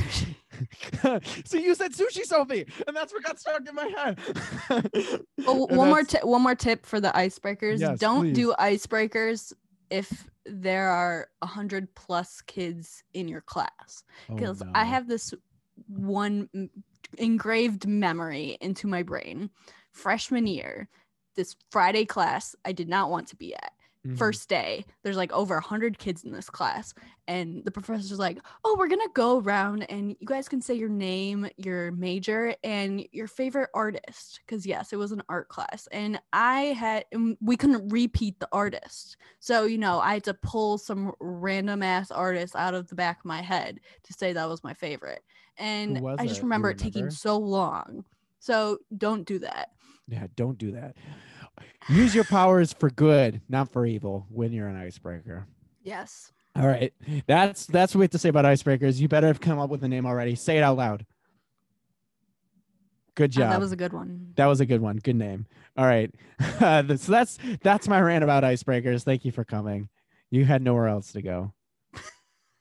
so 1.44 1.58
you 1.58 1.74
said 1.74 1.92
sushi 1.92 2.24
Sophie, 2.24 2.66
and 2.86 2.96
that's 2.96 3.12
what 3.12 3.22
got 3.22 3.38
stuck 3.38 3.62
in 3.68 3.74
my 3.74 3.90
head. 3.96 5.20
Oh, 5.46 5.66
one 5.66 5.88
more 5.88 6.02
tip. 6.02 6.24
One 6.24 6.42
more 6.42 6.54
tip 6.54 6.86
for 6.86 7.00
the 7.00 7.08
icebreakers. 7.08 7.80
Yes, 7.80 7.98
Don't 7.98 8.32
do 8.32 8.54
icebreakers 8.58 9.52
if 9.90 10.28
there 10.44 10.88
are 10.88 11.28
a 11.42 11.46
hundred 11.46 11.94
plus 11.94 12.40
kids 12.42 13.02
in 13.14 13.28
your 13.28 13.40
class. 13.40 14.04
Oh, 14.30 14.34
Because 14.34 14.62
I 14.74 14.84
have 14.84 15.08
this 15.08 15.32
one 15.88 16.70
engraved 17.18 17.86
memory 17.86 18.56
into 18.60 18.86
my 18.86 19.02
brain. 19.02 19.50
Freshman 19.92 20.46
year, 20.46 20.88
this 21.34 21.56
Friday 21.70 22.04
class 22.04 22.54
I 22.64 22.72
did 22.72 22.88
not 22.88 23.10
want 23.10 23.28
to 23.28 23.36
be 23.36 23.54
at. 23.54 23.72
Mhm. 24.06 24.18
first 24.18 24.48
day 24.48 24.84
there's 25.02 25.16
like 25.16 25.32
over 25.32 25.56
100 25.56 25.98
kids 25.98 26.22
in 26.24 26.32
this 26.32 26.48
class 26.48 26.94
and 27.26 27.64
the 27.64 27.70
professor's 27.70 28.18
like 28.18 28.38
oh 28.64 28.76
we're 28.78 28.88
gonna 28.88 29.02
go 29.14 29.40
around 29.40 29.82
and 29.90 30.16
you 30.20 30.26
guys 30.26 30.48
can 30.48 30.60
say 30.60 30.74
your 30.74 30.88
name 30.88 31.48
your 31.56 31.90
major 31.92 32.54
and 32.62 33.06
your 33.12 33.26
favorite 33.26 33.70
artist. 33.74 34.40
Because 34.46 34.64
yes 34.66 34.92
it 34.92 34.96
was 34.96 35.12
an 35.12 35.22
art 35.28 35.48
class 35.48 35.88
and 35.90 36.20
i 36.32 36.60
had 36.78 37.04
and 37.12 37.36
we 37.40 37.56
couldn't 37.56 37.88
repeat 37.88 38.38
the 38.38 38.48
artist. 38.52 39.16
So 39.40 39.64
you 39.64 39.78
know 39.78 39.98
i 40.00 40.14
had 40.14 40.24
to 40.24 40.34
pull 40.34 40.78
some 40.78 41.12
random 41.20 41.82
ass 41.82 42.10
artist 42.10 42.54
out 42.54 42.74
of 42.74 42.88
the 42.88 42.94
back 42.94 43.18
of 43.20 43.24
my 43.24 43.42
head 43.42 43.80
to 44.04 44.12
say 44.12 44.32
that 44.32 44.48
was 44.48 44.62
my 44.62 44.74
favorite 44.74 45.22
and 45.58 45.98
i 46.18 46.26
just 46.26 46.38
you 46.38 46.44
remember 46.44 46.70
it 46.70 46.78
taking 46.78 47.10
so 47.10 47.38
long. 47.38 48.04
So 48.38 48.78
don't 48.96 49.24
do 49.26 49.40
that. 49.40 49.70
Yeah, 50.06 50.26
don't 50.36 50.56
do 50.56 50.70
that. 50.72 50.96
Use 51.88 52.14
your 52.14 52.24
powers 52.24 52.72
for 52.72 52.90
good, 52.90 53.40
not 53.48 53.72
for 53.72 53.86
evil, 53.86 54.26
when 54.30 54.52
you're 54.52 54.68
an 54.68 54.76
icebreaker. 54.76 55.46
yes 55.82 56.32
All 56.56 56.66
right. 56.66 56.92
That's 57.26 57.66
that's 57.66 57.94
what 57.94 58.00
we 58.00 58.04
have 58.04 58.10
to 58.12 58.18
say 58.18 58.28
about 58.28 58.44
icebreakers. 58.44 58.98
You 58.98 59.08
better 59.08 59.26
have 59.26 59.40
come 59.40 59.58
up 59.58 59.70
with 59.70 59.84
a 59.84 59.88
name 59.88 60.06
already. 60.06 60.34
Say 60.34 60.56
it 60.56 60.62
out 60.62 60.76
loud. 60.76 61.06
Good 63.14 63.32
job. 63.32 63.50
that 63.50 63.60
was 63.60 63.72
a 63.72 63.76
good 63.76 63.92
one 63.92 64.32
That 64.36 64.46
was 64.46 64.60
a 64.60 64.66
good 64.66 64.80
one. 64.80 64.96
Good 64.98 65.16
name. 65.16 65.46
All 65.76 65.86
right. 65.86 66.10
so 66.58 66.82
that's 66.82 67.38
that's 67.62 67.88
my 67.88 68.00
rant 68.00 68.24
about 68.24 68.42
icebreakers. 68.42 69.02
Thank 69.04 69.24
you 69.24 69.32
for 69.32 69.44
coming. 69.44 69.88
You 70.30 70.44
had 70.44 70.62
nowhere 70.62 70.88
else 70.88 71.12
to 71.12 71.22
go. 71.22 71.52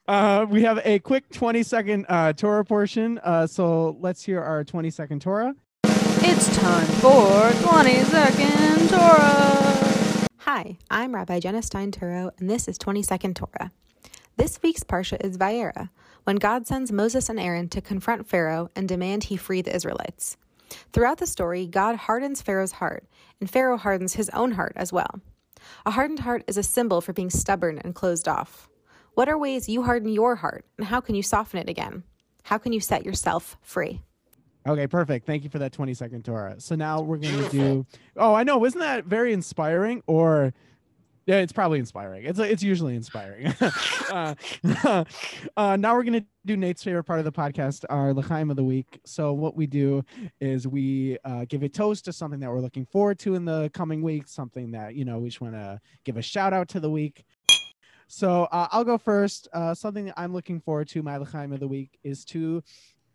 Uh, 0.07 0.45
we 0.47 0.61
have 0.61 0.79
a 0.85 0.99
quick 0.99 1.27
20 1.31 1.63
second 1.63 2.05
uh, 2.09 2.31
Torah 2.31 2.63
portion. 2.63 3.19
Uh, 3.23 3.47
so 3.47 3.97
let's 3.99 4.23
hear 4.23 4.39
our 4.39 4.63
20 4.63 4.91
second 4.91 5.19
Torah. 5.19 5.55
It's 6.27 6.57
time 6.57 6.87
for 6.87 7.51
20 7.69 7.99
Second 8.05 8.89
Torah. 8.89 10.27
Hi, 10.39 10.75
I'm 10.89 11.13
Rabbi 11.13 11.39
Jenna 11.39 11.61
Stein 11.61 11.91
Turo, 11.91 12.31
and 12.39 12.49
this 12.49 12.67
is 12.67 12.79
20 12.79 13.03
Second 13.03 13.35
Torah. 13.35 13.71
This 14.35 14.59
week's 14.63 14.83
Parsha 14.83 15.23
is 15.23 15.37
Va'era, 15.37 15.91
when 16.23 16.37
God 16.37 16.65
sends 16.65 16.91
Moses 16.91 17.29
and 17.29 17.39
Aaron 17.39 17.69
to 17.69 17.79
confront 17.79 18.27
Pharaoh 18.27 18.71
and 18.75 18.87
demand 18.87 19.25
he 19.25 19.37
free 19.37 19.61
the 19.61 19.75
Israelites. 19.75 20.35
Throughout 20.91 21.19
the 21.19 21.27
story, 21.27 21.67
God 21.67 21.95
hardens 21.95 22.41
Pharaoh's 22.41 22.71
heart, 22.71 23.07
and 23.39 23.47
Pharaoh 23.47 23.77
hardens 23.77 24.15
his 24.15 24.31
own 24.31 24.53
heart 24.53 24.73
as 24.75 24.91
well. 24.91 25.21
A 25.85 25.91
hardened 25.91 26.21
heart 26.21 26.43
is 26.47 26.57
a 26.57 26.63
symbol 26.63 27.01
for 27.01 27.13
being 27.13 27.29
stubborn 27.29 27.77
and 27.77 27.93
closed 27.93 28.27
off. 28.27 28.67
What 29.13 29.29
are 29.29 29.37
ways 29.37 29.69
you 29.69 29.83
harden 29.83 30.09
your 30.09 30.37
heart, 30.37 30.65
and 30.79 30.87
how 30.87 31.01
can 31.01 31.13
you 31.13 31.21
soften 31.21 31.59
it 31.59 31.69
again? 31.69 32.01
How 32.41 32.57
can 32.57 32.73
you 32.73 32.79
set 32.79 33.05
yourself 33.05 33.57
free? 33.61 34.01
Okay, 34.67 34.87
perfect. 34.87 35.27
Thank 35.27 35.43
you 35.43 35.49
for 35.49 35.59
that 35.59 35.71
20 35.71 35.93
second 35.93 36.25
Torah. 36.25 36.55
So 36.59 36.75
now 36.75 37.01
we're 37.01 37.17
going 37.17 37.43
to 37.43 37.49
do. 37.49 37.85
Oh, 38.17 38.33
I 38.33 38.43
know. 38.43 38.57
Wasn't 38.57 38.81
that 38.81 39.05
very 39.05 39.31
inspiring? 39.31 40.01
Or 40.07 40.53
yeah, 41.27 41.37
it's 41.37 41.53
probably 41.53 41.79
inspiring. 41.79 42.23
It's 42.25 42.37
it's 42.37 42.61
usually 42.61 42.95
inspiring. 42.95 43.47
uh, 44.11 44.35
uh, 45.57 45.75
now 45.75 45.95
we're 45.95 46.03
gonna 46.03 46.23
do 46.45 46.55
Nate's 46.55 46.83
favorite 46.83 47.03
part 47.03 47.17
of 47.17 47.25
the 47.25 47.31
podcast, 47.31 47.83
our 47.89 48.13
L'chaim 48.13 48.51
of 48.51 48.55
the 48.55 48.63
week. 48.63 48.99
So 49.05 49.33
what 49.33 49.55
we 49.55 49.65
do 49.65 50.03
is 50.39 50.67
we 50.67 51.17
uh, 51.25 51.45
give 51.49 51.63
a 51.63 51.69
toast 51.69 52.05
to 52.05 52.13
something 52.13 52.39
that 52.41 52.51
we're 52.51 52.59
looking 52.59 52.85
forward 52.85 53.17
to 53.19 53.33
in 53.33 53.43
the 53.43 53.71
coming 53.73 54.03
week, 54.03 54.27
something 54.27 54.69
that 54.71 54.93
you 54.93 55.03
know 55.03 55.17
we 55.17 55.29
just 55.29 55.41
want 55.41 55.55
to 55.55 55.79
give 56.03 56.17
a 56.17 56.21
shout 56.21 56.53
out 56.53 56.67
to 56.69 56.79
the 56.79 56.91
week. 56.91 57.25
So 58.07 58.43
uh, 58.51 58.67
I'll 58.71 58.83
go 58.83 58.99
first. 58.99 59.47
Uh, 59.51 59.73
something 59.73 60.05
that 60.05 60.13
I'm 60.17 60.31
looking 60.31 60.59
forward 60.59 60.87
to, 60.89 61.01
my 61.01 61.17
L'chaim 61.17 61.51
of 61.53 61.59
the 61.59 61.67
week, 61.67 61.97
is 62.03 62.23
to 62.25 62.63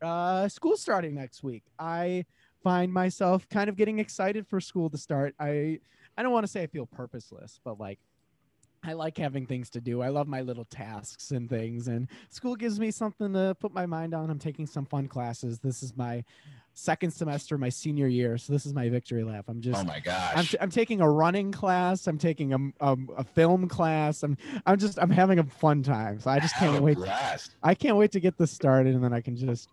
uh, 0.03 0.49
school 0.49 0.77
starting 0.77 1.15
next 1.15 1.43
week. 1.43 1.65
I 1.79 2.25
find 2.63 2.93
myself 2.93 3.49
kind 3.49 3.69
of 3.69 3.77
getting 3.77 3.99
excited 3.99 4.47
for 4.47 4.61
school 4.61 4.91
to 4.91 4.99
start. 4.99 5.35
I 5.39 5.81
I 6.17 6.23
don't 6.23 6.33
want 6.33 6.45
to 6.45 6.51
say 6.53 6.63
I 6.63 6.67
feel 6.67 6.87
purposeless, 6.87 7.61
but 7.65 7.79
like 7.79 7.99
I 8.83 8.95
like 8.95 9.19
having 9.19 9.47
things 9.47 9.69
to 9.71 9.81
do. 9.81 10.01
I 10.01 10.09
love 10.09 10.27
my 10.27 10.41
little 10.41 10.65
tasks 10.65 11.33
and 11.33 11.51
things, 11.51 11.87
and 11.89 12.09
school 12.31 12.57
gives 12.57 12.81
me 12.81 12.91
something 12.91 13.33
to 13.35 13.55
put 13.61 13.75
my 13.75 13.85
mind 13.85 14.15
on. 14.15 14.31
I'm 14.31 14.39
taking 14.39 14.67
some 14.67 14.87
fun 14.87 15.07
classes. 15.07 15.59
This 15.59 15.83
is 15.83 15.95
my 15.97 16.25
second 16.73 17.11
semester, 17.11 17.59
my 17.59 17.69
senior 17.69 18.07
year, 18.07 18.39
so 18.39 18.55
this 18.55 18.65
is 18.65 18.73
my 18.73 18.89
victory 18.89 19.23
lap. 19.23 19.45
I'm 19.49 19.61
just 19.61 19.79
Oh 19.79 19.85
my 19.85 19.97
I'm, 19.97 20.03
gosh. 20.03 20.51
t- 20.53 20.57
I'm 20.63 20.71
taking 20.71 21.03
a 21.03 21.11
running 21.11 21.53
class. 21.53 22.07
I'm 22.07 22.17
taking 22.17 22.55
a, 22.55 22.59
a, 22.93 22.97
a 23.19 23.25
film 23.25 23.69
class. 23.69 24.23
I'm 24.23 24.39
I'm 24.65 24.79
just 24.79 24.99
I'm 24.99 25.11
having 25.11 25.39
a 25.39 25.45
fun 25.45 25.83
time. 25.83 26.19
So 26.19 26.31
I 26.31 26.41
just 26.41 26.57
can't 26.57 26.83
wait. 26.83 26.97
blast. 26.97 27.57
I 27.63 27.75
can't 27.75 27.97
wait 27.99 28.13
to 28.13 28.21
get 28.21 28.39
this 28.39 28.51
started, 28.51 28.95
and 28.95 29.05
then 29.05 29.13
I 29.13 29.21
can 29.21 29.37
just 29.37 29.69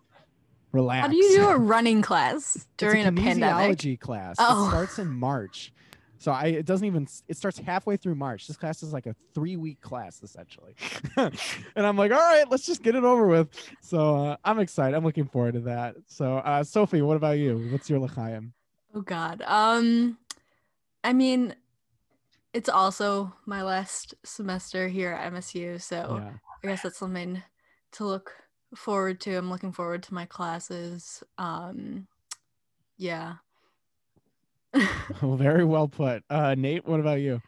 relax. 0.72 1.02
How 1.06 1.08
do 1.08 1.16
you 1.16 1.36
do 1.36 1.48
a 1.48 1.56
running 1.56 2.02
class 2.02 2.66
during 2.76 3.00
it's 3.06 3.16
a, 3.18 3.20
a 3.20 3.24
pandemic? 3.24 4.00
class. 4.00 4.36
Oh. 4.38 4.66
It 4.66 4.68
starts 4.70 4.98
in 4.98 5.08
March. 5.08 5.72
So 6.20 6.32
I 6.32 6.46
it 6.46 6.66
doesn't 6.66 6.86
even 6.86 7.06
it 7.28 7.36
starts 7.36 7.58
halfway 7.58 7.96
through 7.96 8.16
March. 8.16 8.48
This 8.48 8.56
class 8.56 8.82
is 8.82 8.92
like 8.92 9.06
a 9.06 9.14
three 9.34 9.56
week 9.56 9.80
class 9.80 10.20
essentially, 10.22 10.74
and 11.16 11.32
I'm 11.76 11.96
like, 11.96 12.10
all 12.10 12.18
right, 12.18 12.44
let's 12.50 12.66
just 12.66 12.82
get 12.82 12.96
it 12.96 13.04
over 13.04 13.26
with. 13.28 13.48
So 13.80 14.16
uh, 14.26 14.36
I'm 14.44 14.58
excited. 14.58 14.96
I'm 14.96 15.04
looking 15.04 15.26
forward 15.26 15.54
to 15.54 15.60
that. 15.60 15.94
So 16.06 16.38
uh, 16.38 16.64
Sophie, 16.64 17.02
what 17.02 17.16
about 17.16 17.38
you? 17.38 17.68
What's 17.70 17.88
your 17.88 18.00
l'chaim? 18.00 18.52
Oh 18.94 19.00
God. 19.02 19.42
Um, 19.46 20.18
I 21.04 21.12
mean, 21.12 21.54
it's 22.52 22.68
also 22.68 23.32
my 23.46 23.62
last 23.62 24.14
semester 24.24 24.88
here 24.88 25.12
at 25.12 25.32
MSU, 25.32 25.80
so 25.80 26.20
Yeah. 26.20 26.32
I 26.64 26.66
guess 26.66 26.82
that's 26.82 26.98
something 26.98 27.42
to 27.92 28.04
look 28.04 28.32
forward 28.76 29.20
to. 29.22 29.36
I'm 29.36 29.50
looking 29.50 29.72
forward 29.72 30.02
to 30.04 30.14
my 30.14 30.26
classes. 30.26 31.22
Um, 31.38 32.06
yeah. 32.96 33.34
Well, 35.22 35.36
very 35.36 35.64
well 35.64 35.88
put. 35.88 36.22
Uh, 36.28 36.54
Nate, 36.56 36.86
what 36.86 37.00
about 37.00 37.20
you? 37.20 37.40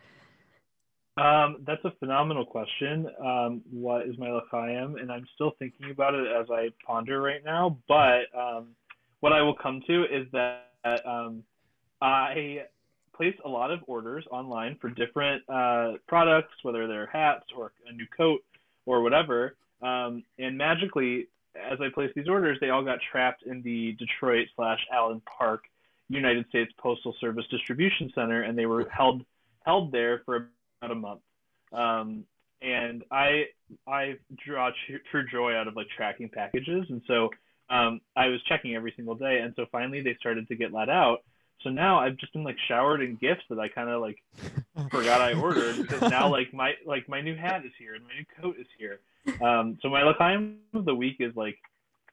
Um, 1.17 1.59
that's 1.67 1.85
a 1.85 1.93
phenomenal 1.99 2.47
question. 2.47 3.07
Um, 3.23 3.63
what 3.71 4.07
is 4.07 4.17
my 4.17 4.31
l'chaim? 4.31 4.97
And 4.97 5.13
I'm 5.13 5.27
still 5.35 5.53
thinking 5.59 5.91
about 5.91 6.15
it 6.15 6.27
as 6.29 6.47
I 6.51 6.69
ponder 6.87 7.21
right 7.21 7.45
now. 7.45 7.79
But 7.89 8.23
um, 8.37 8.69
what 9.21 9.33
I 9.33 9.43
will 9.43 9.57
come 9.57 9.83
to 9.87 10.05
is 10.05 10.27
that 10.33 10.67
um, 11.05 11.43
I 12.01 12.63
place 13.15 13.35
a 13.45 13.49
lot 13.49 13.71
of 13.71 13.81
orders 13.87 14.25
online 14.31 14.79
for 14.81 14.89
different 14.89 15.43
uh, 15.47 15.93
products, 16.09 16.55
whether 16.63 16.87
they're 16.87 17.11
hats 17.13 17.45
or 17.55 17.73
a 17.87 17.93
new 17.93 18.07
coat 18.17 18.41
or 18.87 19.03
whatever. 19.03 19.57
Um, 19.83 20.25
and 20.39 20.57
magically, 20.57 21.29
as 21.55 21.81
I 21.81 21.89
placed 21.93 22.15
these 22.15 22.29
orders, 22.29 22.59
they 22.61 22.71
all 22.71 22.85
got 22.85 22.99
trapped 23.11 23.43
in 23.45 23.63
the 23.63 23.93
Detroit 23.93 24.49
slash 24.57 24.79
Allen 24.93 25.23
Park 25.39 25.65
United 26.09 26.47
States 26.49 26.73
Postal 26.79 27.15
Service 27.21 27.45
Distribution 27.51 28.11
Center, 28.15 28.43
and 28.43 28.59
they 28.59 28.67
were 28.67 28.89
held 28.91 29.25
held 29.65 29.93
there 29.93 30.23
for 30.25 30.51
about 30.81 30.93
a 30.93 30.95
month. 30.95 31.21
Um, 31.73 32.25
and 32.63 33.05
I 33.11 33.47
I 33.87 34.17
draw 34.45 34.71
true 35.11 35.25
joy 35.31 35.55
out 35.55 35.69
of 35.69 35.77
like 35.77 35.87
tracking 35.97 36.29
packages, 36.29 36.87
and 36.89 37.01
so 37.07 37.31
um, 37.71 38.01
I 38.17 38.27
was 38.27 38.43
checking 38.43 38.75
every 38.75 38.93
single 38.97 39.15
day, 39.15 39.39
and 39.39 39.55
so 39.57 39.67
finally 39.71 40.03
they 40.03 40.17
started 40.21 40.49
to 40.49 40.57
get 40.57 40.73
let 40.73 40.89
out. 40.89 41.23
So 41.63 41.71
now 41.71 42.01
I've 42.01 42.17
just 42.17 42.33
been 42.33 42.43
like 42.43 42.57
showered 42.69 43.03
in 43.03 43.17
gifts 43.17 43.45
that 43.51 43.59
I 43.59 43.69
kind 43.69 43.89
of 43.89 44.01
like 44.01 44.19
forgot 44.91 45.21
I 45.21 45.35
ordered 45.35 45.77
because 45.77 46.11
now 46.11 46.29
like 46.31 46.53
my 46.53 46.73
like 46.87 47.09
my 47.09 47.21
new 47.21 47.37
hat 47.37 47.65
is 47.65 47.73
here 47.79 47.95
and 47.95 48.05
my 48.05 48.11
new 48.15 48.25
coat 48.41 48.57
is 48.59 48.67
here. 48.79 49.01
Um, 49.43 49.79
so 49.83 49.89
my 49.89 50.03
l'chaim 50.03 50.59
of 50.75 50.85
the 50.85 50.95
week 50.95 51.17
is 51.21 51.35
like 51.37 51.57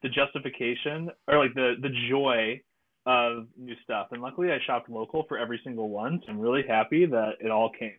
the 0.02 0.08
justification 0.08 1.10
or 1.26 1.38
like 1.38 1.54
the 1.54 1.74
the 1.80 1.90
joy 2.10 2.60
of 3.06 3.46
new 3.56 3.74
stuff. 3.84 4.08
And 4.12 4.20
luckily 4.22 4.52
I 4.52 4.58
shopped 4.66 4.88
local 4.90 5.24
for 5.28 5.38
every 5.38 5.60
single 5.64 5.88
one, 5.88 6.20
so 6.24 6.32
I'm 6.32 6.38
really 6.38 6.62
happy 6.68 7.06
that 7.06 7.34
it 7.40 7.50
all 7.50 7.70
came. 7.70 7.96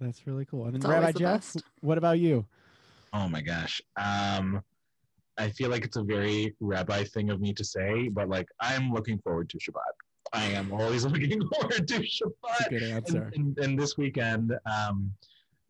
That's 0.00 0.26
really 0.26 0.44
cool. 0.44 0.66
And 0.66 0.76
It's 0.76 0.84
Rabbi 0.84 0.96
always 1.00 1.14
the 1.14 1.18
Jeff, 1.20 1.32
best. 1.54 1.62
what 1.80 1.98
about 1.98 2.18
you? 2.18 2.44
Oh 3.12 3.28
my 3.28 3.40
gosh. 3.40 3.80
Um, 3.96 4.62
I 5.38 5.50
feel 5.50 5.70
like 5.70 5.84
it's 5.84 5.96
a 5.96 6.02
very 6.02 6.54
rabbi 6.60 7.04
thing 7.04 7.30
of 7.30 7.40
me 7.40 7.52
to 7.54 7.64
say, 7.64 8.08
but 8.08 8.28
like 8.28 8.48
I'm 8.60 8.92
looking 8.92 9.18
forward 9.18 9.48
to 9.50 9.58
Shabbat. 9.58 9.94
I 10.32 10.44
am 10.46 10.72
always 10.72 11.04
looking 11.12 11.46
forward 11.48 11.86
to 11.88 11.98
That's 11.98 12.20
a 12.20 12.24
Shabbat. 12.24 12.70
good 12.70 12.82
answer. 12.84 13.30
And, 13.34 13.56
and, 13.56 13.58
and 13.58 13.78
this 13.78 13.96
weekend, 13.96 14.52
um, 14.66 15.12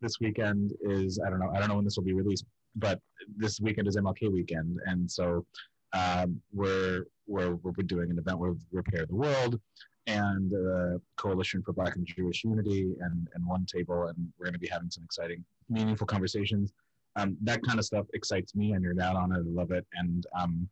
this 0.03 0.19
weekend 0.19 0.73
is 0.81 1.19
I 1.25 1.29
don't 1.29 1.39
know 1.39 1.49
I 1.55 1.59
don't 1.59 1.69
know 1.69 1.75
when 1.75 1.85
this 1.85 1.97
will 1.97 2.03
be 2.03 2.13
released, 2.13 2.45
but 2.75 2.99
this 3.35 3.59
weekend 3.59 3.87
is 3.87 3.97
MLK 3.97 4.31
weekend, 4.31 4.77
and 4.85 5.09
so 5.09 5.45
um, 5.93 6.39
we're 6.53 7.05
we're 7.25 7.55
we're 7.55 7.71
doing 7.85 8.11
an 8.11 8.19
event 8.19 8.37
with 8.37 8.63
Repair 8.71 9.05
the 9.07 9.15
World 9.15 9.59
and 10.05 10.51
the 10.51 11.01
Coalition 11.15 11.63
for 11.63 11.71
Black 11.71 11.95
and 11.95 12.05
Jewish 12.05 12.43
Unity 12.43 12.93
and 12.99 13.27
and 13.33 13.45
One 13.47 13.65
Table, 13.65 14.07
and 14.07 14.17
we're 14.37 14.45
going 14.45 14.53
to 14.53 14.59
be 14.59 14.67
having 14.67 14.91
some 14.91 15.03
exciting, 15.03 15.43
meaningful 15.69 16.05
conversations. 16.05 16.73
Um, 17.15 17.37
that 17.41 17.61
kind 17.63 17.79
of 17.79 17.85
stuff 17.85 18.05
excites 18.13 18.53
me. 18.55 18.75
I 18.75 18.77
nerd 18.77 19.01
out 19.01 19.15
on 19.15 19.31
it. 19.31 19.37
I 19.37 19.41
love 19.45 19.71
it, 19.71 19.85
and 19.93 20.27
um, 20.37 20.67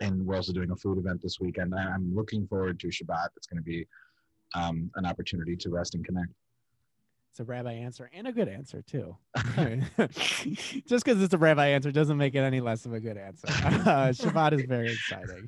and 0.00 0.24
we're 0.24 0.36
also 0.36 0.52
doing 0.52 0.70
a 0.70 0.76
food 0.76 0.98
event 0.98 1.20
this 1.22 1.40
weekend. 1.40 1.74
I- 1.74 1.90
I'm 1.94 2.14
looking 2.14 2.46
forward 2.46 2.78
to 2.80 2.88
Shabbat. 2.88 3.28
It's 3.36 3.46
going 3.46 3.58
to 3.58 3.62
be 3.62 3.86
um, 4.54 4.90
an 4.94 5.04
opportunity 5.06 5.56
to 5.56 5.70
rest 5.70 5.94
and 5.94 6.04
connect. 6.04 6.30
It's 7.36 7.40
a 7.42 7.44
rabbi 7.44 7.74
answer 7.74 8.08
and 8.14 8.26
a 8.26 8.32
good 8.32 8.48
answer 8.48 8.80
too. 8.80 9.14
Just 10.86 11.04
because 11.04 11.22
it's 11.22 11.34
a 11.34 11.38
rabbi 11.38 11.66
answer 11.66 11.92
doesn't 11.92 12.16
make 12.16 12.34
it 12.34 12.38
any 12.38 12.62
less 12.62 12.86
of 12.86 12.94
a 12.94 13.00
good 13.00 13.18
answer. 13.18 13.46
Uh, 13.86 14.08
Shabbat 14.08 14.52
is 14.52 14.62
very 14.62 14.90
exciting. 14.90 15.46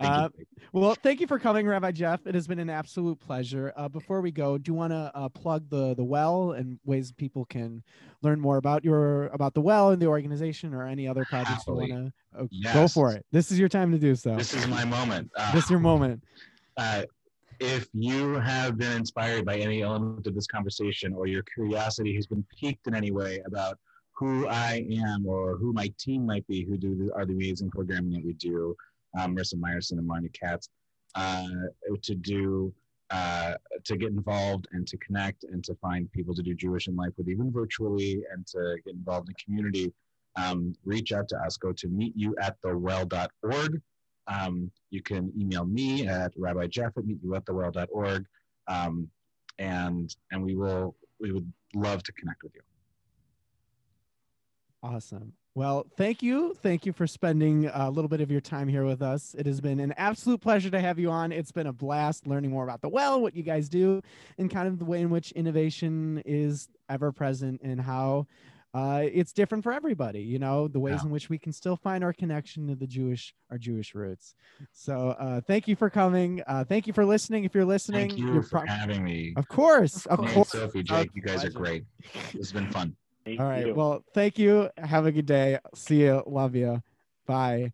Uh, 0.00 0.28
well, 0.72 0.94
thank 0.96 1.20
you 1.20 1.26
for 1.28 1.38
coming, 1.38 1.66
Rabbi 1.66 1.92
Jeff. 1.92 2.26
It 2.26 2.34
has 2.34 2.46
been 2.46 2.58
an 2.58 2.68
absolute 2.68 3.18
pleasure. 3.20 3.72
Uh, 3.76 3.88
before 3.88 4.20
we 4.20 4.32
go, 4.32 4.58
do 4.58 4.70
you 4.70 4.74
want 4.74 4.92
to 4.92 5.12
uh, 5.14 5.28
plug 5.28 5.70
the 5.70 5.94
the 5.94 6.04
well 6.04 6.52
and 6.52 6.78
ways 6.84 7.12
people 7.12 7.44
can 7.44 7.82
learn 8.22 8.40
more 8.40 8.56
about 8.56 8.84
your 8.84 9.28
about 9.28 9.54
the 9.54 9.60
well 9.60 9.90
and 9.90 10.02
the 10.02 10.06
organization 10.06 10.74
or 10.74 10.86
any 10.86 11.06
other 11.06 11.24
projects 11.24 11.64
Happily. 11.66 11.86
you 11.86 11.94
want 11.94 12.12
to 12.50 12.72
go 12.72 12.88
for 12.88 13.12
it? 13.12 13.24
This 13.30 13.52
is 13.52 13.58
your 13.60 13.68
time 13.68 13.92
to 13.92 13.98
do 13.98 14.16
so. 14.16 14.34
This 14.34 14.54
is 14.54 14.66
my 14.66 14.84
moment. 14.84 15.30
Uh, 15.36 15.52
This 15.52 15.64
is 15.64 15.70
your 15.70 15.80
moment. 15.80 16.24
If 17.60 17.88
you 17.92 18.34
have 18.34 18.78
been 18.78 18.92
inspired 18.92 19.44
by 19.44 19.56
any 19.56 19.82
element 19.82 20.26
of 20.26 20.34
this 20.34 20.46
conversation 20.46 21.12
or 21.12 21.26
your 21.26 21.42
curiosity 21.42 22.14
has 22.14 22.26
been 22.26 22.44
piqued 22.58 22.86
in 22.86 22.94
any 22.94 23.10
way 23.10 23.40
about 23.46 23.78
who 24.12 24.48
I 24.48 24.86
am 24.90 25.26
or 25.26 25.56
who 25.56 25.72
my 25.72 25.92
team 25.98 26.26
might 26.26 26.46
be 26.46 26.64
who 26.64 26.76
do 26.76 26.96
the, 26.96 27.14
are 27.14 27.24
the 27.24 27.34
amazing 27.34 27.70
programming 27.70 28.12
that 28.12 28.24
we 28.24 28.32
do, 28.34 28.76
um, 29.18 29.36
Marissa 29.36 29.54
Meyerson 29.54 29.92
and 29.92 30.08
Marnie 30.08 30.32
Katz, 30.32 30.68
uh, 31.14 31.48
to 32.02 32.14
do 32.14 32.72
uh, 33.10 33.54
to 33.84 33.96
get 33.96 34.10
involved 34.10 34.68
and 34.72 34.86
to 34.86 34.96
connect 34.98 35.44
and 35.44 35.64
to 35.64 35.74
find 35.76 36.12
people 36.12 36.34
to 36.34 36.42
do 36.42 36.54
Jewish 36.54 36.88
in 36.88 36.96
life 36.96 37.12
with 37.16 37.28
even 37.28 37.50
virtually 37.50 38.22
and 38.32 38.46
to 38.48 38.76
get 38.84 38.94
involved 38.94 39.30
in 39.30 39.34
community, 39.42 39.92
um, 40.36 40.74
reach 40.84 41.12
out 41.12 41.26
to 41.28 41.36
us. 41.38 41.56
Go 41.56 41.72
to 41.72 41.88
meetyou 41.88 42.32
at 42.40 42.60
thewell.org. 42.62 43.80
Um, 44.28 44.70
you 44.90 45.02
can 45.02 45.32
email 45.38 45.64
me 45.64 46.06
at 46.06 46.32
Rabbi 46.36 46.66
Jeff 46.66 46.92
at 46.96 47.04
meetyouatthewell.org, 47.04 48.26
um, 48.68 49.08
and 49.58 50.14
and 50.30 50.42
we 50.42 50.54
will 50.54 50.94
we 51.18 51.32
would 51.32 51.50
love 51.74 52.02
to 52.04 52.12
connect 52.12 52.42
with 52.42 52.54
you. 52.54 52.60
Awesome. 54.82 55.32
Well, 55.54 55.86
thank 55.96 56.22
you. 56.22 56.54
Thank 56.62 56.86
you 56.86 56.92
for 56.92 57.06
spending 57.08 57.66
a 57.66 57.90
little 57.90 58.08
bit 58.08 58.20
of 58.20 58.30
your 58.30 58.40
time 58.40 58.68
here 58.68 58.84
with 58.84 59.02
us. 59.02 59.34
It 59.36 59.44
has 59.46 59.60
been 59.60 59.80
an 59.80 59.92
absolute 59.96 60.40
pleasure 60.40 60.70
to 60.70 60.78
have 60.78 61.00
you 61.00 61.10
on. 61.10 61.32
It's 61.32 61.50
been 61.50 61.66
a 61.66 61.72
blast 61.72 62.28
learning 62.28 62.52
more 62.52 62.62
about 62.62 62.80
the 62.80 62.88
well, 62.88 63.20
what 63.20 63.34
you 63.34 63.42
guys 63.42 63.68
do, 63.68 64.00
and 64.36 64.48
kind 64.48 64.68
of 64.68 64.78
the 64.78 64.84
way 64.84 65.00
in 65.00 65.10
which 65.10 65.32
innovation 65.32 66.22
is 66.24 66.68
ever 66.88 67.10
present 67.10 67.60
and 67.62 67.80
how 67.80 68.28
uh, 68.74 69.02
it's 69.04 69.32
different 69.32 69.64
for 69.64 69.72
everybody. 69.72 70.20
You 70.20 70.38
know, 70.38 70.68
the 70.68 70.78
ways 70.80 70.96
Yeah. 71.00 71.06
in 71.06 71.10
which 71.10 71.28
we 71.30 71.38
can 71.38 71.52
still 71.52 71.76
find 71.76 72.04
our 72.04 72.12
connection 72.12 72.66
to 72.68 72.74
the 72.74 72.86
Jewish, 72.86 73.34
our 73.50 73.58
Jewish 73.58 73.94
roots. 73.94 74.34
So, 74.72 75.10
uh, 75.18 75.40
thank 75.40 75.66
you 75.68 75.74
for 75.76 75.88
coming. 75.90 76.42
Uh, 76.46 76.64
thank 76.64 76.86
you 76.86 76.92
for 76.92 77.04
listening. 77.04 77.44
If 77.44 77.54
you're 77.54 77.64
listening, 77.64 78.08
Thank 78.10 78.20
you 78.20 78.32
you're 78.32 78.42
for 78.42 78.60
prob- 78.60 78.68
having 78.68 79.02
me. 79.04 79.32
of 79.36 79.48
course, 79.48 80.06
Of 80.06 80.20
of 80.20 80.24
Me 80.26 80.32
course. 80.32 80.48
Sophie, 80.50 80.82
Jake, 80.82 81.10
you 81.14 81.22
guys 81.22 81.44
are 81.44 81.50
great. 81.50 81.84
It's 82.34 82.52
been 82.52 82.70
fun. 82.70 82.94
Thank 83.24 83.40
All 83.40 83.46
right. 83.46 83.66
you. 83.66 83.74
Well, 83.74 84.04
thank 84.14 84.38
you. 84.38 84.70
Have 84.78 85.06
a 85.06 85.12
good 85.12 85.26
day. 85.26 85.58
See 85.74 86.02
you. 86.02 86.22
Love 86.26 86.54
you. 86.54 86.82
Bye. 87.26 87.72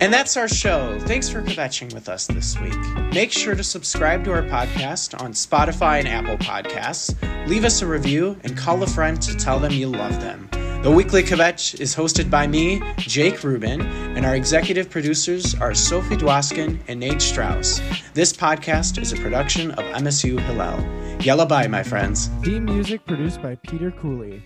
And 0.00 0.12
that's 0.12 0.36
our 0.36 0.48
show. 0.48 0.98
Thanks 1.00 1.28
for 1.28 1.42
kvetching 1.42 1.92
with 1.94 2.08
us 2.08 2.26
this 2.26 2.58
week. 2.60 2.76
Make 3.12 3.32
sure 3.32 3.54
to 3.54 3.64
subscribe 3.64 4.24
to 4.24 4.32
our 4.32 4.42
podcast 4.42 5.20
on 5.20 5.32
Spotify 5.32 5.98
and 5.98 6.08
Apple 6.08 6.38
Podcasts. 6.38 7.14
Leave 7.48 7.64
us 7.64 7.82
a 7.82 7.86
review 7.86 8.36
and 8.44 8.56
call 8.56 8.82
a 8.82 8.86
friend 8.86 9.20
to 9.22 9.34
tell 9.36 9.58
them 9.58 9.72
you 9.72 9.88
love 9.88 10.20
them. 10.20 10.48
The 10.82 10.90
Weekly 10.90 11.22
Kvetch 11.22 11.78
is 11.80 11.94
hosted 11.94 12.28
by 12.28 12.48
me, 12.48 12.82
Jake 12.96 13.44
Rubin, 13.44 13.82
and 14.16 14.26
our 14.26 14.34
executive 14.34 14.90
producers 14.90 15.54
are 15.54 15.74
Sophie 15.74 16.16
Dwoskin 16.16 16.80
and 16.88 16.98
Nate 16.98 17.22
Strauss. 17.22 17.80
This 18.14 18.32
podcast 18.32 19.00
is 19.00 19.12
a 19.12 19.16
production 19.16 19.70
of 19.70 19.84
MSU 19.94 20.40
Hillel. 20.40 20.84
Yalla 21.22 21.46
bye, 21.46 21.68
my 21.68 21.84
friends. 21.84 22.26
Theme 22.42 22.64
music 22.64 23.06
produced 23.06 23.40
by 23.40 23.54
Peter 23.54 23.92
Cooley. 23.92 24.42